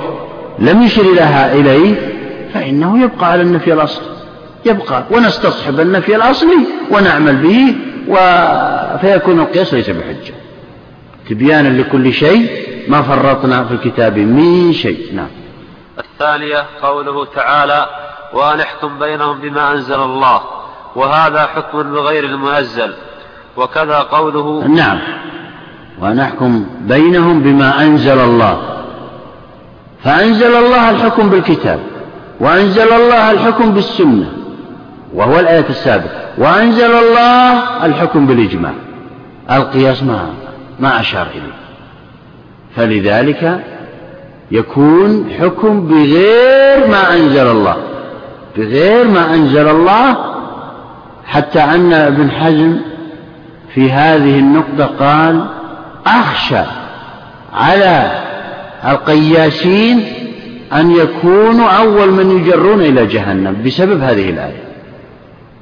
لم 0.60 0.82
يشر 0.82 1.02
إليه 1.54 1.96
فإنه 2.54 3.04
يبقى 3.04 3.32
على 3.32 3.42
النفي 3.42 3.74
الأصلي. 3.74 4.06
يبقى 4.66 5.04
ونستصحب 5.12 5.80
النفي 5.80 6.16
الأصلي 6.16 6.58
ونعمل 6.92 7.36
به 7.36 7.76
و... 8.08 8.16
فيكون 9.02 9.40
القياس 9.40 9.74
ليس 9.74 9.90
بحجة. 9.90 10.34
تبيانا 11.30 11.82
لكل 11.82 12.14
شيء 12.14 12.48
ما 12.88 13.02
فرطنا 13.02 13.64
في 13.64 13.74
الكتاب 13.74 14.18
من 14.18 14.74
شيء. 14.74 15.00
نعم. 15.16 15.28
الثانية 16.00 16.66
قوله 16.82 17.26
تعالى 17.26 17.88
وأن 18.34 18.60
احكم 18.60 19.00
بينهم 19.00 19.40
بما 19.40 19.72
أنزل 19.72 20.02
الله 20.02 20.42
وهذا 20.96 21.46
حكم 21.46 21.84
بغير 21.94 22.24
المنزل 22.24 22.94
وكذا 23.58 24.00
قوله 24.00 24.68
نعم. 24.68 25.00
ونحكم 26.02 26.66
بينهم 26.82 27.42
بما 27.42 27.82
أنزل 27.82 28.20
الله. 28.20 28.62
فأنزل 30.04 30.56
الله 30.56 30.90
الحكم 30.90 31.30
بالكتاب 31.30 31.80
وأنزل 32.40 32.94
الله 32.94 33.32
الحكم 33.32 33.72
بالسنة 33.72 34.32
وهو 35.14 35.40
الآية 35.40 35.70
السابقة. 35.70 36.26
وأنزل 36.38 36.92
الله 36.92 37.86
الحكم 37.86 38.28
بالإجماع. 38.28 38.74
القياس 39.52 40.04
ما 40.04 40.30
ما 40.80 41.00
أشار 41.00 41.28
إليه. 41.28 41.56
فلذلك 42.76 43.64
يكون 44.52 45.30
حكم 45.40 45.88
بغير 45.88 46.88
ما 46.88 47.14
أنزل 47.14 47.48
الله. 47.48 47.78
بغير 48.58 49.08
ما 49.08 49.34
أنزل 49.34 49.68
الله 49.68 50.18
حتى 51.26 51.60
أن 51.60 51.94
ابن 51.94 52.32
حزم 52.32 52.78
في 53.74 53.92
هذه 53.92 54.40
النقطة 54.40 54.86
قال 54.86 55.46
أخشى 56.08 56.64
على 57.54 58.12
القياسين 58.88 60.04
أن 60.74 60.92
يكونوا 60.92 61.70
أول 61.70 62.12
من 62.12 62.32
يجرون 62.32 62.82
إلى 62.82 63.06
جهنم 63.06 63.64
بسبب 63.66 64.02
هذه 64.02 64.30
الآية. 64.30 64.64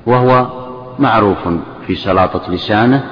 وهو 0.06 0.48
معروف 1.00 1.38
في 1.88 1.96
سلاطة 1.96 2.52
لسانه 2.52 3.04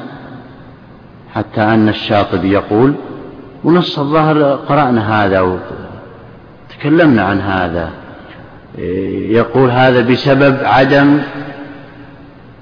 حتى 1.36 1.62
أن 1.62 1.90
الشاطبي 1.90 2.52
يقول 2.52 2.94
ونص 3.64 4.00
الظهر 4.00 4.44
قرأنا 4.56 5.26
هذا 5.26 5.60
وتكلمنا 6.70 7.24
عن 7.24 7.42
هذا. 7.42 7.90
يقول 9.30 9.70
هذا 9.70 10.02
بسبب 10.02 10.58
عدم 10.64 11.20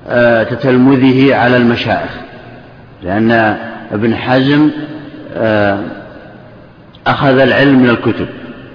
آه، 0.08 0.44
تتلمذه 0.44 1.36
على 1.36 1.58
المشايخ. 1.58 2.12
لأن 3.04 3.58
ابن 3.92 4.16
حزم 4.16 4.70
آه، 5.34 5.80
أخذ 7.08 7.40
العلم 7.40 7.80
من 7.80 7.90
الكتب 7.90 8.28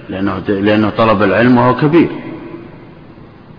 لأنه, 0.09 0.39
لأنه 0.47 0.89
طلب 0.89 1.23
العلم 1.23 1.57
وهو 1.57 1.75
كبير. 1.75 2.09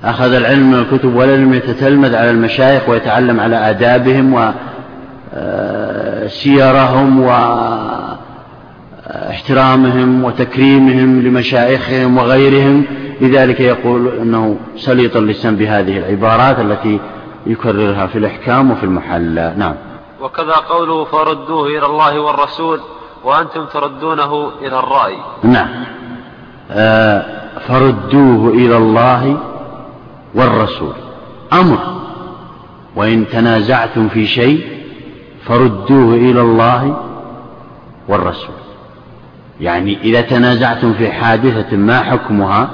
أخذ 0.04 0.34
العلم 0.34 0.70
من 0.70 0.78
الكتب 0.78 1.16
ولم 1.16 1.54
يتتلمذ 1.54 2.14
على 2.14 2.30
المشايخ 2.30 2.88
ويتعلم 2.88 3.40
على 3.40 3.70
آدابهم 3.70 4.52
وسيرهم 6.24 7.22
آه، 7.22 8.18
واحترامهم 9.26 10.24
وتكريمهم 10.24 11.22
لمشايخهم 11.22 12.18
وغيرهم. 12.18 12.84
لذلك 13.20 13.60
يقول 13.60 14.08
أنه 14.08 14.56
سليط 14.76 15.16
اللسان 15.16 15.56
بهذه 15.56 15.98
العبارات 15.98 16.58
التي 16.60 17.00
يكررها 17.46 18.06
في 18.06 18.18
الإحكام 18.18 18.70
وفي 18.70 18.84
المحلى 18.84 19.54
نعم. 19.56 19.74
وكذا 20.22 20.54
قوله 20.54 21.04
فردوه 21.04 21.66
إلى 21.66 21.86
الله 21.86 22.20
والرسول 22.20 22.80
وأنتم 23.24 23.64
تردونه 23.64 24.50
إلى 24.60 24.78
الرأي. 24.78 25.16
نعم. 25.42 25.68
آه 26.70 27.22
فردوه 27.68 28.50
إلى 28.50 28.76
الله 28.76 29.36
والرسول 30.34 30.94
أمر. 31.52 31.78
وإن 32.96 33.28
تنازعتم 33.28 34.08
في 34.08 34.26
شيء 34.26 34.66
فردوه 35.46 36.14
إلى 36.14 36.40
الله 36.40 36.96
والرسول 38.08 38.65
يعني 39.60 39.98
إذا 40.02 40.20
تنازعتم 40.20 40.94
في 40.94 41.12
حادثة 41.12 41.76
ما 41.76 42.02
حكمها 42.02 42.70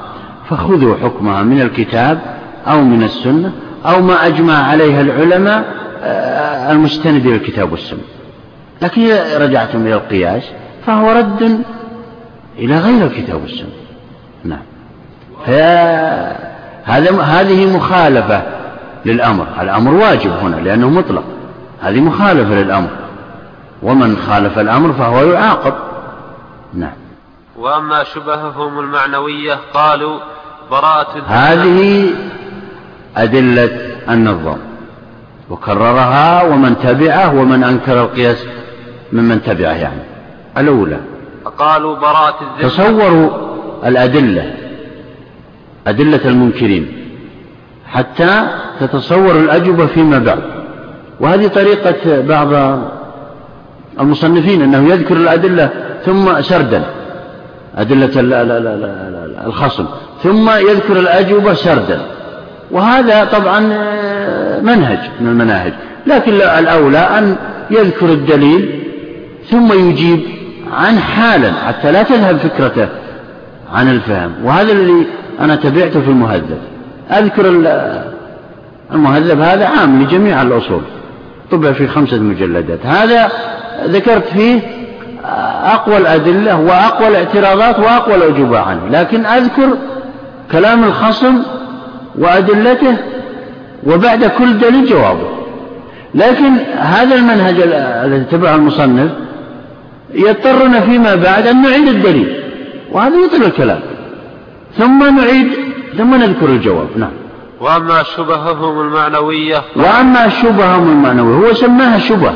فخذوا 0.50 0.96
حكمها 0.96 1.42
من 1.42 1.60
الكتاب 1.60 2.18
أو 2.66 2.82
من 2.82 3.02
السنة 3.02 3.52
أو 3.86 4.02
ما 4.02 4.26
أجمع 4.26 4.54
عليها 4.54 5.00
العلماء 5.00 5.64
آه، 6.04 6.72
المستند 6.72 7.26
إلى 7.26 7.36
الكتاب 7.36 7.72
والسنة. 7.72 8.00
لكن 8.82 9.02
إذا 9.02 9.38
رجعتم 9.38 9.86
إلى 9.86 9.94
القياس 9.94 10.42
فهو 10.86 11.10
رد 11.10 11.62
إلى 12.58 12.78
غير 12.78 13.06
الكتاب 13.06 13.40
والسنة. 13.42 13.68
نعم. 14.44 14.62
هذه 16.84 17.76
مخالفة 17.76 18.42
للأمر. 19.04 19.46
الأمر 19.60 19.94
واجب 19.94 20.30
هنا 20.30 20.56
لأنه 20.56 20.90
مطلق. 20.90 21.24
هذه 21.82 22.00
مخالفة 22.00 22.54
للأمر. 22.54 22.88
ومن 23.82 24.16
خالف 24.16 24.58
الأمر 24.58 24.92
فهو 24.92 25.24
يعاقب. 25.24 25.74
نعم. 26.74 26.92
وأما 27.58 28.04
شبههم 28.04 28.78
المعنوية 28.80 29.58
قالوا 29.74 30.18
براءة 30.70 31.22
هذه 31.26 32.10
أدلة 33.16 33.96
النظام. 34.08 34.58
وكررها 35.50 36.42
ومن 36.42 36.78
تبعه 36.78 37.34
ومن 37.40 37.64
أنكر 37.64 38.00
القياس 38.00 38.44
ممن 39.12 39.42
تبعه 39.42 39.72
يعني. 39.72 40.02
الأولى. 40.58 41.00
قالوا 41.58 41.96
براءة 41.96 42.38
الذمة. 42.42 42.68
تصوروا 42.68 43.30
الأدلة. 43.84 44.54
أدلة 45.86 46.20
المنكرين. 46.24 47.08
حتى 47.86 48.46
تتصور 48.80 49.30
الأجوبة 49.30 49.86
فيما 49.86 50.18
بعد. 50.18 50.42
وهذه 51.20 51.46
طريقة 51.46 52.20
بعض 52.20 52.78
المصنفين 54.00 54.62
أنه 54.62 54.88
يذكر 54.88 55.16
الأدلة 55.16 55.70
ثم 56.04 56.42
سردا. 56.42 56.82
أدلة 57.76 58.10
الخصم. 59.46 59.86
ثم 60.22 60.50
يذكر 60.50 60.96
الأجوبة 60.98 61.54
سردا. 61.54 62.00
وهذا 62.70 63.24
طبعا 63.24 63.60
منهج 64.62 64.98
من 65.20 65.28
المناهج. 65.28 65.72
لكن 66.06 66.32
الأولى 66.32 66.98
أن 66.98 67.36
يذكر 67.70 68.06
الدليل 68.06 68.82
ثم 69.50 69.72
يجيب 69.72 70.20
عن 70.72 70.98
حالا 70.98 71.52
حتى 71.52 71.92
لا 71.92 72.02
تذهب 72.02 72.36
فكرته 72.36 72.88
عن 73.72 73.90
الفهم. 73.90 74.32
وهذا 74.44 74.72
الذي 74.72 75.06
أنا 75.40 75.56
تبعته 75.56 76.00
في 76.00 76.08
المهذب. 76.08 76.58
أذكر 77.10 77.46
المهذب 78.92 79.40
هذا 79.40 79.66
عام 79.66 80.02
لجميع 80.02 80.42
الأصول. 80.42 80.82
طبع 81.50 81.72
في 81.72 81.88
خمسة 81.88 82.18
مجلدات. 82.18 82.86
هذا 82.86 83.30
ذكرت 83.86 84.24
فيه 84.28 84.60
أقوى 85.64 85.96
الأدلة 85.96 86.60
وأقوى 86.60 87.08
الاعتراضات 87.08 87.78
وأقوى 87.78 88.14
الأجوبة 88.14 88.60
عنه 88.60 88.80
لكن 88.90 89.26
أذكر 89.26 89.76
كلام 90.52 90.84
الخصم 90.84 91.42
وأدلته 92.18 92.96
وبعد 93.86 94.24
كل 94.24 94.58
دليل 94.58 94.86
جوابه. 94.86 95.28
لكن 96.14 96.52
هذا 96.76 97.14
المنهج 97.14 97.54
الذي 98.04 98.24
تبعه 98.24 98.54
المصنف 98.54 99.10
يضطرنا 100.14 100.80
فيما 100.80 101.14
بعد 101.14 101.46
أن 101.46 101.62
نعيد 101.62 101.88
الدليل 101.88 102.42
وهذا 102.92 103.16
يطول 103.16 103.42
الكلام. 103.44 103.80
ثم 104.78 105.16
نعيد 105.16 105.52
ثم 105.98 106.14
نذكر 106.14 106.46
الجواب 106.46 106.88
نعم. 106.96 107.10
وأما 107.60 108.02
شبههم 108.02 108.80
المعنوية 108.80 109.62
وأما 109.76 110.28
شبههم 110.28 110.90
المعنوية 110.90 111.48
هو 111.48 111.52
سماها 111.52 111.98
شبه. 111.98 112.32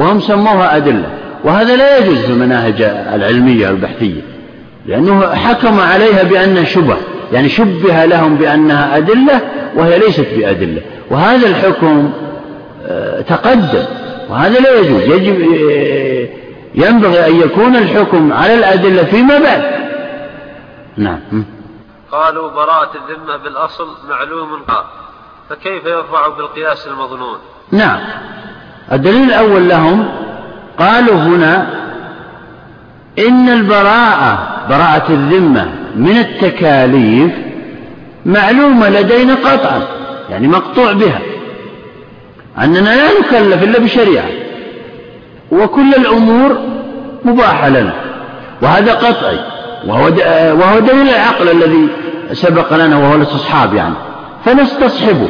وهم 0.00 0.20
سموها 0.20 0.76
أدلة. 0.76 1.10
وهذا 1.44 1.76
لا 1.76 1.98
يجوز 1.98 2.18
في 2.18 2.32
المناهج 2.32 2.82
العلمية 3.14 3.70
البحثية 3.70 4.20
لأنه 4.86 5.34
حكم 5.34 5.80
عليها 5.80 6.22
بأنها 6.22 6.64
شبه 6.64 6.96
يعني 7.32 7.48
شبه 7.48 8.04
لهم 8.04 8.36
بأنها 8.36 8.96
أدلة 8.96 9.40
وهي 9.74 9.98
ليست 9.98 10.26
بأدلة. 10.36 10.82
وهذا 11.10 11.46
الحكم 11.48 12.12
آه، 12.86 13.20
تقدم. 13.20 13.84
وهذا 14.28 14.60
لا 14.60 14.80
يجوز. 14.80 15.02
يجب 15.02 15.40
آه، 15.70 16.28
ينبغي 16.74 17.26
أن 17.26 17.40
يكون 17.40 17.76
الحكم 17.76 18.32
على 18.32 18.54
الأدلة 18.54 19.04
فيما 19.04 19.38
بعد. 19.38 19.62
نعم. 20.96 21.44
قالوا 22.12 22.50
براءة 22.50 22.90
الذمة 22.94 23.36
بالأصل 23.36 23.88
معلوم 24.08 24.62
قال 24.68 24.84
فكيف 25.50 25.84
يرفع 25.84 26.28
بالقياس 26.28 26.86
المظنون؟ 26.86 27.38
نعم. 27.72 28.00
الدليل 28.92 29.24
الأول 29.24 29.68
لهم 29.68 30.08
قالوا 30.78 31.14
هنا 31.14 31.66
إن 33.18 33.48
البراءة 33.48 34.38
براءة 34.68 35.10
الذمة 35.10 35.66
من 35.96 36.18
التكاليف 36.18 37.32
معلومة 38.26 38.88
لدينا 38.88 39.34
قطعا 39.34 39.82
يعني 40.30 40.48
مقطوع 40.48 40.92
بها 40.92 41.20
أننا 42.58 42.78
لا 42.96 43.08
نكلف 43.20 43.62
إلا 43.62 43.78
بشريعة 43.78 44.28
وكل 45.52 45.94
الأمور 45.94 46.58
مباحة 47.24 47.68
لنا 47.68 47.92
وهذا 48.62 48.94
قطعي 48.94 49.38
وهو, 49.86 50.04
وهو 50.60 50.78
دليل 50.78 51.08
العقل 51.08 51.48
الذي 51.48 51.88
سبق 52.32 52.74
لنا 52.74 52.96
وهو 52.96 53.14
الاستصحاب 53.14 53.74
يعني 53.74 53.94
فنستصحبه 54.44 55.28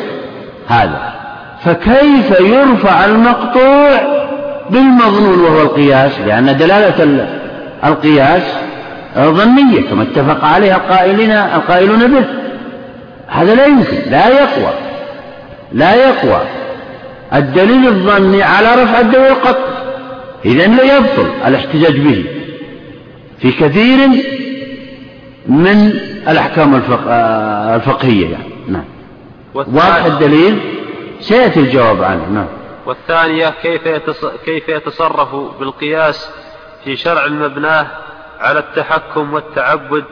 هذا. 0.68 1.19
فكيف 1.64 2.40
يرفع 2.40 3.04
المقطوع 3.04 4.00
بالمظنون 4.70 5.40
وهو 5.40 5.62
القياس؟ 5.62 6.20
لأن 6.26 6.56
دلالة 6.56 7.26
القياس 7.84 8.42
ظنية 9.18 9.80
كما 9.90 10.02
اتفق 10.02 10.44
عليها 10.44 10.76
القائلين 10.76 11.30
القائلون 11.30 12.06
به. 12.06 12.24
هذا 13.28 13.54
لا 13.54 13.66
يمكن 13.66 13.96
لا 14.10 14.28
يقوى 14.28 14.72
لا 15.72 15.94
يقوى 15.94 16.40
الدليل 17.34 17.88
الظني 17.88 18.42
على 18.42 18.82
رفع 18.82 19.00
الدليل 19.00 19.26
القطعي 19.26 19.80
إذا 20.44 20.66
لا 20.66 20.96
يبطل 20.96 21.30
الاحتجاج 21.46 22.00
به 22.00 22.24
في 23.40 23.52
كثير 23.52 23.98
من 25.46 25.92
الأحكام 26.28 26.74
الفقهية 27.74 28.28
يعني. 28.28 28.44
نعم. 28.68 28.84
واضح 29.54 30.04
الدليل؟ 30.04 30.58
سيأتي 31.20 31.60
الجواب 31.60 32.02
عنه 32.02 32.28
نعم. 32.28 32.46
والثانية 32.86 33.54
كيف 33.62 33.88
كيف 34.44 34.68
يتصرف 34.68 35.34
بالقياس 35.34 36.30
في 36.84 36.96
شرع 36.96 37.26
مبناه 37.26 37.86
على 38.40 38.58
التحكم 38.58 39.34
والتعبد 39.34 40.04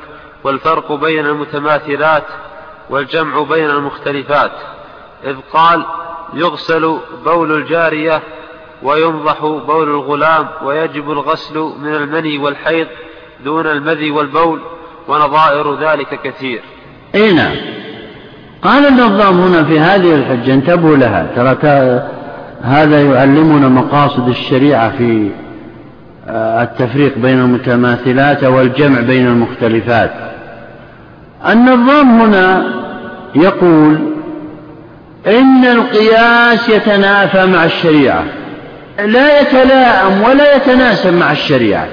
والفرق 0.45 0.93
بين 0.93 1.27
المتماثلات 1.27 2.25
والجمع 2.91 3.43
بين 3.43 3.71
المختلفات؟ 3.71 4.53
إذ 5.25 5.37
قال 5.53 5.85
يغسل 6.35 6.99
بول 7.25 7.53
الجارية 7.53 8.23
وينضح 8.83 9.41
بول 9.41 9.89
الغلام 9.89 10.49
ويجب 10.63 11.11
الغسل 11.11 11.59
من 11.59 11.95
المني 11.95 12.39
والحيض 12.39 12.87
دون 13.45 13.67
المذي 13.67 14.11
والبول 14.11 14.61
ونظائر 15.09 15.75
ذلك 15.75 16.23
كثير. 16.23 16.63
أي 17.15 17.33
نعم. 17.33 17.57
قال 18.63 18.87
النظام 18.87 19.41
هنا 19.41 19.65
في 19.65 19.81
هذه 19.81 20.15
الحجة 20.15 20.55
انتبهوا 20.55 20.97
لها. 20.97 21.27
ترى 21.37 22.03
هذا 22.63 23.03
يعلمنا 23.03 23.69
مقاصد 23.69 24.29
الشريعة 24.29 24.91
في 24.91 25.31
آه، 26.29 26.63
التفريق 26.63 27.19
بين 27.19 27.41
المتماثلات 27.41 28.45
والجمع 28.45 29.01
بين 29.01 29.27
المختلفات. 29.27 30.11
النظام 31.49 32.21
هنا 32.21 32.65
يقول 33.35 33.99
إن 35.27 35.65
القياس 35.65 36.69
يتنافى 36.69 37.47
مع 37.47 37.65
الشريعة. 37.65 38.25
لا 38.99 39.41
يتلاءم 39.41 40.23
ولا 40.23 40.57
يتناسب 40.57 41.15
مع 41.15 41.33
الشريعة 41.33 41.87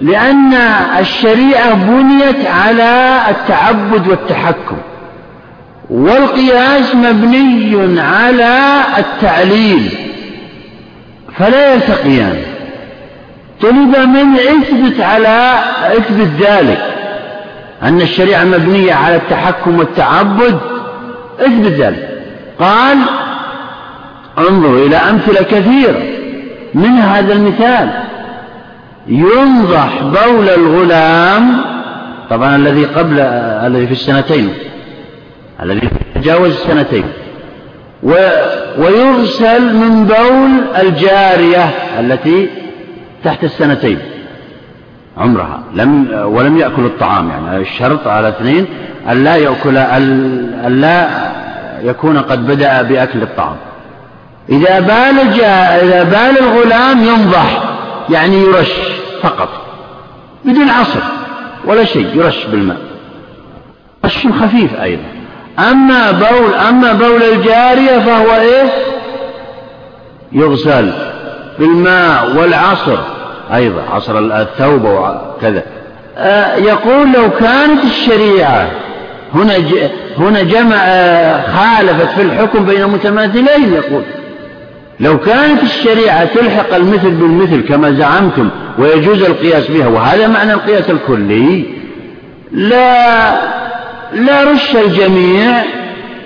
لأن 0.00 0.54
الشريعة 1.00 1.74
بنيت 1.74 2.46
على 2.46 3.20
التعبد 3.30 4.08
والتحكم. 4.08 4.76
والقياس 5.90 6.94
مبني 6.94 8.00
على 8.00 8.80
التعليل 8.98 9.92
فلا 11.36 11.74
يلتقيان. 11.74 12.36
طلب 13.60 13.96
منه 13.96 14.38
إثبت 14.38 15.00
على 15.00 15.54
إثبت 15.82 16.28
ذلك 16.40 16.82
أن 17.82 18.00
الشريعة 18.00 18.44
مبنية 18.44 18.94
على 18.94 19.16
التحكم 19.16 19.78
والتعبد 19.78 20.58
إثبت 21.40 21.72
ذلك. 21.72 22.22
قال 22.60 22.98
انظروا 24.38 24.86
إلى 24.86 24.96
أمثلة 24.96 25.42
كثيرة 25.42 26.02
من 26.74 26.90
هذا 26.90 27.32
المثال. 27.32 27.90
ينضح 29.08 30.02
بول 30.02 30.48
الغلام 30.48 31.60
طبعا 32.30 32.56
الذي 32.56 32.84
قبل 32.84 33.20
الذي 33.20 33.86
في 33.86 33.92
السنتين 33.92 34.54
الذي 35.62 35.88
تجاوز 36.14 36.50
السنتين 36.50 37.04
و 38.02 38.10
ويغسل 38.78 39.74
من 39.74 40.04
بول 40.04 40.76
الجارية 40.80 41.64
التي 42.00 42.48
تحت 43.24 43.44
السنتين 43.44 43.98
عمرها. 45.16 45.62
لم 45.74 46.08
ولم 46.24 46.58
يأكل 46.58 46.84
الطعام 46.84 47.30
يعني 47.30 47.56
الشرط 47.56 48.08
على 48.08 48.28
اثنين 48.28 48.66
ألا 49.10 49.36
يأكل 49.36 49.76
ألا 50.66 51.08
يكون 51.82 52.18
قد 52.18 52.46
بدأ 52.46 52.82
بأكل 52.82 53.22
الطعام. 53.22 53.56
إذا 54.48 54.80
بال 54.80 55.32
جاء 55.36 55.84
إذا 55.84 56.02
بال 56.02 56.38
الغلام 56.38 57.04
ينضح 57.04 57.62
يعني 58.10 58.36
يرش 58.36 58.72
فقط 59.22 59.48
بدون 60.44 60.68
عصر 60.68 61.00
ولا 61.64 61.84
شيء 61.84 62.06
يرش 62.14 62.44
بالماء. 62.44 62.78
رش 64.04 64.26
خفيف 64.26 64.80
أيضا. 64.80 65.17
أما 65.58 66.10
بول 66.10 66.54
أما 66.68 66.92
بول 66.92 67.22
الجارية 67.22 67.98
فهو 67.98 68.34
إيه 68.40 68.70
يغسل 70.32 70.92
بالماء 71.58 72.36
والعصر 72.36 72.98
أيضا 73.54 73.82
عصر 73.94 74.18
الثوب 74.18 74.84
وكذا 74.84 75.62
آه 76.18 76.54
يقول 76.56 77.12
لو 77.12 77.30
كانت 77.30 77.84
الشريعة 77.84 78.70
هنا 79.34 79.54
هنا 80.18 80.42
جمع 80.42 80.76
آه، 80.76 81.42
خالفت 81.56 82.08
في 82.14 82.22
الحكم 82.22 82.64
بين 82.64 82.86
متماثلين 82.86 83.72
يقول. 83.74 84.02
لو 85.00 85.18
كانت 85.18 85.62
الشريعة 85.62 86.24
تلحق 86.24 86.74
المثل 86.74 87.10
بالمثل 87.10 87.68
كما 87.68 87.92
زعمتم 87.92 88.48
ويجوز 88.78 89.22
القياس 89.22 89.66
بها 89.70 89.86
وهذا 89.86 90.26
معنى 90.28 90.52
القياس 90.52 90.90
الكلي 90.90 91.64
لا 92.52 93.57
لا 94.12 94.44
رش 94.44 94.76
الجميع 94.76 95.62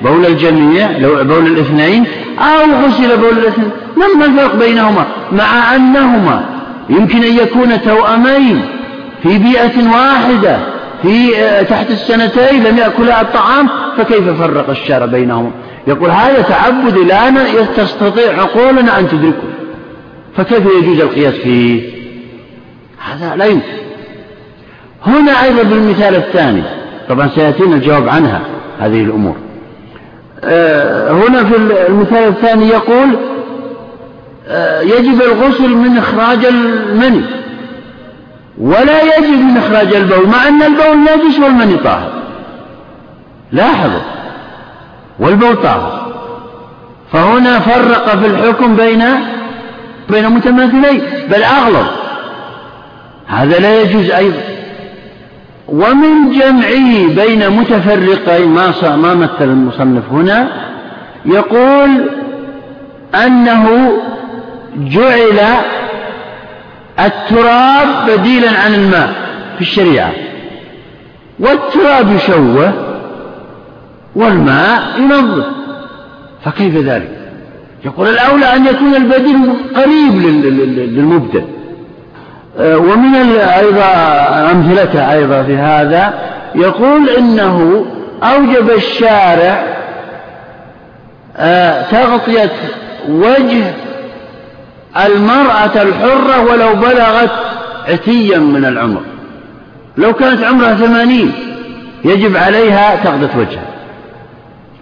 بول 0.03 0.27
الجميع 0.27 0.91
لو 0.91 1.25
بول 1.25 1.47
الاثنين 1.47 2.05
أو 2.39 2.87
غسل 2.87 3.17
بول 3.17 3.39
الاثنين. 3.39 3.71
ما 3.97 4.25
الفرق 4.25 4.55
بينهما؟ 4.55 5.07
مع 5.33 5.75
أنهما 5.77 6.45
يمكن 6.91 7.25
أن 7.25 7.37
يكون 7.39 7.83
توأمين 7.83 8.63
في 9.23 9.39
بيئة 9.39 9.93
واحدة 9.93 10.59
في 11.03 11.37
آه، 11.37 11.63
تحت 11.63 11.91
السنتين 11.91 12.65
لم 12.65 12.79
يأكلا 12.79 13.21
الطعام 13.21 13.69
فكيف 13.97 14.29
فرق 14.29 14.71
الشارع 14.71 15.07
بينهما؟ 15.07 15.51
يقول 15.87 16.11
هذا 16.11 16.43
تعبد 16.43 16.99
لا 16.99 17.31
تستطيع 17.77 18.41
عقولنا 18.41 18.99
أن 18.99 19.09
تدركه. 19.09 19.53
فكيف 20.37 20.67
يجوز 20.79 21.01
القياس 21.01 21.35
فيه؟ 21.35 21.83
هذا 22.99 23.37
لا 23.37 23.45
يمكن. 23.45 23.67
هنا 25.07 25.45
أيضا 25.45 25.63
بالمثال 25.63 26.15
الثاني. 26.15 26.82
طبعا 27.09 27.29
سيأتينا 27.35 27.75
الجواب 27.75 28.09
عنها 28.09 28.41
هذه 28.81 29.03
الأمور. 29.03 29.37
آه، 30.45 31.11
هنا 31.11 31.45
في 31.45 31.57
المثال 31.89 32.29
الثاني 32.29 32.69
يقول 32.69 33.17
آه، 34.49 34.81
يجب 34.81 35.23
الغسل 35.23 35.69
من 35.69 35.99
إخراج 35.99 36.45
المني. 36.45 37.23
ولا 38.59 39.03
يجب 39.03 39.39
من 39.39 39.57
إخراج 39.57 39.95
البول 39.95 40.27
مع 40.29 40.49
أن 40.49 40.63
البول 40.63 40.99
نجس 41.01 41.39
والمني 41.39 41.77
طاهر. 41.77 42.13
لاحظوا 43.53 44.01
والبول 45.19 45.57
طاهر. 45.57 46.13
فهنا 47.13 47.59
فرق 47.59 48.17
في 48.17 48.27
الحكم 48.27 48.77
بين 48.77 49.05
بين 50.11 50.29
متماثلين 50.29 51.03
بل 51.31 51.43
أغلظ 51.43 51.87
هذا 53.27 53.59
لا 53.59 53.81
يجوز 53.83 54.11
أيضا. 54.11 54.62
ومن 55.69 56.33
جمعه 56.33 57.15
بين 57.15 57.51
متفرقين 57.51 58.49
ما 58.49 58.97
ما 58.97 59.15
مثل 59.15 59.41
المصنف 59.41 60.03
هنا 60.13 60.49
يقول 61.25 61.91
أنه 63.15 63.93
جعل 64.77 65.41
التراب 67.01 67.89
بديلا 68.09 68.51
عن 68.51 68.75
الماء 68.75 69.13
في 69.57 69.61
الشريعة. 69.61 70.13
والتراب 71.39 72.13
يشوه 72.17 72.73
والماء 74.17 74.83
ينظف. 74.99 75.47
فكيف 76.45 76.77
ذلك؟ 76.77 77.19
يقول 77.85 78.09
الأولى 78.09 78.57
أن 78.57 78.67
يكون 78.67 78.95
البديل 78.95 79.53
قريب 79.77 80.45
للمبدأ. 80.97 81.45
ومن 82.61 83.15
أيضا 83.37 83.85
أمثلته 84.51 85.13
أيضا 85.13 85.43
في 85.43 85.57
هذا 85.57 86.15
يقول 86.55 87.09
إنه 87.09 87.87
أوجب 88.23 88.71
الشارع 88.71 89.65
آه، 91.37 91.83
تغطية 91.83 92.53
وجه 93.09 93.65
المرأة 95.07 95.83
الحرة 95.83 96.45
ولو 96.51 96.75
بلغت 96.75 97.31
عتيا 97.89 98.39
من 98.39 98.65
العمر. 98.65 99.01
لو 99.97 100.13
كانت 100.13 100.45
عمرها 100.45 100.75
ثمانين 100.75 101.33
يجب 102.05 102.37
عليها 102.37 102.97
تغطية 103.05 103.39
وجهها 103.39 103.73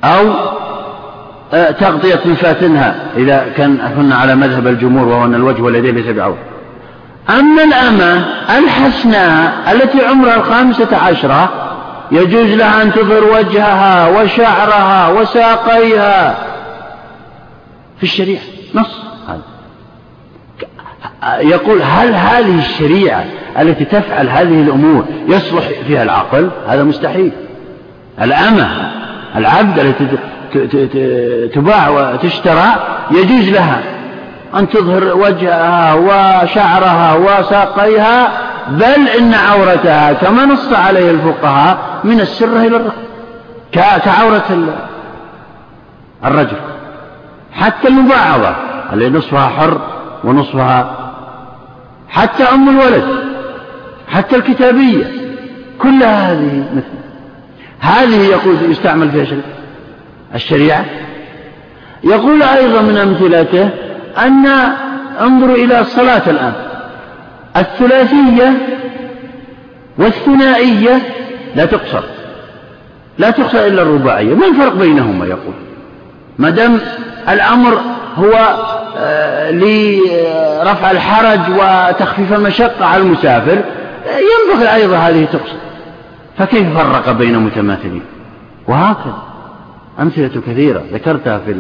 أو 0.04 0.30
آه، 1.52 1.70
تغطية 1.70 2.20
مفاتنها 2.24 2.94
إذا 3.16 3.46
كان 3.56 3.78
كنا 3.96 4.14
على 4.14 4.34
مذهب 4.34 4.66
الجمهور 4.66 5.08
وهو 5.08 5.24
أن 5.24 5.34
الوجه 5.34 5.62
واليدين 5.62 5.94
ليس 5.94 6.06
بعور 6.06 6.36
أما 7.38 7.64
الأمة 7.64 8.24
الحسناء 8.58 9.72
التي 9.72 10.06
عمرها 10.06 10.36
الخامسة 10.36 10.96
عشرة 10.96 11.52
يجوز 12.12 12.50
لها 12.50 12.82
أن 12.82 12.92
تظهر 12.92 13.24
وجهها 13.24 14.08
وشعرها 14.08 15.08
وساقيها 15.08 16.38
في 17.96 18.02
الشريعة. 18.02 18.42
نص. 18.74 19.00
هذا 19.28 19.40
يقول 21.40 21.82
هل 21.82 22.14
هذه 22.14 22.58
الشريعة 22.58 23.24
التي 23.60 23.84
تفعل 23.84 24.28
هذه 24.28 24.62
الأمور 24.62 25.04
يصلح 25.28 25.68
فيها 25.86 26.02
العقل؟ 26.02 26.50
هذا 26.68 26.82
مستحيل. 26.82 27.32
الأمة 28.22 28.90
العبد 29.36 29.78
التي 29.78 30.06
تباع 31.54 31.88
وتشترى 31.88 32.66
يجوز 33.10 33.48
لها 33.48 33.80
أن 34.54 34.68
تظهر 34.68 35.16
وجهها 35.16 35.94
وشعرها 35.94 37.14
وساقيها 37.14 38.30
بل 38.68 39.08
إن 39.18 39.34
عورتها 39.34 40.12
كما 40.12 40.44
نص 40.44 40.72
عليه 40.72 41.10
الفقهاء 41.10 42.00
من 42.04 42.20
السرة 42.20 42.56
إلى 42.56 42.76
الركب 42.76 42.92
كعورة 43.72 44.76
الرجل. 46.24 46.56
حتى 47.52 47.88
المباعضة 47.88 48.54
اللي 48.92 49.10
نصفها 49.10 49.48
حر 49.48 49.80
ونصفها 50.24 50.96
حتى 52.08 52.42
أم 52.42 52.68
الولد 52.68 53.04
حتى 54.08 54.36
الكتابية 54.36 55.04
كلها 55.78 56.32
هذه 56.32 56.64
مثل. 56.74 57.00
هذه 57.80 58.26
يقول 58.26 58.56
يستعمل 58.70 59.10
فيها 59.10 59.24
شريعة. 59.24 59.44
الشريعة 60.34 60.84
يقول 62.04 62.42
أيضا 62.42 62.80
من 62.80 62.96
أمثلته 62.96 63.70
أن 64.18 64.46
انظروا 65.20 65.56
إلى 65.56 65.80
الصلاة 65.80 66.22
الآن. 66.30 66.52
الثلاثية 67.56 68.52
والثنائية 69.98 71.02
لا 71.56 71.64
تقصر. 71.64 72.02
لا 73.18 73.30
تقصر 73.30 73.58
إلا 73.58 73.82
الرباعية. 73.82 74.34
ما 74.34 74.46
الفرق 74.46 74.74
بينهما؟ 74.74 75.26
يقول. 75.26 75.54
ما 76.38 76.50
دام 76.50 76.78
الأمر 77.28 77.80
هو 78.16 78.56
آه، 78.98 79.50
لرفع 79.50 80.90
الحرج 80.90 81.40
وتخفيف 81.50 82.32
المشقة 82.32 82.84
على 82.84 83.02
المسافر 83.02 83.62
ينبغي 84.06 84.74
أيضا 84.74 84.96
هذه 84.96 85.24
تقصر. 85.24 85.56
فكيف 86.38 86.78
فرق 86.78 87.12
بين 87.12 87.38
متماثلين؟ 87.38 88.02
وهكذا. 88.68 89.22
أمثلة 90.00 90.40
كثيرة 90.46 90.82
ذكرتها 90.92 91.38
في 91.38 91.52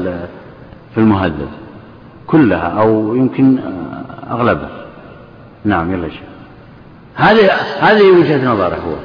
في 0.94 1.00
المهذب 1.00 1.48
كلها 2.30 2.80
أو 2.80 3.14
يمكن 3.14 3.58
أغلبها. 4.30 4.86
نعم 5.64 5.92
يلا 5.92 6.08
شيخ. 6.08 6.20
هذه 7.14 7.52
هذه 7.80 8.10
وجهة 8.10 8.52
نظره 8.52 8.74
هو. 8.74 8.96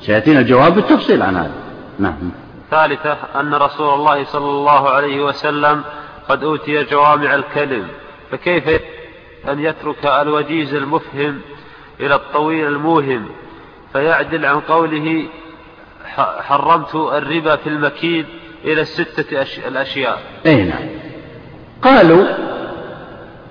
سيأتينا 0.00 0.40
الجواب 0.40 0.74
بالتفصيل 0.74 1.22
عن 1.22 1.36
هذا. 1.36 1.54
نعم. 1.98 2.30
ثالثة 2.70 3.16
أن 3.40 3.54
رسول 3.54 3.94
الله 3.94 4.24
صلى 4.24 4.50
الله 4.50 4.90
عليه 4.90 5.24
وسلم 5.24 5.82
قد 6.28 6.44
أوتي 6.44 6.84
جوامع 6.84 7.34
الكلم 7.34 7.88
فكيف 8.30 8.80
أن 9.48 9.60
يترك 9.60 10.06
الوجيز 10.06 10.74
المفهم 10.74 11.40
إلى 12.00 12.14
الطويل 12.14 12.66
الموهم 12.66 13.28
فيعدل 13.92 14.46
عن 14.46 14.60
قوله 14.60 15.24
حرمت 16.40 16.94
الربا 16.94 17.56
في 17.56 17.66
المكيد 17.66 18.26
إلى 18.64 18.80
الستة 18.80 19.46
الأشياء؟ 19.68 20.22
أي 20.46 20.64
نعم. 20.64 20.88
قالوا 21.82 22.24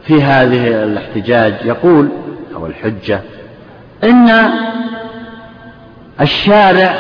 في 0.10 0.22
هذه 0.22 0.84
الاحتجاج 0.84 1.54
يقول 1.66 2.10
أو 2.56 2.66
الحجة 2.66 3.22
إن 4.04 4.30
الشارع 6.22 6.94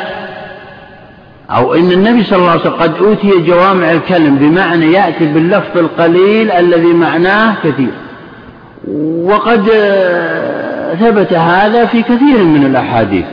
أو 1.49 1.73
إن 1.73 1.91
النبي 1.91 2.23
صلى 2.23 2.39
الله 2.39 2.51
عليه 2.51 2.61
وسلم 2.61 2.73
قد 2.73 2.95
أوتي 2.95 3.41
جوامع 3.41 3.91
الكلم 3.91 4.35
بمعنى 4.35 4.93
يأتي 4.93 5.25
باللفظ 5.25 5.77
القليل 5.77 6.51
الذي 6.51 6.93
معناه 6.93 7.55
كثير. 7.63 7.91
وقد 9.23 9.65
ثبت 10.99 11.33
هذا 11.33 11.85
في 11.85 12.01
كثير 12.01 12.43
من 12.43 12.65
الأحاديث. 12.65 13.25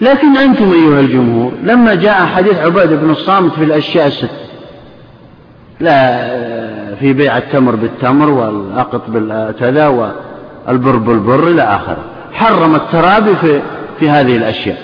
لكن 0.00 0.36
أنتم 0.36 0.72
أيها 0.72 1.00
الجمهور 1.00 1.52
لما 1.62 1.94
جاء 1.94 2.26
حديث 2.26 2.58
عبادة 2.58 2.96
بن 2.96 3.10
الصامت 3.10 3.52
في 3.52 3.64
الأشياء 3.64 4.06
الست 4.06 4.30
لا 5.80 6.67
في 7.00 7.12
بيع 7.12 7.38
التمر 7.38 7.74
بالتمر 7.74 8.30
والأقط 8.30 9.10
بالكذا 9.10 9.88
والبر 9.88 10.96
بالبر 10.96 11.48
إلى 11.48 11.62
آخره. 11.62 12.04
حرم 12.32 12.74
الترابي 12.74 13.36
في, 13.36 13.60
في 13.98 14.10
هذه 14.10 14.36
الأشياء. 14.36 14.78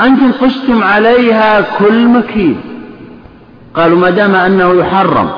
أنتم 0.00 0.32
قستم 0.32 0.82
عليها 0.82 1.60
كل 1.78 2.08
مكيل. 2.08 2.56
قالوا 3.74 3.98
ما 3.98 4.10
دام 4.10 4.34
أنه 4.34 4.74
يحرم 4.74 5.28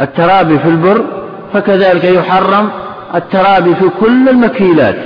الترابي 0.00 0.58
في 0.58 0.68
البر 0.68 1.04
فكذلك 1.52 2.04
يحرم 2.04 2.68
الترابي 3.14 3.74
في 3.74 3.88
كل 4.00 4.28
المكيلات. 4.28 4.96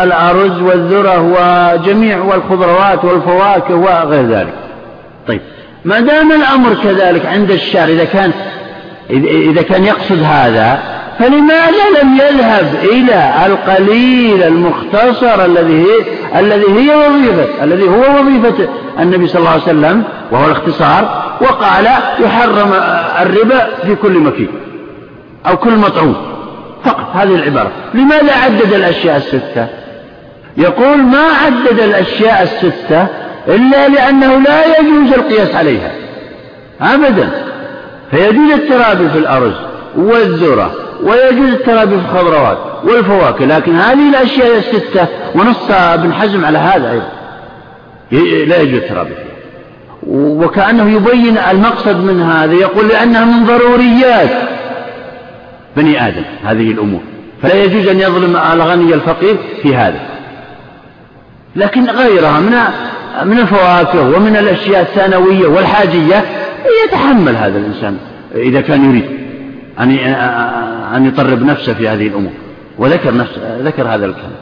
الأرز 0.00 0.60
والذرة 0.60 1.20
وجميع 1.20 2.22
والخضروات 2.22 3.04
والفواكه 3.04 3.74
وغير 3.74 4.26
ذلك. 4.26 4.63
طيب. 5.28 5.40
ما 5.84 6.00
دام 6.00 6.32
الأمر 6.32 6.74
كذلك 6.84 7.26
عند 7.26 7.50
الشارع 7.50 7.92
إذا 7.92 8.04
كان 8.04 8.32
إذا 9.50 9.62
كان 9.62 9.84
يقصد 9.84 10.22
هذا 10.22 10.78
فلماذا 11.18 12.02
لم 12.02 12.14
يذهب 12.14 12.74
إلى 12.82 13.32
القليل 13.46 14.42
المختصر 14.42 15.44
الذي 15.44 15.82
هي 15.82 15.96
الذي 16.40 16.66
هي 16.66 16.96
وظيفة 16.96 17.64
الذي 17.64 17.88
هو 17.88 18.20
وظيفة 18.20 18.68
النبي 19.00 19.26
صلى 19.26 19.38
الله 19.38 19.50
عليه 19.50 19.62
وسلم 19.62 20.04
وهو 20.32 20.46
الاختصار 20.46 21.24
وقال 21.40 21.86
يحرم 22.20 22.72
الربا 23.22 23.68
في 23.84 23.94
كل 23.94 24.12
مكين 24.12 24.48
أو 25.46 25.56
كل 25.56 25.76
مطعوم. 25.76 26.16
فقط 26.84 27.16
هذه 27.16 27.34
العبارة. 27.34 27.70
لماذا 27.94 28.32
عدد 28.44 28.72
الأشياء 28.72 29.16
الستة؟ 29.16 29.66
يقول 30.56 30.98
ما 30.98 31.24
عدد 31.44 31.80
الأشياء 31.80 32.42
الستة؟ 32.42 33.06
إلا 33.48 33.88
لأنه 33.88 34.38
لا 34.38 34.78
يجوز 34.78 35.12
القياس 35.12 35.54
عليها. 35.54 35.92
أبدا. 36.80 37.30
فيجوز 38.10 38.50
الترابي 38.50 39.08
في 39.08 39.18
الأرز 39.18 39.52
والذرة 39.96 40.74
ويجوز 41.02 41.48
الترابي 41.48 41.96
في 41.96 42.02
الخضروات 42.02 42.58
والفواكه 42.84 43.44
لكن 43.44 43.76
هذه 43.76 44.08
الأشياء 44.08 44.58
الستة 44.58 45.06
ونص 45.34 45.70
ابن 45.70 46.12
حزم 46.12 46.44
على 46.44 46.58
هذا 46.58 46.90
أيضا. 46.90 47.08
لا 48.46 48.60
يجوز 48.60 48.78
الترابي 48.78 49.14
فيها. 49.14 49.34
وكأنه 50.06 50.90
يبين 50.90 51.38
المقصد 51.38 51.96
من 51.96 52.22
هذا 52.22 52.52
يقول 52.52 52.88
لأنها 52.88 53.24
من 53.24 53.44
ضروريات 53.46 54.30
بني 55.76 56.08
آدم 56.08 56.24
هذه 56.44 56.70
الأمور. 56.70 57.00
فلا 57.42 57.54
يجوز 57.54 57.88
أن 57.88 58.00
يظلم 58.00 58.36
الغني 58.36 58.94
الفقير 58.94 59.36
في 59.62 59.76
هذا. 59.76 60.00
لكن 61.56 61.90
غيرها 61.90 62.40
من 62.40 62.54
من 63.22 63.38
الفواكه 63.38 64.00
ومن 64.16 64.36
الأشياء 64.36 64.82
الثانوية 64.82 65.46
والحاجية 65.46 66.24
يتحمل 66.84 67.36
هذا 67.36 67.58
الإنسان 67.58 67.96
إذا 68.34 68.60
كان 68.60 68.90
يريد 68.90 69.06
أن 69.80 69.90
أن 70.96 71.06
يطرب 71.06 71.42
نفسه 71.42 71.74
في 71.74 71.88
هذه 71.88 72.06
الأمور. 72.06 72.32
وذكر 72.78 73.14
نفس 73.14 73.30
ذكر 73.60 73.82
هذا 73.82 74.06
الكلام. 74.06 74.32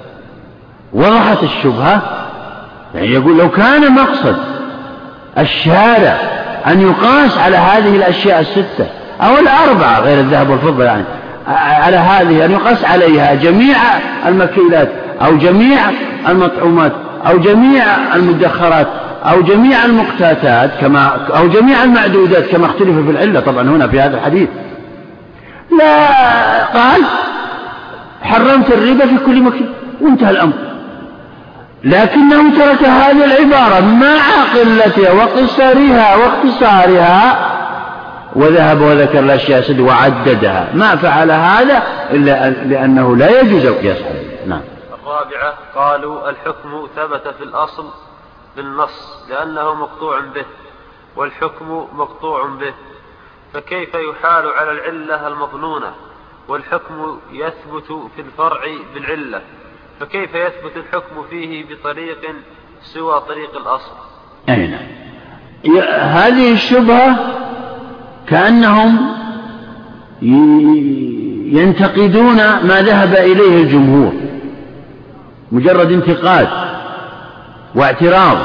وضحت 0.93 1.43
الشبهة 1.43 2.03
يعني 2.94 3.12
يقول 3.12 3.39
لو 3.39 3.51
كان 3.51 3.93
مقصد 3.94 4.36
الشارع 5.39 6.16
أن 6.66 6.81
يقاس 6.81 7.39
على 7.39 7.57
هذه 7.57 7.97
الأشياء 7.97 8.40
الستة 8.40 8.86
أو 9.20 9.39
الأربعة 9.39 10.01
غير 10.01 10.20
الذهب 10.20 10.51
والفضة 10.51 10.85
يعني 10.85 11.05
على 11.57 11.97
هذه 11.97 12.44
أن 12.44 12.51
يقاس 12.51 12.85
عليها 12.85 13.35
جميع 13.35 13.77
المكيلات 14.27 14.89
أو 15.24 15.36
جميع 15.36 15.78
المطعومات 16.28 16.93
أو 17.27 17.39
جميع 17.39 17.85
المدخرات 18.15 18.86
أو 19.24 19.43
جميع 19.43 19.85
المقتاتات 19.85 20.70
كما 20.81 21.07
أو 21.36 21.49
جميع 21.49 21.85
المعدودات 21.85 22.47
كما 22.47 22.66
اختلف 22.66 22.99
في 22.99 23.11
العلة 23.11 23.40
طبعا 23.40 23.62
هنا 23.62 23.89
في 23.89 24.01
هذا 24.01 24.16
الحديث. 24.16 24.49
لا 25.78 26.07
قال 26.65 27.03
حرمت 28.23 28.70
الربا 28.70 29.07
في 29.07 29.16
كل 29.27 29.43
مكان 29.43 29.69
وانتهى 30.01 30.31
الأمر. 30.31 30.53
لكنه 31.85 32.59
ترك 32.59 32.85
هذه 32.85 33.24
العبارة 33.24 33.81
مع 33.81 34.19
قلتها 34.55 35.12
وقصرها 35.12 36.16
واختصارها 36.16 37.36
وذهب 38.36 38.81
وذكر 38.81 39.19
الأشياء 39.19 39.81
وعددها. 39.81 40.69
ما 40.74 40.97
فعل 40.97 41.31
هذا 41.31 41.82
إلا 42.11 42.51
لأنه 42.51 43.16
لا 43.16 43.40
يجوز 43.40 43.66
القياس 43.66 43.97
عليه. 43.97 44.31
الرابعة 45.23 45.55
قالوا 45.74 46.31
الحكم 46.31 46.89
ثبت 46.97 47.28
في 47.28 47.44
الأصل 47.44 47.85
بالنص 48.57 49.24
لأنه 49.31 49.74
مقطوع 49.74 50.20
به 50.20 50.44
والحكم 51.16 51.86
مقطوع 51.93 52.47
به 52.47 52.74
فكيف 53.55 53.94
يحال 53.94 54.47
على 54.47 54.70
العلة 54.70 55.28
المظنونة؟ 55.28 55.93
والحكم 56.49 57.19
يثبت 57.32 58.11
في 58.16 58.23
الفرع 58.23 58.61
بالعلة 58.94 59.40
فكيف 60.01 60.35
يثبت 60.35 60.77
الحكم 60.77 61.23
فيه 61.31 61.65
بطريق 61.65 62.35
سوى 62.82 63.20
طريق 63.20 63.57
الأصل؟ 63.57 63.93
أي 64.49 64.66
نعم. 64.66 64.86
هذه 66.01 66.53
الشبهة 66.53 67.16
كأنهم 68.28 69.16
ينتقدون 71.53 72.36
ما 72.36 72.82
ذهب 72.82 73.15
إليه 73.15 73.62
الجمهور. 73.62 74.31
مجرد 75.52 75.92
انتقاد 75.92 76.48
واعتراض 77.74 78.36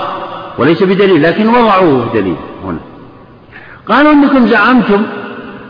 وليس 0.57 0.84
بدليل 0.84 1.23
لكن 1.23 1.47
وضعوه 1.47 2.09
دليل 2.13 2.35
هنا. 2.65 2.79
قالوا 3.88 4.11
أنكم 4.11 4.47
زعمتم 4.47 5.03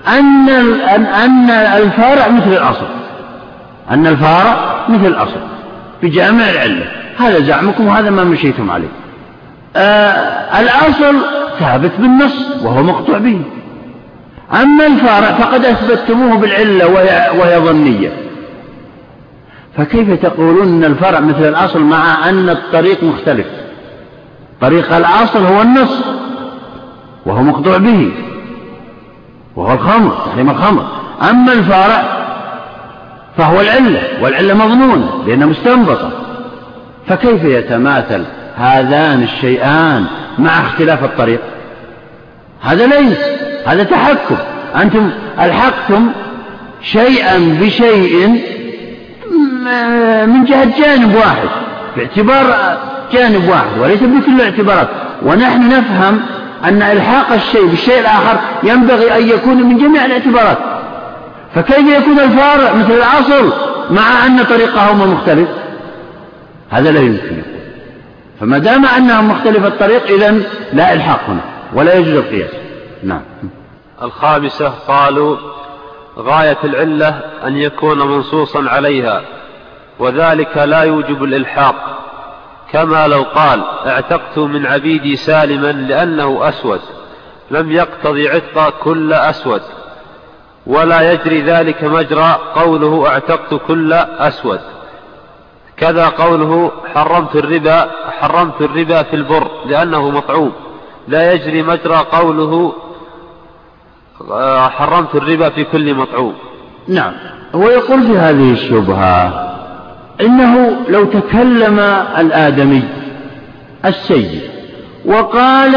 أن 0.07 0.49
ان 0.49 1.49
الفارع 1.49 2.27
مثل 2.27 2.53
الأصل. 2.53 2.87
أن 3.91 4.07
الفارع 4.07 4.85
مثل 4.89 5.05
الأصل 5.05 5.39
بجامع 6.03 6.49
العلة. 6.49 6.85
هذا 7.19 7.39
زعمكم 7.39 7.87
وهذا 7.87 8.09
ما 8.09 8.23
مشيتم 8.23 8.71
عليه. 8.71 8.87
آه 9.75 10.59
الأصل 10.59 11.15
ثابت 11.59 11.91
بالنص 11.99 12.63
وهو 12.63 12.83
مقطوع 12.83 13.17
به. 13.17 13.41
أما 14.61 14.85
الفارع 14.87 15.31
فقد 15.31 15.65
اثبتموه 15.65 16.37
بالعلة 16.37 16.87
وهي, 16.87 17.29
وهي 17.39 17.59
ظنية. 17.59 18.26
فكيف 19.77 20.21
تقولون 20.21 20.67
إن 20.67 20.83
الفرع 20.83 21.19
مثل 21.19 21.49
الأصل 21.49 21.81
مع 21.81 22.29
أن 22.29 22.49
الطريق 22.49 23.03
مختلف؟ 23.03 23.45
طريق 24.61 24.93
الأصل 24.93 25.45
هو 25.45 25.61
النص 25.61 26.03
وهو 27.25 27.43
مقطوع 27.43 27.77
به 27.77 28.11
وهو 29.55 29.73
الخمر 29.73 30.15
تحريم 30.25 30.49
الخمر. 30.49 30.85
أما 31.29 31.53
الفارع 31.53 32.03
فهو 33.37 33.61
العلة 33.61 34.01
والعلة 34.21 34.53
مظنونة 34.53 35.23
لأنها 35.27 35.47
مستنبطة 35.47 36.11
فكيف 37.07 37.43
يتماثل 37.43 38.23
هذان 38.57 39.23
الشيئان 39.23 40.05
مع 40.39 40.59
اختلاف 40.59 41.03
الطريق؟ 41.03 41.41
هذا 42.61 42.87
ليس 42.87 43.17
هذا 43.65 43.83
تحكم. 43.83 44.35
أنتم 44.75 45.09
ألحقتم 45.39 46.11
شيئا 46.81 47.57
بشيء 47.61 48.41
من 50.25 50.45
جهة 50.45 50.79
جانب 50.79 51.15
واحد 51.15 51.49
باعتبار 51.97 52.77
جانب 53.13 53.49
واحد 53.49 53.79
وليس 53.79 54.03
بكل 54.03 54.41
الاعتبارات. 54.41 54.87
ونحن 55.25 55.69
نفهم 55.69 56.19
أن 56.63 56.81
إلحاق 56.81 57.33
الشيء 57.33 57.65
بالشيء 57.65 57.99
الآخر 57.99 58.39
ينبغي 58.63 59.15
أن 59.17 59.27
يكون 59.27 59.63
من 59.63 59.77
جميع 59.77 60.05
الاعتبارات. 60.05 60.57
فكيف 61.55 61.87
يكون 61.87 62.19
الفارع 62.19 62.73
مثل 62.73 62.91
الأصل 62.91 63.53
مع 63.89 64.25
أن 64.25 64.43
طريقهما 64.43 65.05
مختلف؟ 65.05 65.49
هذا 66.69 66.91
لا 66.91 66.99
يمكن 66.99 67.39
يكون. 67.39 67.53
فما 68.39 68.57
دام 68.57 68.85
أنهم 68.85 69.29
مختلف 69.31 69.65
الطريق 69.65 70.07
إذا 70.07 70.41
لا 70.73 70.93
إلحاق 70.93 71.19
هنا 71.27 71.41
ولا 71.73 71.93
يجوز 71.93 72.13
القياس. 72.13 72.51
نعم. 73.03 73.21
الخامسة 74.01 74.69
قالوا 74.87 75.37
غاية 76.19 76.57
العلة 76.63 77.19
أن 77.47 77.57
يكون 77.57 77.97
منصوصا 77.97 78.69
عليها. 78.69 79.21
وذلك 79.99 80.57
لا 80.57 80.81
يوجب 80.81 81.23
الإلحاق. 81.23 81.75
كما 82.71 83.07
لو 83.07 83.23
قال 83.35 83.63
اعتقت 83.87 84.37
من 84.37 84.65
عبيدي 84.65 85.15
سالما 85.15 85.71
لأنه 85.71 86.49
أسود 86.49 86.79
لم 87.51 87.71
يقتضي 87.71 88.29
عتق 88.29 88.69
كل 88.83 89.13
أسود 89.13 89.61
ولا 90.67 91.11
يجري 91.11 91.41
ذلك 91.41 91.83
مجرى 91.83 92.37
قوله 92.55 93.07
اعتقت 93.07 93.53
كل 93.67 93.93
أسود. 93.93 94.59
كذا 95.77 96.05
قوله 96.05 96.71
حرمت 96.95 97.35
الربا 97.35 97.91
حرمت 98.19 98.61
الربا 98.61 99.03
في 99.03 99.15
البر 99.15 99.47
لأنه 99.65 100.09
مطعوم. 100.09 100.51
لا 101.07 101.33
يجري 101.33 101.63
مجرى 101.63 101.97
قوله 102.11 102.73
حرمت 104.69 105.15
الربا 105.15 105.49
في 105.49 105.63
كل 105.63 105.93
مطعوم. 105.93 106.35
نعم. 106.87 107.13
هو 107.55 107.69
يقول 107.69 108.03
في 108.03 108.17
هذه 108.17 108.51
الشبهة 108.51 109.46
إنه 110.21 110.77
لو 110.89 111.05
تكلم 111.05 111.79
الآدمي 112.17 112.83
السيد 113.85 114.41
وقال 115.05 115.75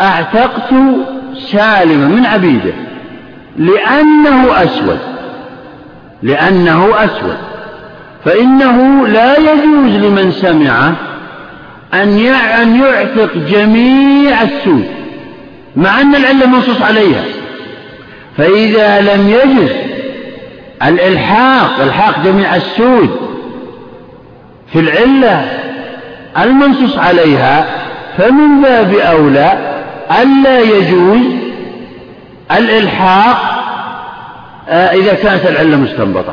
أعتقت 0.00 0.74
سالما 1.38 2.08
من 2.08 2.26
عبيده 2.26 2.72
لأنه 3.56 4.62
أسود 4.64 4.98
لأنه 6.22 7.04
أسود 7.04 7.36
فإنه 8.24 9.06
لا 9.06 9.38
يجوز 9.38 9.96
لمن 10.04 10.30
سمعه 10.30 10.94
أن 11.94 12.18
يعتق 12.76 13.36
جميع 13.36 14.42
السود 14.42 14.86
مع 15.76 16.00
أن 16.00 16.14
العلة 16.14 16.46
منصوص 16.46 16.82
عليها 16.82 17.24
فإذا 18.36 19.00
لم 19.00 19.28
يجز 19.28 19.95
الإلحاق 20.82 21.80
إلحاق 21.80 22.24
جميع 22.24 22.56
السود 22.56 23.10
في 24.72 24.80
العلة 24.80 25.44
المنصوص 26.42 26.98
عليها 26.98 27.66
فمن 28.18 28.62
باب 28.62 28.94
أولى 28.94 29.58
ألا 30.22 30.60
يجوز 30.60 31.20
الإلحاق 32.58 33.56
آه، 34.68 34.92
إذا 34.92 35.14
كانت 35.14 35.46
العلة 35.46 35.76
مستنبطة 35.76 36.32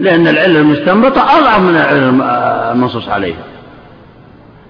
لأن 0.00 0.28
العلة 0.28 0.60
المستنبطة 0.60 1.38
أضعف 1.38 1.60
من 1.60 1.76
العلة 1.76 2.72
المنصوص 2.72 3.08
عليها. 3.08 3.42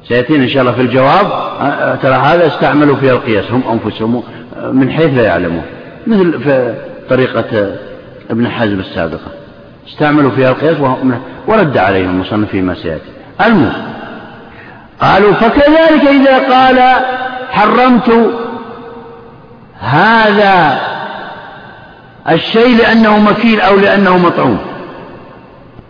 سيأتينا 0.08 0.44
إن 0.44 0.48
شاء 0.48 0.62
الله 0.62 0.72
في 0.72 0.80
الجواب 0.80 1.26
آه، 1.26 1.64
آه، 1.64 1.94
ترى 1.94 2.14
هذا 2.14 2.46
استعملوا 2.46 2.96
فيها 2.96 3.12
القياس 3.12 3.44
هم 3.50 3.62
أنفسهم 3.72 4.22
من 4.72 4.90
حيث 4.90 5.14
لا 5.14 5.22
يعلمون 5.22 5.62
مثل 6.06 6.40
في 6.42 6.74
طريقة 7.10 7.74
ابن 8.30 8.48
حزم 8.48 8.80
السابقة. 8.80 9.30
استعملوا 9.88 10.30
فيها 10.30 10.50
القياس 10.50 10.76
ورد 11.46 11.78
عليهم 11.78 12.10
المصنف 12.10 12.50
فيما 12.50 12.74
سيأتي. 12.74 13.10
المهم 13.46 13.72
قالوا 15.00 15.34
فكذلك 15.34 16.04
إذا 16.08 16.38
قال 16.38 17.04
حرمت 17.50 18.30
هذا 19.80 20.80
الشيء 22.30 22.76
لأنه 22.76 23.18
مكيل 23.18 23.60
أو 23.60 23.76
لأنه 23.76 24.18
مطعوم. 24.18 24.58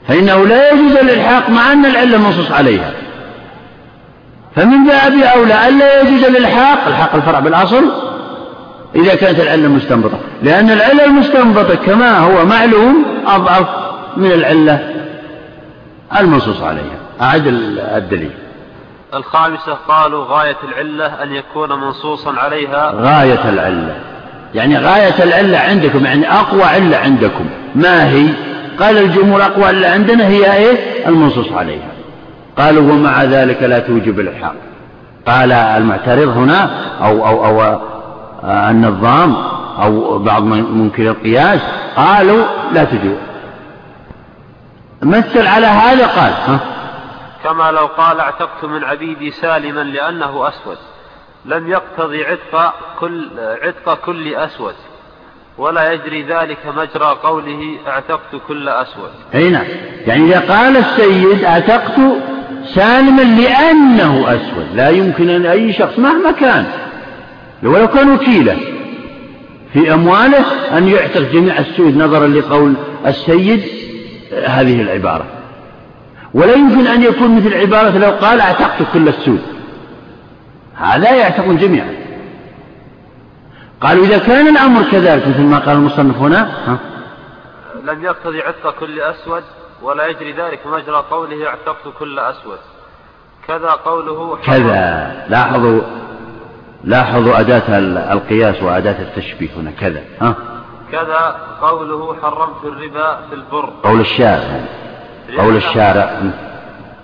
فإنه 0.08 0.46
لا 0.46 0.72
يجوز 0.72 0.96
الإلحاق 0.96 1.50
مع 1.50 1.72
أن 1.72 1.86
العلة 1.86 2.18
منصوص 2.18 2.52
عليها. 2.52 2.90
فمن 4.56 4.84
باب 4.86 5.12
أولى 5.12 5.68
ألا 5.68 6.00
يجوز 6.00 6.24
الإلحاق؟ 6.24 6.86
الحاق 6.86 7.14
الفرع 7.14 7.40
بالأصل. 7.40 8.09
إذا 8.94 9.14
كانت 9.14 9.40
العلة 9.40 9.68
مستنبطة. 9.68 10.18
لأن 10.42 10.70
العلة 10.70 11.04
المستنبطة 11.04 11.74
كما 11.74 12.18
هو 12.18 12.44
معلوم 12.44 13.04
أضعف 13.26 13.66
من 14.16 14.32
العلة 14.32 14.94
المنصوص 16.20 16.62
عليها. 16.62 16.98
أعد 17.20 17.46
الدليل. 17.96 18.30
الخامسة 19.14 19.74
قالوا 19.88 20.24
غاية 20.24 20.56
العلة 20.64 21.22
أن 21.22 21.32
يكون 21.32 21.72
منصوصا 21.72 22.32
عليها. 22.32 22.92
غاية 22.96 23.48
العلة. 23.48 23.96
يعني 24.54 24.78
غاية 24.78 25.22
العلة 25.22 25.58
عندكم 25.58 26.04
يعني 26.04 26.32
أقوى 26.32 26.62
علة 26.62 26.96
عندكم. 26.96 27.46
ما 27.74 28.08
هي؟ 28.08 28.26
قال 28.80 28.98
الجمهور 28.98 29.42
أقوى 29.42 29.64
علة 29.64 29.88
عندنا 29.88 30.26
هي 30.26 30.56
إيه؟ 30.56 31.06
المنصوص 31.08 31.52
عليها. 31.52 31.88
قالوا 32.58 32.92
ومع 32.92 33.24
ذلك 33.24 33.62
لا 33.62 33.78
توجب 33.78 34.20
الإلحاق 34.20 34.54
قال 35.26 35.52
المعترض 35.52 36.28
هنا 36.28 36.70
أو, 37.02 37.26
أو, 37.26 37.46
أو 37.46 37.80
النظام 38.44 39.36
أو 39.82 40.18
بعض 40.18 40.42
منكر 40.42 41.02
القياس 41.02 41.60
قالوا 41.96 42.44
لا 42.72 42.84
تجوز. 42.84 43.18
مثل 45.02 45.46
على 45.46 45.66
هذا 45.66 46.06
قال 46.06 46.32
ها؟ 46.32 46.60
كما 47.44 47.70
لو 47.70 47.86
قال 47.86 48.20
اعتقت 48.20 48.64
من 48.64 48.84
عبيدي 48.84 49.30
سالما 49.30 49.80
لأنه 49.80 50.48
أسود. 50.48 50.76
لم 51.44 51.68
يقتضي 51.68 52.24
عتق 52.24 52.74
كل 53.00 53.28
عتق 53.62 53.94
كل 53.94 54.34
أسود. 54.34 54.74
ولا 55.58 55.92
يجري 55.92 56.22
ذلك 56.22 56.58
مجرى 56.76 57.16
قوله 57.22 57.76
اعتقت 57.88 58.36
كل 58.48 58.68
أسود. 58.68 59.10
أي 59.34 59.50
نعم. 59.50 59.64
يعني 60.06 60.24
إذا 60.24 60.54
قال 60.54 60.76
السيد 60.76 61.44
اعتقت 61.44 62.00
سالما 62.74 63.22
لأنه 63.22 64.24
أسود 64.28 64.66
لا 64.74 64.88
يمكن 64.88 65.30
أن 65.30 65.46
أي 65.46 65.72
شخص 65.72 65.98
مهما 65.98 66.30
كان 66.30 66.66
ولو 67.62 67.88
كان 67.88 68.12
وكيلا 68.12 68.56
في 69.72 69.94
أمواله 69.94 70.44
أن 70.78 70.88
يعتق 70.88 71.20
جميع 71.20 71.58
السود 71.58 71.96
نظرا 71.96 72.26
لقول 72.26 72.74
السيد 73.06 73.64
هذه 74.44 74.82
العبارة. 74.82 75.24
ولا 76.34 76.52
يمكن 76.52 76.86
أن 76.86 77.02
يكون 77.02 77.36
مثل 77.36 77.54
عبارة 77.54 77.98
لو 77.98 78.10
قال 78.10 78.40
أعتقت 78.40 78.92
كل 78.92 79.08
السود 79.08 79.42
هذا 80.74 81.14
يعتقون 81.14 81.56
جميعا. 81.56 81.94
قالوا 83.80 84.04
إذا 84.04 84.18
كان 84.18 84.48
الأمر 84.48 84.82
كذلك 84.92 85.28
مثل 85.28 85.42
ما 85.42 85.58
قال 85.58 85.76
المصنف 85.76 86.16
هنا 86.16 86.52
ها؟ 86.66 86.78
لم 87.84 88.04
يقتضي 88.04 88.42
عتق 88.42 88.74
كل 88.80 89.00
أسود 89.00 89.42
ولا 89.82 90.06
يجري 90.06 90.32
ذلك 90.32 90.60
مجرى 90.66 91.04
قوله 91.10 91.46
اعتقت 91.46 91.88
كل 91.98 92.18
أسود. 92.18 92.58
كذا 93.48 93.70
قوله 93.70 94.38
كذا. 94.46 95.26
لاحظوا 95.28 95.80
لاحظوا 96.84 97.40
أداة 97.40 97.78
القياس 98.12 98.62
وأداة 98.62 99.02
التشبيه 99.02 99.48
هنا. 99.56 99.70
كذا 99.70 100.02
ها؟ 100.20 100.34
كذا 100.92 101.36
قوله 101.62 102.16
حرمت 102.22 102.64
الربا 102.64 103.20
في 103.28 103.34
البر. 103.34 103.72
قول 103.82 104.00
الشارع. 104.00 104.60
قول 105.38 105.56
الشارع. 105.56 106.22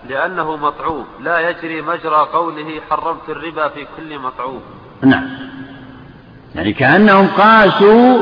لأنه 0.09 0.57
مطعوم. 0.57 1.05
لا 1.23 1.51
يجري 1.51 1.83
مجرى 1.83 2.29
قوله 2.33 2.81
حرمت 2.91 3.29
الربا 3.29 3.69
في 3.69 3.87
كل 3.97 4.19
مطعوم. 4.19 4.61
نعم. 5.03 5.29
يعني 6.55 6.73
كأنهم 6.73 7.27
قاسوا 7.27 8.21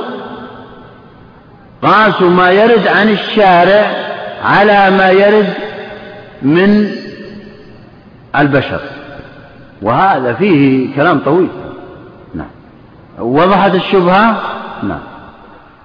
قاسوا 1.83 2.31
ما 2.31 2.51
يرد 2.51 2.87
عن 2.89 3.09
الشارع 3.09 3.87
على 4.45 4.91
ما 4.91 5.11
يرد 5.11 5.55
من 6.43 6.91
البشر. 8.37 8.81
وهذا 9.85 10.35
فيه 10.35 10.97
كلام 10.97 11.19
طويل. 11.25 11.51
نعم. 12.35 12.47
وضحت 13.19 13.75
الشبهة؟ 13.75 14.41
نعم. 14.83 15.01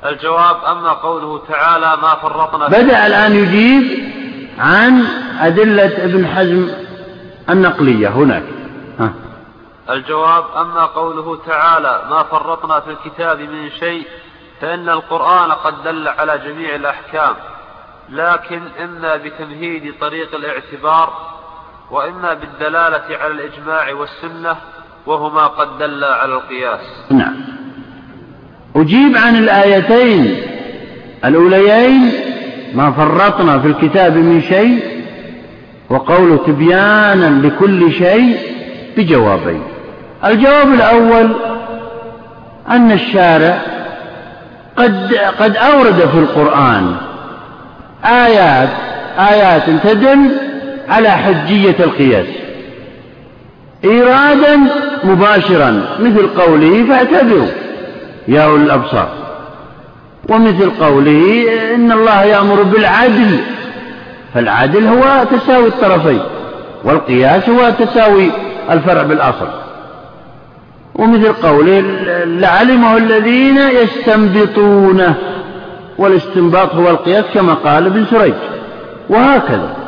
الجواب 0.05 0.55
أما 0.71 0.89
قوله 0.93 1.41
تعالى 1.49 1.97
ما 2.01 2.15
فرطنا 2.15 2.67
بدأ 2.67 3.07
الآن 3.07 3.35
يجيب 3.35 4.09
عن 4.59 5.03
أدلة 5.39 6.03
ابن 6.03 6.27
حزم 6.27 6.69
النقلية 7.49 8.07
هناك. 8.07 8.43
ها. 8.99 9.13
الجواب 9.89 10.43
أما 10.57 10.85
قوله 10.85 11.39
تعالى 11.47 12.01
ما 12.09 12.23
فرطنا 12.23 12.80
في 12.80 12.91
الكتاب 12.91 13.39
من 13.39 13.69
شيء 13.80 14.07
فإن 14.61 14.89
القرآن 14.89 15.51
قد 15.51 15.84
دل 15.84 16.07
على 16.07 16.38
جميع 16.38 16.76
الأحكام 16.76 17.34
لكن 18.09 18.61
إما 18.84 19.15
بتمهيد 19.15 19.93
طريق 20.01 20.35
الاعتبار 20.35 21.39
وإما 21.91 22.34
بالدلالة 22.34 23.18
على 23.22 23.34
الإجماع 23.34 23.94
والسنة 23.94 24.56
وهما 25.06 25.48
قد 25.48 25.78
دل 25.80 26.03
على 26.03 26.34
القياس. 26.34 26.80
نعم. 27.11 27.36
أجيب 28.76 29.18
عن 29.18 29.36
الآيتين 29.36 30.41
الأوليين 31.26 32.11
ما 32.74 32.91
فرطنا 32.91 33.60
في 33.60 33.68
الكتاب 33.68 34.18
من 34.18 34.41
شيء 34.41 35.03
وقول 35.90 36.40
تبيانا 36.48 37.48
لكل 37.48 37.91
شيء 37.94 38.38
بجوابين. 38.98 39.64
الجواب 40.26 40.74
الأول 40.74 41.36
أن 42.70 42.91
الشارع 42.91 43.61
قد 44.78 45.14
قد 45.40 45.57
أورد 45.57 45.94
في 45.94 46.20
القرآن 46.20 46.95
آيات 48.06 48.70
آيات 49.20 49.70
تدل 49.70 50.48
على 50.90 51.10
حجية 51.10 51.76
القياس. 51.80 52.28
إيرادا 53.84 54.60
مباشرا 55.03 55.82
مثل 55.99 56.28
قوله 56.28 56.86
فاعتبروا. 56.90 57.48
يا 58.28 58.41
أولي 58.41 58.64
الأبصار. 58.64 59.10
ومثل 60.30 60.70
قوله 60.70 61.45
إن 61.76 61.91
الله 61.91 62.24
يأمر 62.24 62.64
بالعدل. 62.64 63.40
فالعدل 64.34 64.88
هو 64.88 65.24
تساوي 65.32 65.68
الطرفين 65.68 66.20
والقياس 66.84 67.49
هو 67.49 67.70
تساوي 67.80 68.32
الفرع 68.72 69.03
بالأصل 69.03 69.48
ومثل 70.95 71.34
قوله 71.34 71.80
لعلمه 72.26 72.98
الذين 72.98 73.57
يستنبطونه. 73.57 75.16
والاستنباط 75.98 76.76
هو 76.76 76.90
القياس 76.90 77.26
كما 77.34 77.53
قال 77.53 77.86
ابن 77.86 78.06
سريج. 78.06 78.34
وهكذا. 79.10 79.78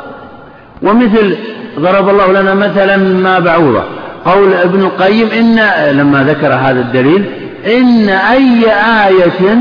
ومثل 0.84 1.38
ضرب 1.80 2.10
الله 2.10 2.41
لنا 2.41 2.53
مثلا 2.53 2.98
ما 2.98 3.40
بعوضة. 3.40 3.84
قول 4.26 4.53
ابن 4.53 4.82
القيم 4.82 5.30
إن 5.40 5.60
لما 5.98 6.24
ذكر 6.24 6.53
هذا 6.53 6.80
الدليل 6.80 7.26
إن 7.66 8.10
أي 8.10 8.66
آية 9.08 9.58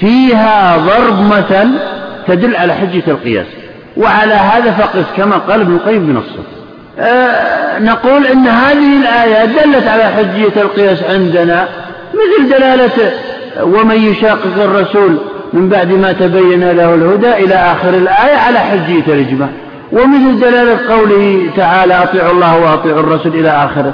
فيها 0.00 0.76
ضرب 0.76 1.20
مثل 1.20 1.68
تدل 2.28 2.56
على 2.56 2.74
حجة 2.74 3.02
القياس. 3.08 3.46
وعلى 3.96 4.34
هذا 4.34 4.70
فقس 4.70 5.04
كما 5.16 5.36
قال 5.36 5.60
ابن 5.60 5.74
القيم 5.74 6.06
بنصه. 6.06 6.44
أه 6.98 7.78
نقول 7.78 8.26
إن 8.26 8.46
هذه 8.46 9.00
الآية 9.02 9.44
دلت 9.44 9.88
على 9.88 10.04
حجية 10.04 10.62
القياس 10.62 11.02
عندنا 11.02 11.68
مثل 12.14 12.48
دلالة 12.48 13.12
ومن 13.62 13.96
يشاقق 13.96 14.62
الرسول 14.62 15.18
من 15.52 15.68
بعد 15.68 15.92
ما 15.92 16.12
تبين 16.12 16.70
له 16.70 16.94
الهدى 16.94 17.32
إلى 17.44 17.54
آخر 17.54 17.88
الآية 17.88 18.36
على 18.36 18.58
حجية 18.58 19.04
الإجماع. 19.08 19.48
ومثل 19.94 20.40
دلالة 20.40 20.94
قوله 20.94 21.50
تعالى 21.56 22.02
أطيعوا 22.02 22.32
الله 22.32 22.56
وأطيعوا 22.58 23.00
الرسول 23.00 23.34
إلى 23.34 23.50
آخره 23.50 23.92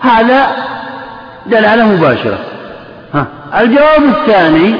هذا 0.00 0.46
دلالة 1.46 1.86
مباشرة 1.86 2.38
ها. 3.14 3.26
الجواب 3.60 4.02
الثاني 4.04 4.74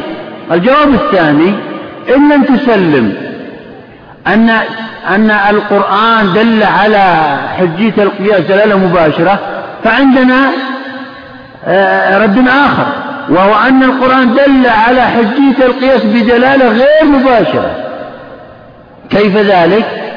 الجواب 0.52 0.94
الثاني 0.94 1.54
إن 2.16 2.32
لم 2.32 2.42
تسلم 2.42 3.14
أن 4.26 4.50
أن 5.08 5.30
القرآن 5.30 6.32
دل 6.32 6.62
على 6.62 7.36
حجية 7.58 7.94
القياس 7.98 8.40
دلالة 8.40 8.78
مباشرة 8.78 9.38
فعندنا 9.84 10.50
آه، 11.66 12.18
رد 12.18 12.48
آخر 12.48 12.86
وهو 13.28 13.54
أن 13.68 13.82
القرآن 13.82 14.32
دل 14.34 14.66
على 14.66 15.00
حجية 15.00 15.66
القياس 15.66 16.04
بدلالة 16.04 16.68
غير 16.68 17.04
مباشرة 17.04 17.70
كيف 19.10 19.36
ذلك؟ 19.36 20.07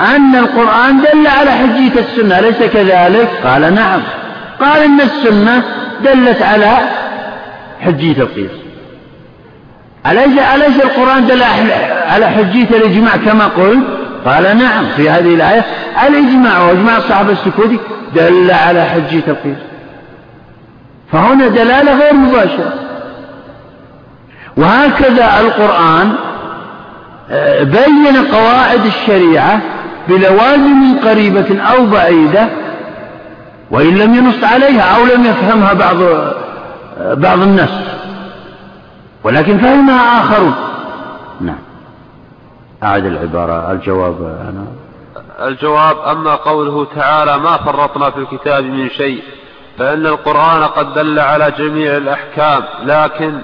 أن 0.00 0.36
القرآن 0.36 1.00
دل 1.00 1.26
على 1.26 1.50
حجية 1.50 2.00
السنة 2.00 2.38
أليس 2.38 2.58
كذلك؟ 2.58 3.28
قال 3.44 3.74
نعم. 3.74 4.00
قال 4.60 4.82
إن 4.82 5.00
السنة 5.00 5.62
دلت 6.04 6.42
على 6.42 6.76
حجية 7.80 8.16
القياس. 8.22 8.50
أليس 10.06 10.38
أليس 10.54 10.80
القرآن 10.84 11.26
دل 11.26 11.42
على 12.08 12.26
حجية 12.26 12.68
الإجماع 12.70 13.16
كما 13.16 13.46
قلت؟ 13.46 13.84
قال 14.26 14.58
نعم. 14.58 14.84
في 14.96 15.10
هذه 15.10 15.34
الآية 15.34 15.64
الإجماع 16.08 16.62
وإجماع 16.62 16.96
الصحابة 16.96 17.32
السكوتي 17.32 17.78
دل 18.14 18.50
على 18.50 18.84
حجية 18.84 19.24
القياس. 19.28 19.58
فهنا 21.12 21.48
دلالة 21.48 21.98
غير 21.98 22.14
مباشرة. 22.14 22.74
وهكذا 24.56 25.40
القرآن 25.40 26.12
آه، 27.30 27.62
بين 27.62 28.26
قواعد 28.32 28.86
الشريعة 28.86 29.60
بلوازم 30.08 30.98
قريبة 31.04 31.60
أو 31.62 31.86
بعيدة 31.86 32.48
وإن 33.70 33.98
لم 33.98 34.14
ينص 34.14 34.44
عليها 34.44 34.96
أو 34.96 35.04
لم 35.04 35.24
يفهمها 35.24 35.72
بعض 35.72 35.96
بعض 37.00 37.38
الناس. 37.38 37.70
ولكن 39.24 39.58
فهمها 39.58 40.20
آخرون 40.20 40.54
نعم. 41.40 41.58
أعد 42.82 43.04
العبارة 43.04 43.72
الجواب 43.72 44.22
أنا. 44.22 44.66
الجواب 45.48 45.98
أما 45.98 46.34
قوله 46.34 46.86
تعالى 46.96 47.38
ما 47.38 47.56
فرطنا 47.56 48.10
في 48.10 48.18
الكتاب 48.18 48.64
من 48.64 48.90
شيء 48.90 49.22
فإن 49.78 50.06
القرآن 50.06 50.62
قد 50.62 50.94
دل 50.94 51.18
على 51.18 51.52
جميع 51.58 51.96
الأحكام 51.96 52.62
لكن 52.84 53.38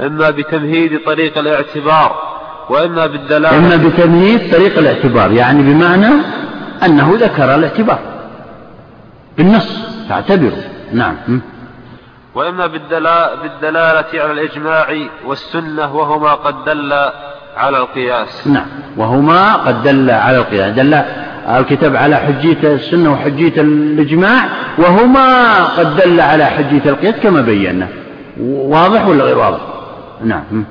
إما 0.00 0.30
بتمهيد 0.30 1.00
طريق 1.06 1.38
الاعتبار 1.38 2.35
وإما 2.70 3.06
بالدلالة 3.06 3.58
إما 3.58 3.76
بتمهيد 3.76 4.52
طريق 4.52 4.78
الاعتبار 4.78 5.32
يعني 5.32 5.62
بمعنى 5.62 6.08
أنه 6.84 7.12
ذكر 7.20 7.54
الاعتبار 7.54 7.98
بالنص 9.38 9.86
فاعتبروا 10.08 10.62
نعم. 10.92 11.14
وإما 12.34 12.66
بالدلالة 12.66 14.04
على 14.14 14.32
الإجماع 14.32 14.86
والسنة 15.26 15.96
وهما 15.96 16.32
قد 16.34 16.64
دل 16.64 16.92
على 17.56 17.78
القياس. 17.78 18.46
نعم. 18.46 18.66
وهما 18.96 19.54
قد 19.54 19.82
دل 19.82 20.10
على 20.10 20.38
القياس 20.38 20.74
دل 20.74 20.94
الكتاب 21.48 21.96
على 21.96 22.16
حجية 22.16 22.74
السنة 22.74 23.12
وحجية 23.12 23.60
الإجماع 23.60 24.44
وهما 24.78 25.64
قد 25.64 25.96
دل 25.96 26.20
على 26.20 26.44
حجية 26.44 26.82
القياس 26.86 27.14
كما 27.14 27.40
بينا. 27.40 27.88
واضح 28.40 29.06
ولا 29.06 29.24
غير 29.24 29.38
واضح؟ 29.38 29.60
نعم. 30.24 30.64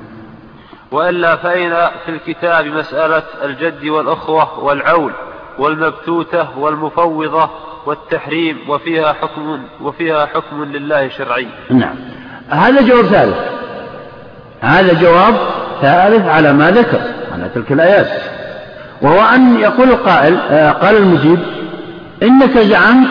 وإلا 0.90 1.36
فإن 1.36 1.70
في 2.04 2.08
الكتاب 2.08 2.66
مسألة 2.66 3.22
الجد 3.44 3.88
والأخوة 3.88 4.64
والعول 4.64 5.12
والمبتوتة 5.58 6.58
والمفوضة 6.58 7.50
والتحريم 7.86 8.58
وفيها 8.68 9.12
حكم 9.12 9.60
وفيها 9.80 10.26
حكم 10.26 10.64
لله 10.64 11.08
شرعي. 11.08 11.48
نعم. 11.70 11.94
هذا 12.48 12.82
جواب 12.82 13.04
ثالث. 13.04 13.36
هذا 14.60 15.00
جواب 15.00 15.34
ثالث 15.82 16.26
على 16.28 16.52
ما 16.52 16.70
ذكر 16.70 17.00
على 17.32 17.50
تلك 17.54 17.72
الآيات. 17.72 18.22
وهو 19.02 19.20
أن 19.34 19.60
يقول 19.60 19.88
القائل 19.88 20.38
آه، 20.50 20.70
قال 20.70 20.96
المجيب 20.96 21.38
إنك 22.22 22.58
زعمت 22.58 23.08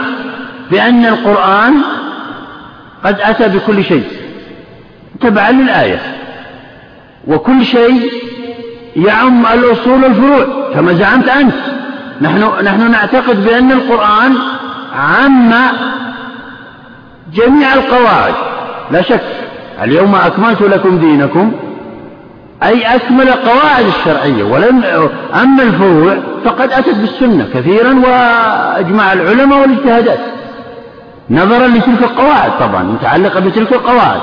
بأن 0.72 1.06
القرآن 1.06 1.74
قد 3.04 3.20
أتى 3.20 3.48
بكل 3.48 3.84
شيء 3.84 4.08
تبعا 5.22 5.52
للآية 5.52 6.00
وكل 7.28 7.66
شيء 7.66 8.12
يعم 8.96 9.46
الأصول 9.46 10.04
والفروع 10.04 10.46
كما 10.74 10.94
زعمت 10.94 11.30
أنت. 11.30 11.54
نحن, 12.22 12.44
نحن 12.64 12.92
نعتقد 12.92 13.46
بأن 13.46 13.72
القرآن 13.72 14.36
عم 14.96 15.54
جميع 17.34 17.74
القواعد. 17.74 18.34
لا 18.92 19.02
شك 19.02 19.22
اليوم 19.84 20.16
أكملت 20.16 20.62
لكم 20.62 20.98
دينكم 20.98 21.52
أي 22.64 22.96
أكمل 22.96 23.30
القواعد 23.30 23.86
الشرعية 23.86 24.44
ولم 24.44 24.84
أما 25.34 25.64
الفروع 25.64 26.18
فقد 26.46 26.72
أتت 26.72 26.96
بالسنة 26.96 27.48
كثيرا 27.54 27.94
وأجمع 27.94 29.14
العلماء 29.14 29.62
والاجتهادات. 29.62 30.20
نظرا 31.30 31.68
لتلك 31.68 32.02
القواعد 32.02 32.52
طبعا 32.60 32.84
متعلقة 32.84 33.40
بتلك 33.40 33.74
القواعد. 33.74 34.22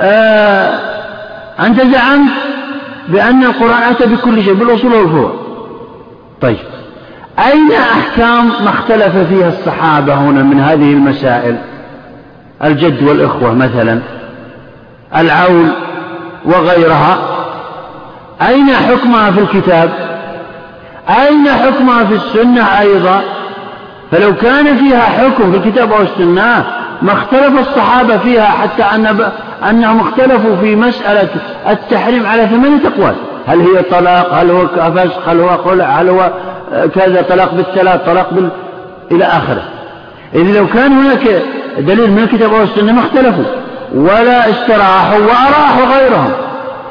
آه 0.00 0.97
أنت 1.60 1.80
زعمت 1.80 2.32
بأن 3.08 3.44
القرآن 3.44 3.82
أتى 3.82 4.06
بكل 4.06 4.44
شيء 4.44 4.54
بالأصول 4.54 4.94
والفروع. 4.94 5.32
طيب. 6.40 6.56
أين 7.38 7.72
أحكام 7.72 8.46
ما 8.64 8.70
اختلف 8.70 9.16
فيها 9.16 9.48
الصحابة 9.48 10.14
هنا 10.14 10.42
من 10.42 10.60
هذه 10.60 10.92
المسائل؟ 10.92 11.56
الجد 12.64 13.02
والإخوة 13.02 13.54
مثلا 13.54 14.00
العول 15.16 15.66
وغيرها. 16.44 17.18
أين 18.42 18.70
حكمها 18.70 19.30
في 19.30 19.40
الكتاب؟ 19.40 19.90
أين 21.08 21.48
حكمها 21.48 22.04
في 22.04 22.14
السنة 22.14 22.80
أيضا؟ 22.80 23.22
فلو 24.10 24.34
كان 24.34 24.76
فيها 24.76 25.00
حكم 25.00 25.52
في 25.52 25.58
الكتاب 25.58 25.92
أو 25.92 26.02
السنة 26.02 26.64
ما 27.02 27.12
اختلف 27.12 27.68
الصحابة 27.68 28.18
فيها 28.18 28.44
حتى 28.44 28.82
أن 28.82 29.30
أنهم 29.70 30.00
اختلفوا 30.00 30.56
في 30.56 30.76
مسألة 30.76 31.28
التحريم 31.68 32.26
على 32.26 32.46
ثمانية 32.46 32.80
أقوال. 32.86 33.14
هل 33.46 33.60
هي 33.60 33.82
طلاق؟ 33.82 34.34
هل 34.34 34.50
هو 34.50 34.66
فسخ 34.66 35.28
هل 35.28 35.40
هو 35.40 35.58
خلع؟ 35.58 35.84
هل 35.84 36.08
هو 36.08 36.30
كذا 36.94 37.22
طلاق 37.28 37.54
بالثلاث 37.54 38.00
طلاق 38.06 38.34
بال... 38.34 38.48
إلى 39.10 39.24
آخره. 39.24 39.62
إذ 40.34 40.58
لو 40.58 40.66
كان 40.66 40.92
هناك 40.92 41.42
دليل 41.78 42.10
من 42.10 42.18
الكتاب 42.18 42.54
أو 42.54 42.62
السنة 42.62 42.92
ما 42.92 43.00
اختلفوا 43.00 43.44
ولا 43.94 44.50
استراحوا 44.50 45.18
وأراحوا 45.18 45.98
غيرهم. 45.98 46.32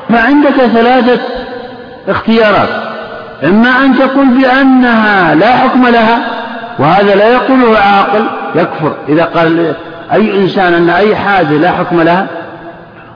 فعندك 0.10 0.56
ثلاثة 0.74 1.22
اختيارات. 2.10 2.70
إما 3.44 3.70
أن 3.86 3.96
تقول 3.96 4.26
بأنها 4.28 5.36
لا 5.36 5.56
حكم 5.58 5.88
لها 5.88 6.20
وهذا 6.80 7.16
لا 7.16 7.34
يقوله 7.34 7.78
عاقل 7.78 8.24
يكفر. 8.56 8.94
إذا 9.10 9.24
قال 9.24 9.74
أي 10.14 10.42
إنسان 10.44 10.74
أن 10.74 10.90
أي 10.90 11.16
حاجة 11.16 11.54
لا 11.54 11.72
حكم 11.72 12.02
لها 12.02 12.28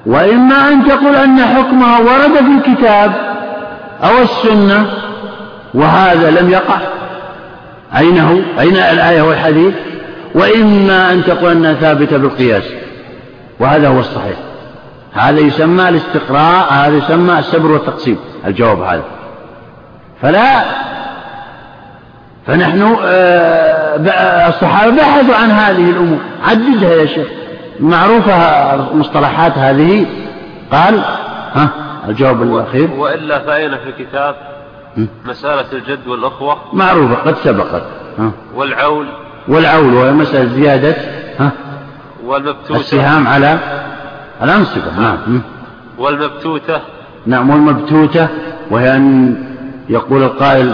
وإما 0.06 0.70
أن 0.70 0.88
تقول 0.88 1.16
أن 1.16 1.40
حكمها 1.42 2.00
ورد 2.00 2.34
في 2.34 2.70
الكتاب 2.70 3.12
أو 4.04 4.18
السنة 4.22 4.86
وهذا 5.74 6.32
لم 6.42 6.50
يقع. 6.50 6.78
أين 7.98 8.20
هو 8.20 8.38
أين 8.60 8.76
الآية 8.76 9.22
والحديث؟ 9.22 9.74
وإما 10.36 11.14
أن 11.14 11.24
تقول 11.24 11.52
أنها 11.52 11.74
ثابتة 11.74 12.18
بالقياس. 12.18 12.64
وهذا 13.60 13.88
هو 13.88 14.00
الصحيح. 14.00 14.38
هذا 15.14 15.40
يسمى 15.40 15.90
الاستقراء 15.90 16.74
هذا 16.74 16.98
يسمى 16.98 17.40
السبر 17.40 17.72
والتقسيم. 17.72 18.18
الجواب 18.48 18.82
هذا. 18.82 19.04
فلا. 20.22 20.64
فنحن 22.48 22.96
آه، 23.06 24.50
الصحابة 24.50 24.96
بحثوا 24.96 25.36
عن 25.36 25.52
هذه 25.52 25.90
الأمور. 25.90 26.20
عددها 26.44 26.92
يا 26.92 27.06
شيخ. 27.06 27.28
معروفة 27.80 28.34
المصطلحات 28.76 29.58
هذه. 29.58 30.06
قال 30.72 31.04
ها 31.54 31.70
الجواب 32.08 32.42
الأخير. 32.42 32.92
وإلا 32.92 33.40
فأين 33.40 33.78
في 33.78 33.90
الكتاب 33.90 34.36
مسألة 35.26 35.66
الجد 35.74 36.08
والأخوة؟ 36.08 36.58
معروفة 36.74 37.16
قد 37.16 37.36
سبقت 37.36 37.84
ها. 38.20 38.32
والعول. 38.56 39.06
والعول 39.48 39.94
وهي 39.94 40.12
مسألة 40.12 40.50
زيادة 40.50 40.96
ها. 41.40 41.52
والمبتوتة. 42.26 42.80
السهام 42.80 43.28
على 43.28 43.58
الأنصبة 44.44 45.00
نعم 45.00 45.42
والمبتوتة. 45.98 46.80
نعم 47.26 47.50
والمبتوتة 47.50 48.28
وهي 48.72 48.96
أن 48.96 49.36
يقول 49.90 50.24
القائل 50.24 50.74